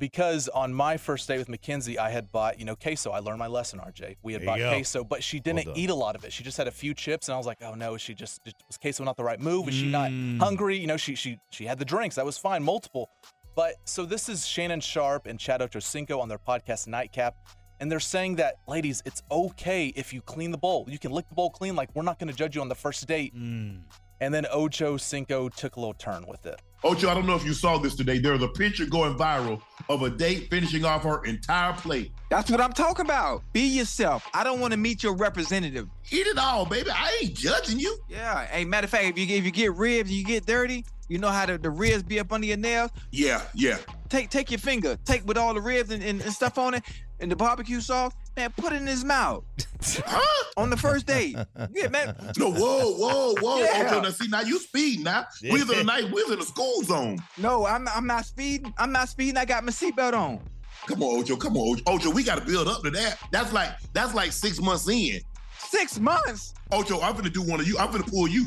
because 0.00 0.48
on 0.48 0.74
my 0.74 0.96
first 0.96 1.28
date 1.28 1.38
with 1.38 1.48
Mackenzie, 1.48 1.96
I 1.96 2.10
had 2.10 2.32
bought, 2.32 2.58
you 2.58 2.64
know, 2.64 2.74
queso. 2.74 3.12
I 3.12 3.20
learned 3.20 3.38
my 3.38 3.46
lesson, 3.46 3.78
RJ. 3.78 4.16
We 4.24 4.32
had 4.32 4.42
There 4.42 4.46
bought 4.46 4.58
queso, 4.58 5.04
but 5.04 5.22
she 5.22 5.38
didn't 5.38 5.66
done. 5.66 5.76
eat 5.76 5.90
a 5.90 5.94
lot 5.94 6.16
of 6.16 6.24
it. 6.24 6.32
She 6.32 6.42
just 6.42 6.56
had 6.56 6.66
a 6.66 6.72
few 6.72 6.92
chips, 6.94 7.28
and 7.28 7.34
I 7.34 7.38
was 7.38 7.46
like, 7.46 7.58
oh 7.62 7.74
no, 7.74 7.94
is 7.94 8.02
she 8.02 8.14
just 8.14 8.40
was 8.66 8.76
queso 8.78 9.04
not 9.04 9.16
the 9.16 9.22
right 9.22 9.38
move? 9.38 9.66
Was 9.66 9.74
she 9.76 9.86
not 9.88 10.10
Mm. 10.10 10.40
hungry? 10.40 10.76
You 10.76 10.88
know, 10.88 10.96
she 10.96 11.14
she 11.14 11.38
she 11.50 11.66
had 11.66 11.78
the 11.78 11.84
drinks. 11.84 12.16
That 12.16 12.24
was 12.24 12.36
fine, 12.38 12.64
multiple. 12.64 13.08
But 13.54 13.74
so 13.84 14.04
this 14.04 14.28
is 14.28 14.46
Shannon 14.46 14.80
Sharpe 14.80 15.26
and 15.26 15.38
Chad 15.38 15.60
Ochocinco 15.60 16.18
on 16.20 16.28
their 16.28 16.38
podcast 16.38 16.88
Nightcap. 16.88 17.36
And 17.80 17.90
they're 17.90 17.98
saying 18.00 18.36
that, 18.36 18.56
ladies, 18.68 19.02
it's 19.06 19.22
okay 19.30 19.86
if 19.96 20.12
you 20.12 20.20
clean 20.20 20.50
the 20.50 20.58
bowl. 20.58 20.84
You 20.88 20.98
can 20.98 21.12
lick 21.12 21.28
the 21.30 21.34
bowl 21.34 21.48
clean. 21.48 21.74
Like, 21.74 21.88
we're 21.94 22.02
not 22.02 22.18
going 22.18 22.28
to 22.28 22.36
judge 22.36 22.54
you 22.54 22.60
on 22.60 22.68
the 22.68 22.74
first 22.74 23.06
date. 23.06 23.34
Mm. 23.34 23.80
And 24.20 24.34
then 24.34 24.44
Ochocinco 24.52 25.54
took 25.54 25.76
a 25.76 25.80
little 25.80 25.94
turn 25.94 26.26
with 26.26 26.44
it. 26.44 26.60
Ocho, 26.82 27.10
I 27.10 27.14
don't 27.14 27.26
know 27.26 27.36
if 27.36 27.44
you 27.44 27.52
saw 27.52 27.76
this 27.76 27.94
today. 27.94 28.18
There's 28.18 28.42
a 28.42 28.48
picture 28.48 28.86
going 28.86 29.14
viral 29.14 29.60
of 29.90 30.02
a 30.02 30.08
date 30.08 30.48
finishing 30.48 30.84
off 30.84 31.02
her 31.02 31.22
entire 31.24 31.74
plate. 31.74 32.10
That's 32.30 32.50
what 32.50 32.60
I'm 32.60 32.72
talking 32.72 33.04
about. 33.04 33.42
Be 33.52 33.60
yourself. 33.60 34.26
I 34.32 34.44
don't 34.44 34.60
want 34.60 34.72
to 34.72 34.78
meet 34.78 35.02
your 35.02 35.14
representative. 35.14 35.88
Eat 36.10 36.26
it 36.26 36.38
all, 36.38 36.64
baby. 36.64 36.90
I 36.90 37.18
ain't 37.22 37.34
judging 37.34 37.78
you. 37.78 37.98
Yeah. 38.08 38.46
Hey, 38.46 38.64
matter 38.64 38.86
of 38.86 38.90
fact, 38.90 39.04
if 39.04 39.18
you 39.18 39.36
if 39.36 39.44
you 39.44 39.50
get 39.50 39.74
ribs 39.74 40.08
and 40.08 40.18
you 40.18 40.24
get 40.24 40.46
dirty, 40.46 40.86
you 41.08 41.18
know 41.18 41.28
how 41.28 41.44
the, 41.44 41.58
the 41.58 41.70
ribs 41.70 42.02
be 42.02 42.18
up 42.18 42.32
under 42.32 42.46
your 42.46 42.56
nails. 42.56 42.90
Yeah, 43.10 43.42
yeah. 43.54 43.78
Take 44.08 44.30
take 44.30 44.50
your 44.50 44.60
finger, 44.60 44.96
take 45.04 45.26
with 45.26 45.36
all 45.36 45.52
the 45.52 45.60
ribs 45.60 45.90
and, 45.90 46.02
and, 46.02 46.20
and 46.22 46.32
stuff 46.32 46.56
on 46.56 46.74
it, 46.74 46.84
and 47.20 47.30
the 47.30 47.36
barbecue 47.36 47.80
sauce, 47.80 48.12
man, 48.36 48.52
put 48.56 48.72
it 48.72 48.76
in 48.76 48.86
his 48.86 49.04
mouth. 49.04 49.44
on 50.56 50.70
the 50.70 50.76
first 50.76 51.06
date. 51.06 51.36
Yeah, 51.72 51.88
man. 51.88 52.14
No, 52.38 52.50
whoa, 52.50 52.92
whoa, 52.94 53.34
whoa. 53.40 53.58
Yeah. 53.58 53.86
Ocho, 53.86 54.00
now 54.00 54.10
see, 54.10 54.28
now 54.28 54.40
you 54.40 54.58
speed 54.58 55.04
now. 55.04 55.26
We're 55.42 55.62
in 55.62 55.66
the 55.66 55.84
night, 55.84 56.10
we're 56.10 56.32
in 56.32 56.38
the 56.38 56.44
school 56.44 56.82
zone. 56.82 57.18
No, 57.38 57.66
I'm 57.66 57.88
I'm 57.88 58.06
not 58.06 58.26
speeding. 58.26 58.72
I'm 58.78 58.92
not 58.92 59.08
speeding. 59.08 59.36
I 59.36 59.44
got 59.44 59.64
my 59.64 59.72
seatbelt 59.72 60.14
on. 60.14 60.40
Come 60.86 61.02
on, 61.02 61.20
Ocho, 61.20 61.36
come 61.36 61.56
on, 61.56 61.78
Ocho. 61.78 61.82
Ocho, 61.86 62.10
we 62.10 62.22
got 62.22 62.38
to 62.38 62.44
build 62.44 62.68
up 62.68 62.82
to 62.82 62.90
that. 62.90 63.18
That's 63.30 63.52
like 63.52 63.70
that's 63.92 64.14
like 64.14 64.32
six 64.32 64.60
months 64.60 64.88
in. 64.88 65.20
Six 65.58 66.00
months? 66.00 66.54
Ocho, 66.72 67.00
I'm 67.00 67.14
gonna 67.14 67.30
do 67.30 67.42
one 67.42 67.60
of 67.60 67.68
you. 67.68 67.78
I'm 67.78 67.90
gonna 67.90 68.04
pull 68.04 68.28
you. 68.28 68.46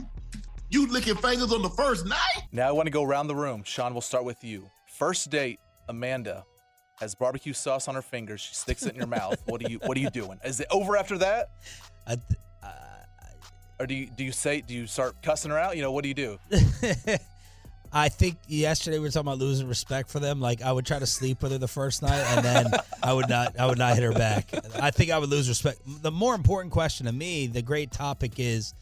You 0.70 0.88
licking 0.88 1.16
fingers 1.16 1.54
on 1.54 1.62
the 1.62 1.70
first 1.70 2.06
night? 2.06 2.48
Now 2.52 2.68
I 2.68 2.72
want 2.72 2.88
to 2.88 2.92
go 2.92 3.04
around 3.04 3.28
the 3.28 3.36
room. 3.36 3.64
Shan, 3.64 3.94
we'll 3.94 4.02
start 4.02 4.24
with 4.24 4.44
you. 4.44 4.70
First 4.88 5.30
date, 5.30 5.60
Amanda 5.88 6.46
has 7.00 7.16
barbecue 7.16 7.54
sauce 7.54 7.88
on 7.88 7.96
her 7.96 8.02
fingers. 8.02 8.42
She 8.42 8.54
sticks 8.56 8.84
it 8.84 8.92
in 8.92 8.96
your 8.96 9.08
mouth. 9.08 9.42
What 9.46 9.64
are 9.64 9.70
you 9.70 9.80
What 9.84 9.98
are 9.98 10.02
you 10.02 10.10
doing? 10.10 10.40
Is 10.44 10.60
it 10.60 10.68
over 10.72 10.98
after 10.98 11.18
that? 11.20 11.50
I, 12.08 12.18
or 13.80 13.88
do 13.88 13.94
you 13.94 14.08
do 14.08 14.24
you 14.24 14.32
say 14.32 14.62
do 14.62 14.74
you 14.74 14.88
start 14.88 15.22
cussing 15.22 15.52
her 15.52 15.60
out? 15.60 15.76
You 15.76 15.82
know 15.82 15.92
what 15.92 16.04
do 16.04 16.08
you 16.08 16.14
do? 16.14 16.40
I 17.96 18.10
think 18.10 18.38
yesterday 18.48 18.98
we 18.98 19.04
were 19.04 19.12
talking 19.12 19.28
about 19.28 19.38
losing 19.38 19.68
respect 19.68 20.10
for 20.10 20.20
them. 20.20 20.42
Like 20.42 20.62
I 20.62 20.72
would 20.72 20.86
try 20.86 20.98
to 20.98 21.06
sleep 21.06 21.44
with 21.44 21.52
her 21.52 21.60
the 21.60 21.68
first 21.68 22.02
night, 22.02 22.24
and 22.36 22.44
then 22.44 22.66
I 23.04 23.14
would 23.14 23.30
not. 23.30 23.60
I 23.60 23.68
would 23.68 23.78
not 23.78 23.94
hit 23.94 24.04
her 24.04 24.14
back. 24.14 24.50
I 24.82 24.90
think 24.90 25.12
I 25.12 25.20
would 25.20 25.30
lose 25.30 25.48
respect. 25.48 25.80
The 25.86 26.12
more 26.12 26.34
important 26.34 26.72
question 26.74 27.06
to 27.06 27.12
me, 27.12 27.48
the 27.48 27.62
great 27.62 27.92
topic 27.92 28.34
is 28.38 28.74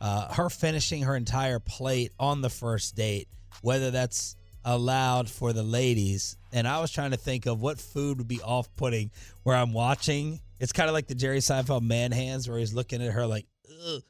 uh, 0.00 0.32
her 0.34 0.48
finishing 0.48 1.02
her 1.02 1.16
entire 1.16 1.58
plate 1.58 2.12
on 2.18 2.42
the 2.42 2.50
first 2.50 2.94
date. 2.94 3.26
Whether 3.62 3.90
that's 3.90 4.36
allowed 4.64 5.28
for 5.30 5.52
the 5.52 5.62
ladies, 5.62 6.36
and 6.52 6.66
I 6.68 6.80
was 6.80 6.90
trying 6.90 7.12
to 7.12 7.16
think 7.16 7.46
of 7.46 7.60
what 7.62 7.78
food 7.78 8.18
would 8.18 8.28
be 8.28 8.40
off-putting 8.42 9.10
where 9.42 9.56
I'm 9.56 9.72
watching. 9.72 10.40
It's 10.58 10.72
kind 10.72 10.88
of 10.88 10.94
like 10.94 11.06
the 11.06 11.14
Jerry 11.14 11.38
Seinfeld 11.38 11.82
man 11.82 12.12
hands, 12.12 12.48
where 12.48 12.58
he's 12.58 12.74
looking 12.74 13.02
at 13.02 13.12
her 13.12 13.26
like, 13.26 13.46
oh, 13.82 14.00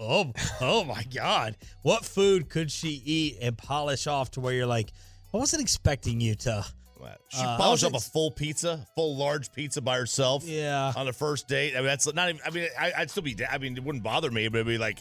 oh, 0.00 0.32
oh 0.60 0.84
my 0.84 1.04
God. 1.14 1.56
What 1.82 2.04
food 2.04 2.48
could 2.48 2.70
she 2.70 3.00
eat 3.04 3.38
and 3.40 3.56
polish 3.56 4.06
off 4.06 4.32
to 4.32 4.40
where 4.40 4.52
you're 4.52 4.66
like, 4.66 4.90
I 5.32 5.36
wasn't 5.36 5.62
expecting 5.62 6.20
you 6.20 6.34
to. 6.36 6.64
She 7.28 7.40
Uh, 7.40 7.56
polished 7.56 7.84
up 7.84 7.94
a 7.94 8.00
full 8.00 8.30
pizza, 8.32 8.84
full 8.96 9.16
large 9.16 9.52
pizza 9.52 9.80
by 9.80 9.96
herself. 9.96 10.42
Yeah. 10.44 10.92
On 10.96 11.06
the 11.06 11.12
first 11.12 11.46
date. 11.46 11.74
I 11.74 11.78
mean, 11.78 11.86
that's 11.86 12.12
not 12.12 12.28
even. 12.30 12.40
I 12.44 12.50
mean, 12.50 12.68
I, 12.78 12.92
I'd 12.98 13.10
still 13.10 13.22
be. 13.22 13.36
I 13.48 13.58
mean, 13.58 13.76
it 13.76 13.84
wouldn't 13.84 14.02
bother 14.02 14.30
me, 14.30 14.48
but 14.48 14.58
it'd 14.58 14.66
be 14.66 14.78
like, 14.78 14.98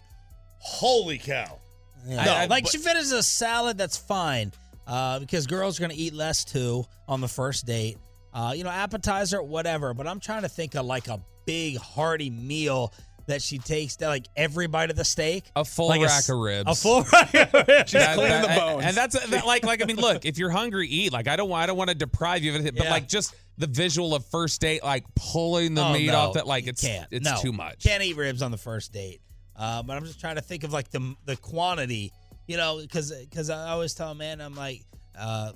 holy 0.60 1.18
cow. 1.18 1.58
Yeah. 2.06 2.24
No, 2.26 2.32
I- 2.34 2.46
like 2.46 2.66
but- 2.66 2.72
she 2.72 2.78
finishes 2.78 3.12
a 3.12 3.24
salad, 3.24 3.78
that's 3.78 3.98
fine. 3.98 4.52
Uh, 4.88 5.20
because 5.20 5.48
girls 5.48 5.80
are 5.80 5.82
gonna 5.82 5.94
eat 5.98 6.14
less 6.14 6.44
too 6.46 6.86
on 7.08 7.22
the 7.22 7.28
first 7.28 7.66
date. 7.66 7.98
Uh, 8.34 8.54
you 8.56 8.64
know, 8.64 8.70
appetizer, 8.70 9.42
whatever. 9.42 9.94
But 9.94 10.08
I'm 10.08 10.20
trying 10.20 10.42
to 10.44 10.50
think 10.50 10.76
of 10.76 10.86
like 10.86 11.08
a 11.08 11.20
big 11.46 11.78
hearty 11.78 12.30
meal 12.30 12.94
that 13.28 13.42
she 13.42 13.58
takes 13.58 13.96
that 13.96 14.08
like 14.10 14.28
every 14.36 14.68
bite 14.68 14.92
of 14.92 14.96
the 14.98 15.06
steak. 15.06 15.46
A 15.56 15.66
full 15.66 15.88
Like 15.88 16.02
rack 16.02 16.12
s- 16.12 16.30
of 16.30 16.38
ribs. 16.38 16.70
A 16.70 16.76
full 16.76 17.02
rack 17.14 17.34
of 17.34 17.54
ribs. 17.68 17.92
That- 17.94 18.18
that- 18.18 18.42
the 18.48 18.60
bones, 18.60 18.86
And 18.86 18.96
that's 18.96 19.28
that, 19.30 19.46
like, 19.48 19.66
like 19.66 19.82
I 19.82 19.86
mean, 19.86 19.96
look, 19.96 20.26
if 20.26 20.38
you're 20.38 20.52
hungry, 20.52 20.88
eat. 20.88 21.12
Like 21.12 21.28
I 21.28 21.36
don't 21.36 21.50
want, 21.50 21.64
I 21.64 21.66
don't 21.66 21.78
want 21.78 21.90
to 21.90 21.96
deprive 21.96 22.44
you 22.44 22.54
of 22.56 22.64
it, 22.66 22.76
but 22.76 22.84
Yeah. 22.86 22.92
like 22.92 23.08
just 23.08 23.34
the 23.58 23.68
visual 23.68 24.14
of 24.14 24.24
first 24.26 24.62
date, 24.62 24.84
like 24.84 25.06
pulling 25.16 25.74
the 25.74 25.84
Oh, 25.84 25.94
meat 25.94 26.08
no, 26.08 26.16
off 26.18 26.34
that, 26.36 26.46
like 26.46 26.66
you 26.66 26.72
it's 26.72 26.82
can't. 26.82 27.08
it's 27.10 27.26
No, 27.26 27.38
too 27.42 27.54
much. 27.54 27.82
Can't 27.84 28.04
eat 28.04 28.16
ribs 28.18 28.42
on 28.44 28.52
the 28.52 28.58
first 28.58 28.92
date. 28.94 29.22
Uh, 29.56 29.82
but 29.82 29.96
I'm 29.96 30.04
just 30.06 30.20
trying 30.20 30.36
to 30.36 30.42
think 30.42 30.64
of 30.66 30.74
like 30.74 30.92
the 30.92 31.16
the 31.26 31.38
quantity, 31.38 32.12
you 32.48 32.58
know, 32.58 32.80
because 32.82 33.12
because 33.12 33.50
I 33.50 33.70
always 33.70 33.94
tell 33.94 34.14
man 34.14 34.42
I'm 34.42 34.56
like, 34.56 34.84
uh, 35.18 35.52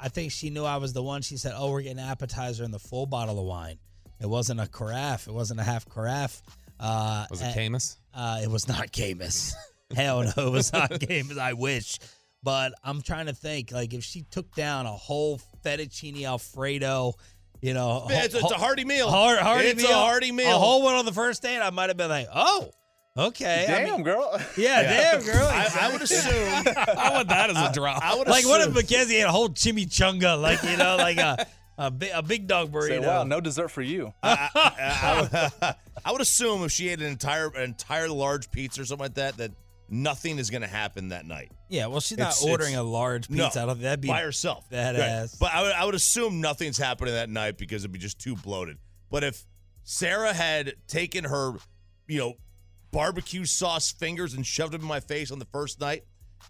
I 0.00 0.08
think 0.08 0.32
she 0.32 0.50
knew 0.50 0.64
I 0.64 0.76
was 0.78 0.92
the 0.92 1.02
one. 1.02 1.22
She 1.22 1.36
said, 1.36 1.52
"Oh, 1.56 1.70
we're 1.70 1.82
getting 1.82 1.98
appetizer 2.02 2.64
and 2.64 2.72
the 2.74 2.78
full 2.78 3.06
bottle 3.06 3.38
of 3.38 3.44
wine." 3.46 3.78
It 4.20 4.26
wasn't 4.26 4.60
a 4.60 4.66
carafe. 4.66 5.26
It 5.26 5.32
wasn't 5.34 5.60
a 5.60 5.64
half 5.64 5.88
carafe. 5.88 6.40
Uh, 6.80 7.26
Was 7.30 7.40
it 7.40 7.46
and- 7.46 7.54
Caymus? 7.74 7.96
Uh, 8.14 8.40
it 8.42 8.50
was 8.50 8.68
not 8.68 8.92
Caymus. 8.92 9.52
Hell 9.94 10.22
no, 10.36 10.46
it 10.48 10.50
was 10.52 10.72
not 10.72 10.90
Caymus. 10.90 11.38
I 11.38 11.52
wish. 11.52 11.98
But 12.42 12.72
I'm 12.84 13.00
trying 13.02 13.26
to 13.26 13.32
think, 13.32 13.72
like, 13.72 13.94
if 13.94 14.04
she 14.04 14.22
took 14.30 14.54
down 14.54 14.86
a 14.86 14.92
whole 14.92 15.40
fettuccine 15.64 16.24
alfredo, 16.24 17.14
you 17.62 17.72
know, 17.74 18.06
Yeah, 18.10 18.24
it's- 18.24 18.34
it's 18.34 18.52
a 18.52 18.56
hearty 18.58 18.84
meal. 18.84 19.08
Hard, 19.10 19.38
hearty 19.38 19.68
It's 19.68 19.82
a 19.84 19.92
hearty 19.94 20.30
meal. 20.30 20.54
a 20.54 20.58
whole 20.58 20.82
one 20.82 20.94
on 20.94 21.06
the 21.06 21.12
first 21.12 21.42
date, 21.42 21.60
I 21.60 21.70
might 21.70 21.88
have 21.88 21.96
been 21.96 22.10
like, 22.10 22.28
oh, 22.34 22.70
okay, 23.16 23.64
I 23.68 23.84
Damn, 23.84 23.84
mean- 23.96 24.02
girl. 24.02 24.40
yeah, 24.56 24.82
damn, 24.82 25.22
girl. 25.22 25.46
I, 25.46 25.68
I 25.82 25.92
would 25.92 26.02
assume. 26.02 26.32
I 26.76 27.10
want 27.12 27.28
that 27.28 27.50
as 27.50 27.56
a 27.56 27.72
drop. 27.72 28.02
I 28.02 28.16
would 28.16 28.28
like, 28.28 28.44
what 28.46 28.60
if 28.60 28.68
assume- 28.68 28.74
Mackenzie 28.74 29.18
had 29.18 29.28
a 29.28 29.32
whole 29.32 29.48
chimichanga, 29.50 30.40
like 30.40 30.62
you 30.62 30.76
know, 30.76 30.96
like 30.96 31.16
a 31.18 31.46
a 31.78 31.90
big, 31.90 32.10
a 32.14 32.22
big 32.22 32.46
dog 32.46 32.68
Say, 32.68 32.72
burrito? 32.98 33.06
wow, 33.06 33.24
no 33.24 33.40
dessert 33.40 33.68
for 33.68 33.82
you. 33.82 34.12
I, 34.22 34.48
I- 35.62 35.74
I 36.06 36.12
would 36.12 36.20
assume 36.20 36.62
if 36.64 36.72
she 36.72 36.88
ate 36.90 37.00
an 37.00 37.06
entire 37.06 37.48
an 37.48 37.62
entire 37.62 38.08
large 38.08 38.50
pizza 38.50 38.82
or 38.82 38.84
something 38.84 39.04
like 39.04 39.14
that, 39.14 39.36
that 39.38 39.52
nothing 39.88 40.38
is 40.38 40.50
going 40.50 40.62
to 40.62 40.68
happen 40.68 41.08
that 41.10 41.24
night. 41.26 41.50
Yeah, 41.68 41.86
well, 41.86 42.00
she's 42.00 42.18
not 42.18 42.32
It's- 42.32 42.44
ordering 42.44 42.72
it's- 42.72 42.80
a 42.80 42.88
large 42.88 43.30
No, 43.30 43.44
pizza. 43.44 43.62
I 43.62 43.66
don't 43.66 43.80
that'd 43.80 44.00
be 44.00 44.08
by 44.08 44.20
herself, 44.22 44.68
badass. 44.70 44.98
Right. 44.98 45.28
But 45.40 45.52
I 45.54 45.62
would, 45.62 45.72
I 45.72 45.84
would 45.84 45.94
assume 45.94 46.40
nothing's 46.40 46.78
happening 46.78 47.14
that 47.14 47.28
night 47.30 47.56
because 47.58 47.82
it'd 47.84 47.92
be 47.92 47.98
just 47.98 48.18
too 48.18 48.36
bloated. 48.36 48.78
But 49.10 49.24
if 49.24 49.44
Sarah 49.84 50.32
had 50.32 50.74
taken 50.88 51.24
her, 51.24 51.52
you 52.06 52.18
know, 52.18 52.34
barbecue 52.94 53.44
sauce 53.44 53.90
fingers 53.92 54.34
and 54.34 54.46
shoved 54.46 54.72
them 54.72 54.80
in 54.82 54.86
my 54.86 55.00
face 55.00 55.30
on 55.30 55.38
the 55.38 55.44
first 55.46 55.80
night, 55.80 56.04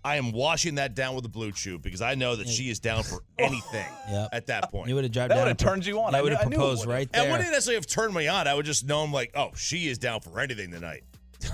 I 0.05 0.17
am 0.17 0.31
washing 0.33 0.75
that 0.75 0.95
down 0.95 1.15
with 1.15 1.25
a 1.25 1.29
BlueChew 1.29 1.81
because 1.81 2.03
I 2.03 2.15
know 2.15 2.37
that 2.37 2.49
she 2.49 2.69
is 2.69 2.79
down 2.81 3.03
for 3.03 3.21
anything 3.39 3.87
Yep. 4.11 4.29
at 4.33 4.47
that 4.49 4.71
point. 4.71 4.89
You 4.89 4.95
would 4.97 5.05
have 5.05 5.13
dropped 5.13 5.31
That 5.31 5.37
down. 5.37 5.45
would've 5.45 5.57
turned 5.57 5.87
you 5.87 6.01
on. 6.01 6.13
That 6.13 6.19
I 6.19 6.23
would 6.23 6.33
have 6.33 6.43
I 6.43 6.45
knew 6.45 6.51
it 6.51 6.59
proposed 6.59 6.81
would've. 6.87 6.95
right 6.99 7.09
And 7.15 7.31
wouldn't 7.31 7.51
necessarily 7.51 7.77
have 7.77 7.87
turned 7.87 8.13
me 8.15 8.29
on. 8.29 8.47
I 8.47 8.55
would 8.55 8.67
just 8.67 8.87
know 8.87 9.03
I'm 9.03 9.13
like, 9.13 9.31
oh, 9.35 9.51
she 9.57 9.89
is 9.89 9.99
down 9.99 10.21
for 10.21 10.39
anything 10.41 10.71
tonight. 10.71 11.05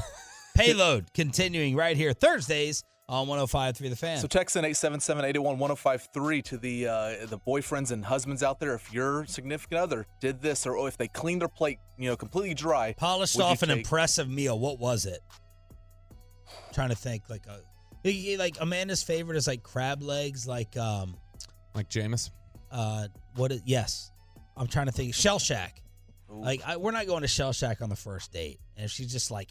Payload 0.56 1.12
continuing 1.14 1.76
right 1.76 1.96
here 1.96 2.12
Thursdays 2.12 2.82
on 3.10 3.26
105.3 3.26 3.76
The 3.90 3.96
Fan. 3.96 4.18
So 4.18 4.28
text 4.28 4.54
in 4.56 4.64
877-881-1053 4.64 6.44
to 6.44 6.56
the 6.58 6.86
uh, 6.86 7.26
the 7.26 7.38
boyfriends 7.46 7.90
and 7.90 8.04
husbands 8.04 8.42
out 8.42 8.60
there. 8.60 8.74
If 8.74 8.92
your 8.92 9.26
significant 9.26 9.80
other 9.80 10.06
did 10.20 10.40
this, 10.40 10.64
or 10.66 10.86
if 10.88 10.96
they 10.96 11.08
cleaned 11.08 11.40
their 11.42 11.48
plate, 11.48 11.78
you 11.98 12.08
know, 12.08 12.16
completely 12.16 12.54
dry, 12.54 12.94
Polished 12.96 13.38
off 13.40 13.62
an 13.62 13.68
take- 13.68 13.78
impressive 13.78 14.28
meal. 14.30 14.58
What 14.58 14.78
was 14.78 15.04
it? 15.06 15.20
trying 16.72 16.90
to 16.90 16.94
think 16.96 17.28
like 17.28 17.46
a 17.46 17.60
like 18.38 18.56
Amanda's 18.60 19.02
favorite 19.02 19.36
is 19.36 19.46
like 19.46 19.62
crab 19.62 20.02
legs, 20.02 20.46
like 20.46 20.76
um 20.76 21.16
Like 21.74 21.90
Jameis. 21.90 22.30
uh 22.70 23.08
what 23.34 23.52
is 23.52 23.60
yes. 23.66 24.10
I'm 24.56 24.66
trying 24.68 24.86
to 24.86 24.92
think 24.92 25.14
Shell 25.14 25.38
Shack. 25.40 25.82
Like 26.28 26.62
I, 26.64 26.76
we're 26.76 26.92
not 26.92 27.06
going 27.08 27.22
to 27.22 27.28
Shell 27.28 27.52
Shack 27.52 27.82
on 27.82 27.88
the 27.88 27.96
first 27.96 28.32
date. 28.32 28.60
And 28.76 28.84
if 28.84 28.90
she's 28.92 29.10
just 29.10 29.30
like 29.32 29.48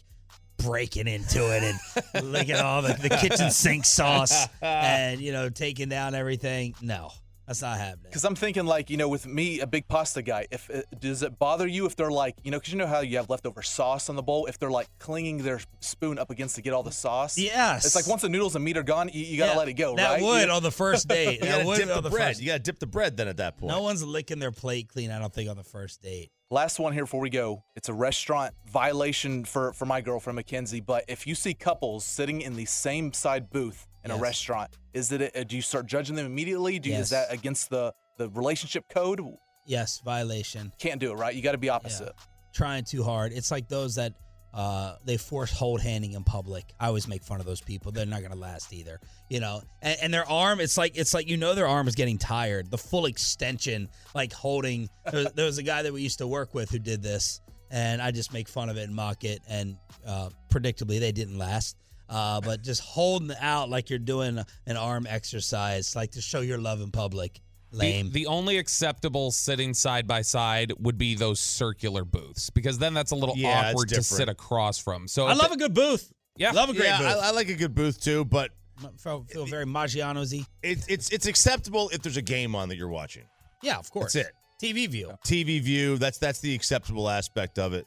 breaking 0.62 1.08
into 1.08 1.40
it 1.54 1.74
and 2.14 2.32
licking 2.32 2.56
all 2.56 2.82
the, 2.82 2.94
the 2.94 3.08
kitchen 3.08 3.50
sink 3.50 3.84
sauce 3.84 4.46
and 4.62 5.20
you 5.20 5.32
know 5.32 5.48
taking 5.48 5.88
down 5.88 6.14
everything, 6.14 6.74
no. 6.80 7.10
That's 7.50 7.62
not 7.62 7.78
happening. 7.78 8.04
Because 8.04 8.24
I'm 8.24 8.36
thinking, 8.36 8.64
like, 8.64 8.90
you 8.90 8.96
know, 8.96 9.08
with 9.08 9.26
me, 9.26 9.58
a 9.58 9.66
big 9.66 9.88
pasta 9.88 10.22
guy, 10.22 10.46
if 10.52 10.70
uh, 10.70 10.82
does 11.00 11.24
it 11.24 11.36
bother 11.36 11.66
you 11.66 11.84
if 11.86 11.96
they're 11.96 12.08
like, 12.08 12.36
you 12.44 12.52
know, 12.52 12.58
because 12.60 12.72
you 12.72 12.78
know 12.78 12.86
how 12.86 13.00
you 13.00 13.16
have 13.16 13.28
leftover 13.28 13.60
sauce 13.62 14.08
on 14.08 14.14
the 14.14 14.22
bowl, 14.22 14.46
if 14.46 14.56
they're 14.60 14.70
like 14.70 14.86
clinging 15.00 15.38
their 15.38 15.58
spoon 15.80 16.16
up 16.16 16.30
against 16.30 16.54
to 16.54 16.62
get 16.62 16.72
all 16.72 16.84
the 16.84 16.92
sauce? 16.92 17.36
Yes. 17.36 17.84
It's 17.84 17.96
like 17.96 18.06
once 18.06 18.22
the 18.22 18.28
noodles 18.28 18.54
and 18.54 18.64
meat 18.64 18.76
are 18.76 18.84
gone, 18.84 19.10
you, 19.12 19.24
you 19.24 19.36
got 19.36 19.46
to 19.46 19.52
Yeah, 19.54 19.58
let 19.58 19.68
it 19.68 19.72
go, 19.72 19.88
right? 19.88 19.96
that 19.96 20.10
right? 20.12 20.22
would 20.22 20.46
You- 20.46 20.52
on 20.54 20.62
the 20.62 20.70
first 20.70 21.08
date. 21.08 21.40
You 21.40 21.46
That 21.46 21.66
would 21.66 21.76
dip 21.78 21.88
on 21.88 21.96
the 21.96 22.00
the 22.02 22.10
bread. 22.10 22.28
first- 22.28 22.40
You 22.40 22.46
got 22.46 22.52
to 22.58 22.58
dip 22.60 22.78
the 22.78 22.86
bread 22.86 23.16
then 23.16 23.26
at 23.26 23.38
that 23.38 23.58
point. 23.58 23.72
No 23.72 23.82
one's 23.82 24.04
licking 24.04 24.38
their 24.38 24.52
plate 24.52 24.88
clean, 24.88 25.10
I 25.10 25.18
don't 25.18 25.34
think, 25.34 25.50
on 25.50 25.56
the 25.56 25.64
first 25.64 26.02
date. 26.02 26.30
Last 26.52 26.78
one 26.78 26.92
here 26.92 27.02
before 27.02 27.20
we 27.20 27.30
go. 27.30 27.64
It's 27.74 27.88
a 27.88 27.94
restaurant 27.94 28.54
violation 28.68 29.44
for 29.44 29.72
for 29.72 29.86
my 29.86 30.00
girlfriend 30.00 30.36
Mackenzie. 30.36 30.80
But 30.80 31.04
if 31.08 31.26
you 31.26 31.34
see 31.34 31.54
couples 31.54 32.04
sitting 32.04 32.40
in 32.42 32.54
the 32.54 32.64
same 32.64 33.12
side 33.12 33.50
booth 33.50 33.86
in 34.04 34.10
a 34.10 34.16
restaurant, 34.16 34.70
is 34.92 35.12
it? 35.12 35.32
A, 35.34 35.44
do 35.44 35.56
you 35.56 35.62
start 35.62 35.86
judging 35.86 36.16
them 36.16 36.26
immediately? 36.26 36.78
Do 36.78 36.88
you, 36.88 36.96
Yes. 36.96 37.04
Is 37.04 37.10
that 37.10 37.32
against 37.32 37.70
the 37.70 37.92
the 38.20 38.28
relationship 38.30 38.88
code. 38.88 39.20
Yes, 39.66 40.00
violation. 40.04 40.72
Can't 40.78 41.00
do 41.00 41.10
it, 41.10 41.14
right? 41.14 41.34
You 41.34 41.42
got 41.42 41.52
to 41.52 41.58
be 41.58 41.68
opposite. 41.68 42.12
Trying 42.52 42.84
too 42.84 43.02
hard. 43.02 43.32
It's 43.32 43.50
like 43.50 43.68
those 43.68 43.94
that 43.94 44.12
uh, 44.52 44.96
they 45.04 45.16
force 45.16 45.52
hold 45.52 45.80
handing 45.80 46.12
in 46.12 46.24
public. 46.24 46.64
I 46.78 46.88
always 46.88 47.06
make 47.06 47.22
fun 47.22 47.40
of 47.40 47.46
those 47.46 47.60
people. 47.60 47.92
They're 47.92 48.06
not 48.06 48.22
gonna 48.22 48.34
last 48.34 48.72
either. 48.72 49.00
You 49.28 49.40
know, 49.40 49.62
and, 49.80 49.96
and 50.02 50.14
their 50.14 50.28
arm. 50.28 50.60
It's 50.60 50.76
like 50.76 50.98
it's 50.98 51.14
like 51.14 51.28
you 51.28 51.36
know 51.36 51.54
their 51.54 51.68
arm 51.68 51.88
is 51.88 51.94
getting 51.94 52.18
tired. 52.18 52.70
The 52.70 52.78
full 52.78 53.06
extension, 53.06 53.88
like 54.14 54.32
holding. 54.32 54.88
There, 55.10 55.24
there 55.34 55.46
was 55.46 55.58
a 55.58 55.62
guy 55.62 55.82
that 55.82 55.92
we 55.92 56.02
used 56.02 56.18
to 56.18 56.26
work 56.26 56.52
with 56.52 56.70
who 56.70 56.78
did 56.78 57.02
this, 57.02 57.40
and 57.70 58.02
I 58.02 58.10
just 58.10 58.32
make 58.32 58.48
fun 58.48 58.68
of 58.68 58.76
it 58.76 58.82
and 58.82 58.94
mock 58.94 59.24
it. 59.24 59.40
And 59.48 59.76
uh, 60.06 60.30
predictably, 60.52 60.98
they 61.00 61.12
didn't 61.12 61.38
last. 61.38 61.76
Uh, 62.10 62.40
but 62.40 62.60
just 62.62 62.82
holding 62.82 63.30
out 63.40 63.70
like 63.70 63.88
you're 63.88 63.98
doing 64.00 64.40
an 64.66 64.76
arm 64.76 65.06
exercise, 65.08 65.94
like 65.94 66.10
to 66.12 66.20
show 66.20 66.40
your 66.40 66.58
love 66.58 66.80
in 66.80 66.90
public. 66.90 67.40
Lame. 67.72 68.06
The, 68.06 68.24
the 68.24 68.26
only 68.26 68.58
acceptable 68.58 69.30
sitting 69.30 69.74
side 69.74 70.08
by 70.08 70.22
side 70.22 70.72
would 70.80 70.98
be 70.98 71.14
those 71.14 71.38
circular 71.38 72.04
booths 72.04 72.50
because 72.50 72.78
then 72.78 72.94
that's 72.94 73.12
a 73.12 73.14
little 73.14 73.36
Yeah, 73.36 73.70
awkward 73.70 73.90
to 73.90 74.02
sit 74.02 74.28
across 74.28 74.76
from. 74.78 75.06
So 75.06 75.26
I 75.26 75.34
love 75.34 75.52
it- 75.52 75.54
a 75.54 75.56
good 75.56 75.74
booth. 75.74 76.12
Yeah. 76.36 76.50
love 76.50 76.70
a 76.70 76.72
great 76.72 76.86
yeah, 76.86 76.98
booth. 76.98 77.06
I, 77.22 77.28
I 77.28 77.30
like 77.30 77.48
a 77.48 77.54
good 77.54 77.74
booth 77.74 78.00
too, 78.02 78.24
but 78.24 78.50
feel, 78.98 79.24
feel 79.28 79.46
very 79.46 79.66
Maggiano's-y. 79.66 80.44
It's 80.62 80.86
it's 80.88 81.10
it's 81.10 81.26
acceptable 81.26 81.90
if 81.92 82.02
there's 82.02 82.16
a 82.16 82.22
game 82.22 82.54
on 82.56 82.68
that 82.70 82.76
you're 82.76 82.88
watching. 82.88 83.24
Yeah, 83.62 83.78
of 83.78 83.90
course. 83.90 84.14
That's 84.14 84.28
it. 84.28 84.34
TV 84.62 84.88
view. 84.88 85.12
TV 85.24 85.60
view. 85.60 85.96
That's 85.98 86.18
that's 86.18 86.40
the 86.40 86.54
acceptable 86.54 87.08
aspect 87.08 87.58
of 87.58 87.72
it. 87.74 87.86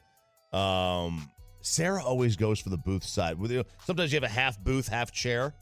Um, 0.57 1.29
Sarah 1.63 2.03
always 2.03 2.35
goes 2.35 2.59
for 2.59 2.69
the 2.69 2.77
booth 2.77 3.03
side. 3.05 3.39
With 3.39 3.51
you, 3.51 3.63
sometimes 3.85 4.11
you 4.11 4.17
have 4.17 4.23
a 4.23 4.33
half 4.33 4.59
booth, 4.59 4.87
half 4.87 5.11
chair. 5.11 5.55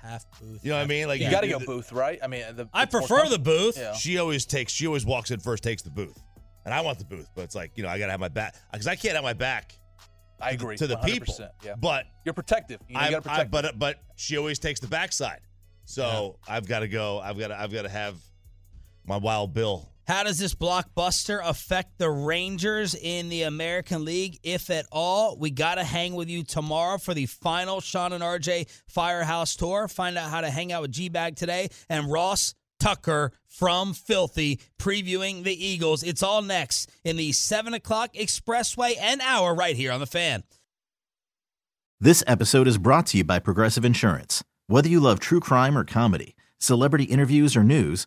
Half 0.00 0.24
booth. 0.40 0.60
You 0.62 0.70
know 0.70 0.76
what 0.76 0.84
I 0.84 0.86
mean? 0.86 1.08
Like 1.08 1.20
you 1.20 1.30
got 1.30 1.40
to 1.40 1.48
go 1.48 1.58
booth, 1.58 1.92
right? 1.92 2.18
I 2.22 2.28
mean, 2.28 2.44
the, 2.54 2.68
I 2.72 2.86
prefer 2.86 3.28
the 3.28 3.38
booth. 3.38 3.76
Yeah. 3.76 3.92
She 3.94 4.18
always 4.18 4.46
takes. 4.46 4.72
She 4.72 4.86
always 4.86 5.04
walks 5.04 5.30
in 5.30 5.40
first, 5.40 5.64
takes 5.64 5.82
the 5.82 5.90
booth, 5.90 6.22
and 6.64 6.72
I 6.72 6.80
want 6.80 6.98
the 6.98 7.04
booth. 7.04 7.28
But 7.34 7.42
it's 7.42 7.54
like 7.54 7.72
you 7.76 7.82
know, 7.82 7.88
I 7.88 7.98
gotta 7.98 8.12
have 8.12 8.20
my 8.20 8.28
back 8.28 8.54
because 8.70 8.86
I 8.86 8.94
can't 8.94 9.14
have 9.14 9.24
my 9.24 9.32
back. 9.32 9.76
I 10.40 10.50
agree 10.50 10.76
to 10.76 10.86
the 10.86 10.96
100%, 10.96 11.04
people. 11.04 11.34
yeah. 11.64 11.74
But 11.80 12.06
You're 12.24 12.34
protective. 12.34 12.80
You, 12.88 12.94
know, 12.94 13.00
you 13.00 13.06
I, 13.06 13.10
got 13.10 13.24
to 13.24 13.32
I, 13.32 13.44
but 13.44 13.78
but 13.78 14.00
she 14.16 14.36
always 14.36 14.58
takes 14.58 14.78
the 14.78 14.88
backside. 14.88 15.40
So 15.86 16.38
I've 16.46 16.68
got 16.68 16.80
to 16.80 16.88
go. 16.88 17.18
I've 17.18 17.38
got 17.38 17.48
to. 17.48 17.60
I've 17.60 17.72
got 17.72 17.82
to 17.82 17.88
have 17.88 18.16
my 19.06 19.16
wild 19.16 19.54
bill. 19.54 19.90
How 20.06 20.22
does 20.22 20.38
this 20.38 20.54
blockbuster 20.54 21.40
affect 21.42 21.96
the 21.96 22.10
Rangers 22.10 22.94
in 22.94 23.30
the 23.30 23.42
American 23.44 24.04
League, 24.04 24.38
if 24.42 24.68
at 24.68 24.84
all? 24.92 25.38
We 25.38 25.50
got 25.50 25.76
to 25.76 25.84
hang 25.84 26.14
with 26.14 26.28
you 26.28 26.44
tomorrow 26.44 26.98
for 26.98 27.14
the 27.14 27.24
final 27.24 27.80
Shan 27.80 28.12
and 28.12 28.22
RJ 28.22 28.68
Firehouse 28.86 29.56
Tour. 29.56 29.88
Find 29.88 30.18
out 30.18 30.28
how 30.28 30.42
to 30.42 30.50
hang 30.50 30.72
out 30.72 30.82
with 30.82 30.92
G 30.92 31.08
Bag 31.08 31.36
today. 31.36 31.70
And 31.88 32.12
Ross 32.12 32.54
Tucker 32.78 33.32
from 33.46 33.94
Filthy 33.94 34.60
previewing 34.78 35.42
the 35.42 35.66
Eagles. 35.66 36.02
It's 36.02 36.22
all 36.22 36.42
next 36.42 36.90
in 37.02 37.16
the 37.16 37.32
7 37.32 37.72
o'clock 37.72 38.12
expressway 38.12 38.98
and 39.00 39.22
hour 39.22 39.54
right 39.54 39.74
here 39.74 39.90
on 39.90 40.00
the 40.00 40.06
fan. 40.06 40.42
This 41.98 42.22
episode 42.26 42.68
is 42.68 42.76
brought 42.76 43.06
to 43.06 43.18
you 43.18 43.24
by 43.24 43.38
Progressive 43.38 43.86
Insurance. 43.86 44.44
Whether 44.66 44.90
you 44.90 45.00
love 45.00 45.18
true 45.18 45.40
crime 45.40 45.78
or 45.78 45.84
comedy, 45.84 46.36
celebrity 46.58 47.04
interviews 47.04 47.56
or 47.56 47.64
news, 47.64 48.06